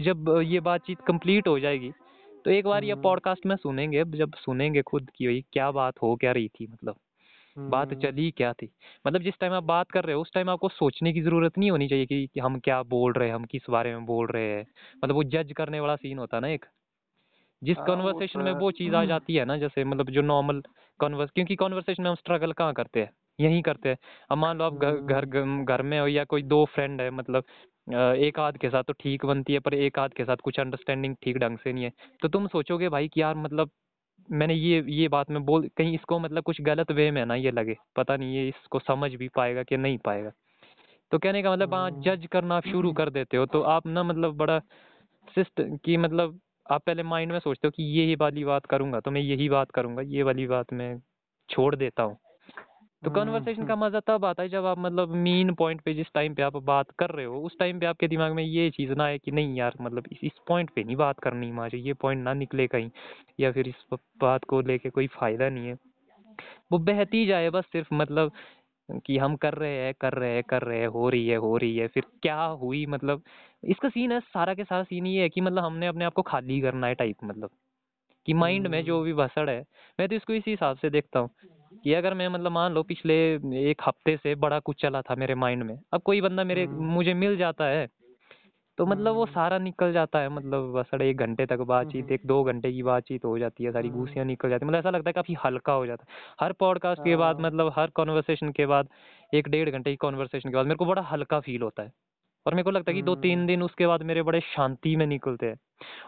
[0.00, 1.92] जब ये बातचीत कंप्लीट हो जाएगी
[2.44, 5.94] तो एक बार ये हम्म। पॉडकास्ट में सुनेंगे जब सुनेंगे खुद की भाई क्या बात
[6.02, 6.96] हो क्या रही थी मतलब
[7.58, 8.70] बात हम्म। चली क्या थी?
[9.06, 11.70] मतलब जिस टाइम आप बात कर रहे हो उस टाइम आपको सोचने की ज़रूरत नहीं
[11.70, 14.44] होनी चाहिए कि, कि हम क्या बोल रहे हैं हम किस बारे में बोल रहे
[14.44, 14.66] हैं।
[15.04, 16.64] मतलब वो जज करने वाला सीन होता है ना एक।
[17.62, 20.62] जिस हाँ कॉन्वर्सेशन तो में वो चीज़ आ जाती है ना जैसे मतलब जो नॉर्मल
[21.00, 23.10] कॉन्वर्स क्योंकि कॉन्वर्सेशन में हम स्ट्रगल कहाँ करते हैं?
[23.40, 23.96] यहीं करते हैं।
[24.30, 27.10] अब मान लो आप घर घर हम्म। घर में हो या कोई दो फ्रेंड है
[27.10, 27.44] मतलब
[27.88, 31.14] एक आध के साथ तो ठीक बनती है पर एक आध के साथ कुछ अंडरस्टैंडिंग
[31.22, 31.92] ठीक ढंग से नहीं है।
[32.22, 33.70] तो तुम सोचोगे भाई कि यार मतलब
[34.28, 37.50] मैंने ये ये बात में बोल कहीं इसको मतलब कुछ गलत वे में ना ये
[37.50, 40.30] लगे। पता नहीं ये इसको समझ भी पाएगा कि नहीं पाएगा।
[41.12, 43.86] तो कहने का मतलब हाँ। हम्म जज करना आप शुरू कर देते हो तो आप
[43.86, 44.58] ना मतलब बड़ा
[45.28, 46.40] सिस्ट कि मतलब
[46.70, 49.48] आप पहले माइंड में सोचते हो कि ये ही वाली बात करूँगा तो मैं यही
[49.48, 50.96] बात करूँगा ये वाली बात मैं
[51.48, 52.16] छोड़ देता हूँ।
[53.04, 56.34] तो कन्वर्सेशन का मज़ा तब आता है जब आप मतलब मेन पॉइंट पे जिस टाइम
[56.34, 59.04] पे आप बात कर रहे हो उस टाइम पे आपके दिमाग में ये चीज़ ना
[59.04, 62.24] आए कि नहीं यार मतलब इस इस पॉइंट पे नहीं बात करनी मुझे ये पॉइंट
[62.24, 62.90] ना निकले कहीं
[63.40, 63.84] या फिर इस
[64.20, 65.76] बात को लेके कोई फ़ायदा नहीं है।
[66.72, 68.32] वो बहती जाए बस सिर्फ़ मतलब
[69.06, 71.56] कि हम कर रहे हैं कर रहे हैं कर रहे हैं हो रही है हो
[71.56, 73.22] रही है फिर क्या हुई मतलब
[73.64, 76.22] इसका सीन है सारा के सारा सीन ये है कि मतलब हमने अपने आप को
[76.22, 77.50] खाली करना है टाइप मतलब।
[78.28, 79.60] कि माइंड में जो भी भसड़ है
[80.00, 81.30] मैं तो इसको इसी हिसाब से देखता हूँ।
[81.84, 83.14] कि अगर मैं मतलब मान लो पिछले
[83.70, 87.14] एक हफ़्ते से बड़ा कुछ चला था मेरे माइंड में अब कोई बंदा मेरे मुझे
[87.14, 87.88] मिल जाता है
[88.78, 92.42] तो मतलब वो सारा निकल जाता है मतलब बस एक घंटे तक बातचीत एक दो
[92.44, 95.12] घंटे की बातचीत हो जाती है सारी घूसियाँ निकल जाती है। मतलब ऐसा लगता है
[95.12, 98.88] काफ़ी हल्का हो जाता है। हर पॉडकास्ट के बाद हाँ। मतलब हर कॉन्वर्सेशन के बाद
[99.34, 101.92] एक डेढ़ घंटे की कॉन्वर्सेशन के बाद मेरे को बड़ा हल्का फील होता है।
[102.46, 105.06] और मेरे को लगता है कि दो तीन दिन उसके बाद मेरे बड़े शांति में
[105.06, 105.56] निकलते हैं।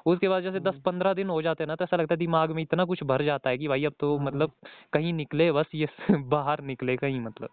[0.06, 2.50] उसके बाद जैसे दस पंद्रह दिन हो जाते हैं ना तो ऐसा लगता है दिमाग
[2.50, 4.52] में इतना कुछ भर जाता है कि भाई अब तो मतलब
[4.92, 7.48] कहीं निकले बस ये बाहर निकले कहीं मतलब।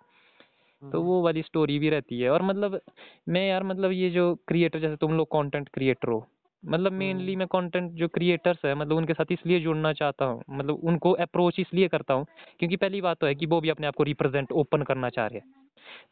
[0.92, 2.82] तो वो वाली स्टोरी भी रहती है। और मतलब
[3.30, 6.28] मैं यार मतलब ये जो क्रिएटर जैसे तुम लोग कंटेंट क्रिएटर हो
[6.64, 10.44] मतलब मेनली हम्म। मैं कंटेंट जो क्रिएटर्स है मतलब उनके साथ इसलिए जुड़ना चाहता हूँ
[10.50, 12.26] मतलब उनको अप्रोच इसलिए करता हूँ
[12.60, 15.28] क्योंकि पहली बात तो है कि वो भी अपने आप को रिप्रेजेंट ओपन करना चाह
[15.28, 15.46] रहे हैं।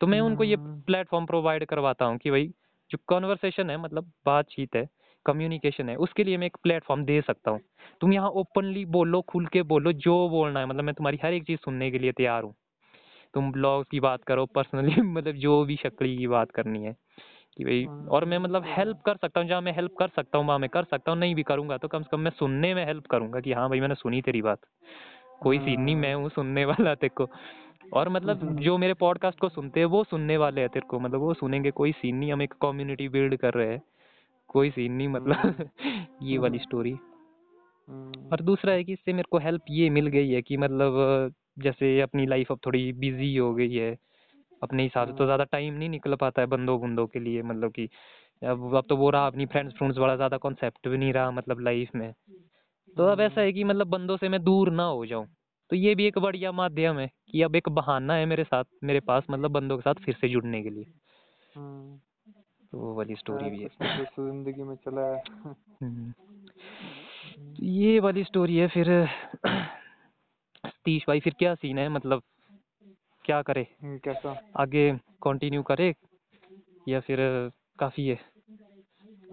[0.02, 2.48] तो मैं उनको ये प्लेटफॉर्म प्रोवाइड करवाता हूँ कि भाई
[2.92, 4.88] जो कॉन्वर्सेशन है मतलब बातचीत है
[5.26, 7.60] कम्युनिकेशन है उसके लिए मैं एक प्लेटफॉर्म दे सकता हूँ।
[8.02, 11.44] तुम यहाँ ओपनली बोलो खुल के बोलो जो बोलना है मतलब मैं तुम्हारी हर एक
[11.44, 12.54] चीज़ सुनने के लिए तैयार हूँ।
[13.34, 16.96] तुम ब्लॉग की बात करो पर्सनली मतलब जो भी शक्ली की बात करनी है।
[17.58, 20.38] कि भाई और मैं हम्म, मतलब हेल्प कर सकता हूँ जहाँ मैं हेल्प कर सकता
[20.38, 22.74] हूँ वहाँ मैं कर सकता हूँ नहीं भी करूँगा तो कम से कम मैं सुनने
[22.74, 24.60] में हेल्प करूँगा कि हाँ भाई मैंने सुनी तेरी बात।
[25.42, 27.30] कोई सीन नहीं मैं हाँ हूँ सुनने वाला तेरे को।
[27.94, 31.20] और मतलब जो मेरे पॉडकास्ट को सुनते हैं वो सुनने वाले हैं तेरे को मतलब
[31.20, 33.82] वो सुनेंगे कोई सीन नहीं हम एक कम्युनिटी बिल्ड कर रहे हैं।
[34.48, 35.70] कोई सीन नहीं हम्म मतलब
[36.24, 36.92] ये वाली स्टोरी
[37.88, 41.34] हम्म। और दूसरा है कि इससे मेरे को हेल्प ये मिल गई है कि मतलब
[41.60, 43.98] जैसे अपनी लाइफ अब थोड़ी बिज़ी हो गई है
[44.62, 47.42] अपने हिसाब से तो हम्म ज़्यादा टाइम नहीं निकल पाता है बंदों बुंदों के लिए
[47.42, 47.90] मतलब कि
[48.42, 51.60] अब अब तो वो रहा अपनी फ्रेंड्स फ्रेंड्स वाला ज़्यादा कॉन्सेप्ट भी नहीं रहा मतलब
[51.60, 52.12] लाइफ में।
[52.98, 55.28] तो अब ऐसा हम्म है कि मतलब बंदों से मैं दूर ना हो जाऊँ।
[55.72, 59.00] तो ये भी एक बढ़िया माध्यम है कि अब एक बहाना है मेरे साथ मेरे
[59.00, 60.86] पास मतलब बंदों के साथ फिर से जुड़ने के लिए।
[61.56, 61.98] हम्म
[62.72, 65.22] तो वो वाली स्टोरी हाँ भी है। ज़िंदगी में चला है।
[65.82, 66.12] हम्म।
[67.58, 68.88] तो ये वाली स्टोरी है फिर
[70.66, 72.22] सतीश भाई फिर क्या सीन है मतलब?
[73.26, 73.66] क्या करे?
[73.84, 74.36] हम्म, कैसा?
[74.58, 74.92] आगे
[75.22, 75.94] कंटिन्यू करे
[76.88, 77.20] या फिर
[77.80, 78.20] काफ़ी है?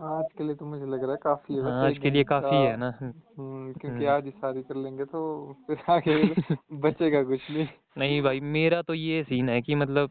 [0.02, 2.56] आज के लिए तो मुझे लग रहा है काफ़ी है हाँ आज के लिए काफ़ी
[2.56, 5.20] है ना। हम्म क्योंकि हम्म। आज ही शादी कर लेंगे तो
[5.66, 6.14] फिर आगे
[6.80, 7.66] बचेगा कुछ नहीं
[7.98, 10.10] नहीं भाई मेरा तो ये सीन है कि मतलब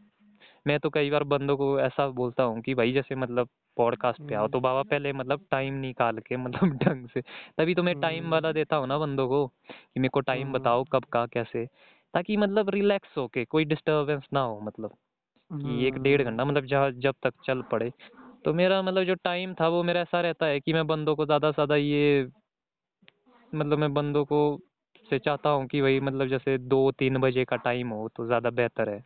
[0.66, 4.34] मैं तो कई बार बंदों को ऐसा बोलता हूँ कि भाई जैसे मतलब पॉडकास्ट पे
[4.34, 7.20] आओ तो बाबा पहले मतलब टाइम निकाल के मतलब ढंग से
[7.58, 10.84] तभी तो मैं टाइम वाला देता हूँ ना बंदों को कि मेरे को टाइम बताओ
[10.84, 11.66] कब का कैसे।
[12.14, 14.96] ताकि मतलब रिलैक्स होके कोई डिस्टरबेंस ना हो मतलब
[15.50, 17.92] कि एक डेढ़ घंटा हम्म। मतलब जहाँ जब तक चल पड़े।
[18.44, 21.26] तो मेरा मतलब जो टाइम था वो मेरा ऐसा रहता है कि मैं बंदों को
[21.26, 22.28] ज़्यादा से ज़्यादा ये
[23.52, 24.38] मतलब मैं बंदों को
[25.08, 28.50] से चाहता हूँ कि भाई मतलब जैसे दो तीन बजे का टाइम हो तो ज़्यादा
[28.52, 29.00] बेहतर है।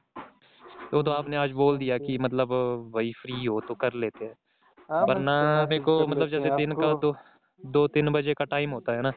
[0.93, 2.53] तो तो आपने हम्म आज बोल दिया कि मतलब
[2.97, 4.35] वही फ्री हो तो कर लेते हैं।
[4.89, 5.35] हाँ वरना
[5.67, 7.13] मेरे को मतलब जैसे दिन का दो
[7.61, 9.13] दो तीन बजे का टाइम होता है ना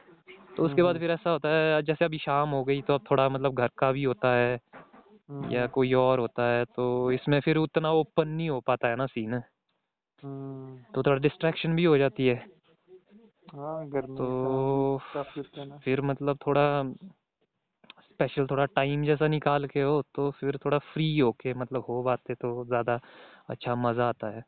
[0.56, 3.28] तो उसके बाद फिर ऐसा होता है जैसे अभी शाम हो गई तो अब थोड़ा
[3.28, 7.56] मतलब घर का भी होता है या हम्म। कोई और होता है तो इसमें फिर
[7.56, 12.26] उतना ओपन नहीं हो पाता है ना सीन हम्म। तो थोड़ा डिस्ट्रैक्शन भी हो जाती
[12.26, 12.36] है।
[13.54, 14.98] हाँ तो
[15.84, 16.82] फिर मतलब थोड़ा
[18.02, 22.34] स्पेशल थोड़ा टाइम जैसा निकाल के हो तो फिर थोड़ा फ्री होके मतलब हो बातें
[22.36, 23.00] तो ज़्यादा
[23.48, 24.42] अच्छा मज़ा आता है।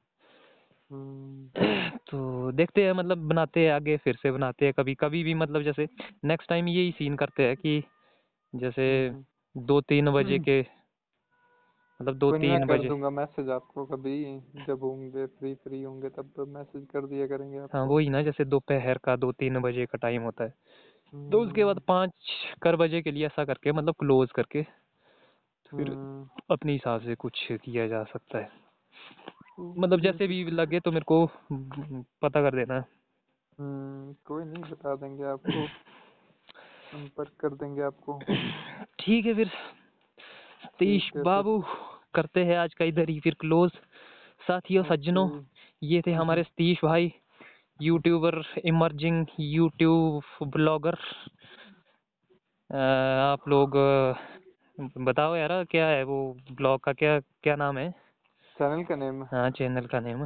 [0.92, 5.62] तो देखते हैं मतलब बनाते हैं आगे फिर से बनाते हैं कभी कभी भी मतलब
[5.62, 5.88] जैसे
[6.24, 7.82] नेक्स्ट टाइम यही सीन करते हैं कि
[8.54, 9.24] जैसे हम्म
[9.66, 10.60] दो तीन बजे के
[12.00, 16.46] मतलब दो तीन बजे। दूँगा मैसेज आपको कभी जब होंगे फ्री फ्री होंगे तब तो
[16.46, 20.22] मैसेज कर दिया करेंगे हाँ वही ना जैसे दोपहर का दो तीन बजे का टाइम
[20.22, 20.54] होता है।
[21.30, 22.12] तो उसके बाद हम्म। पाँच
[22.62, 24.62] कर बजे के लिए ऐसा करके मतलब क्लोज करके
[25.72, 28.50] फिर हम्म। अपने हिसाब से कुछ किया जा सकता है।
[29.60, 31.30] मतलब जैसे भी लगे तो मेरे को
[32.22, 32.84] पता कर देना।
[33.60, 35.66] हम्म कोई नहीं बता देंगे आपको।
[36.88, 38.20] संपर्क कर देंगे आपको।
[38.98, 39.48] ठीक है फिर।
[40.78, 41.64] फिर। बाबू
[42.14, 43.70] करते हैं आज का इधर ही फिर क्लोज
[44.48, 45.42] साथियों सज्जनों
[45.82, 47.12] ये थे हमारे सतीश भाई
[47.82, 50.94] यूट्यूबर इमर्जिंग यूट्यूब ब्लॉगर
[53.32, 53.76] आप लोग
[54.98, 58.07] बताओ यार क्या है वो ब्लॉग का क्या क्या नाम है?
[58.58, 59.22] चैनल का नेम?
[59.24, 60.22] हाँ चैनल का नेम।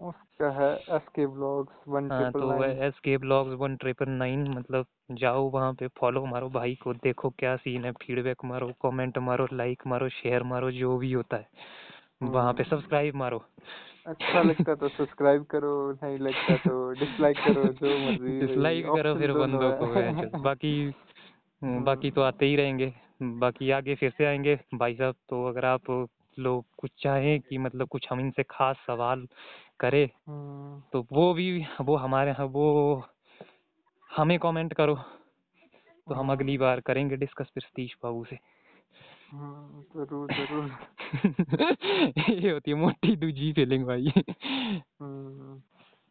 [0.00, 4.86] उसका है एस के ब्लॉग्स वन हाँ तो एस के ब्लॉग्स वन ट्रिपल नाइन मतलब
[5.12, 9.46] जाओ वहाँ पे फॉलो मारो भाई को देखो क्या सीन है फीडबैक मारो कमेंट मारो
[9.52, 11.48] लाइक मारो शेयर मारो जो भी होता है।
[12.22, 13.42] वहाँ पे सब्सक्राइब मारो।
[14.06, 19.32] अच्छा लगता तो सब्सक्राइब करो नहीं लगता तो डिसलाइक करो जो मर्ज़ी डिसलाइक करो फिर
[19.32, 20.74] बंदों को बाकी
[21.62, 22.92] हम्म, बाकी तो आते ही रहेंगे।
[23.40, 25.90] बाकी आगे फिर से आएँगे। भाई साहब तो अगर आप
[26.38, 29.28] लोग कुछ चाहें कि मतलब कुछ हम इनसे खास सवाल
[29.80, 33.04] करें। हम्म, तो वो भी वो हमारे यहाँ वो
[34.10, 34.94] हमें कमेंट करो।
[36.08, 38.38] तो हम हम्म, अगली बार करेंगे डिस्कस फिर सतीश बाबू से।
[39.32, 40.78] हम्म, ज़रूर ज़रूर।
[42.42, 44.12] ये होती है मोटी दूजी फीलिंग भाई।
[45.00, 45.60] हम्म,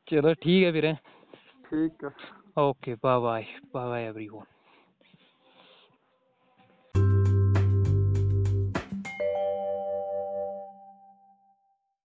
[0.07, 0.93] चलो ठीक है फिर
[1.65, 2.09] ठीक है।
[2.63, 4.54] Okay bye bye bye bye everyone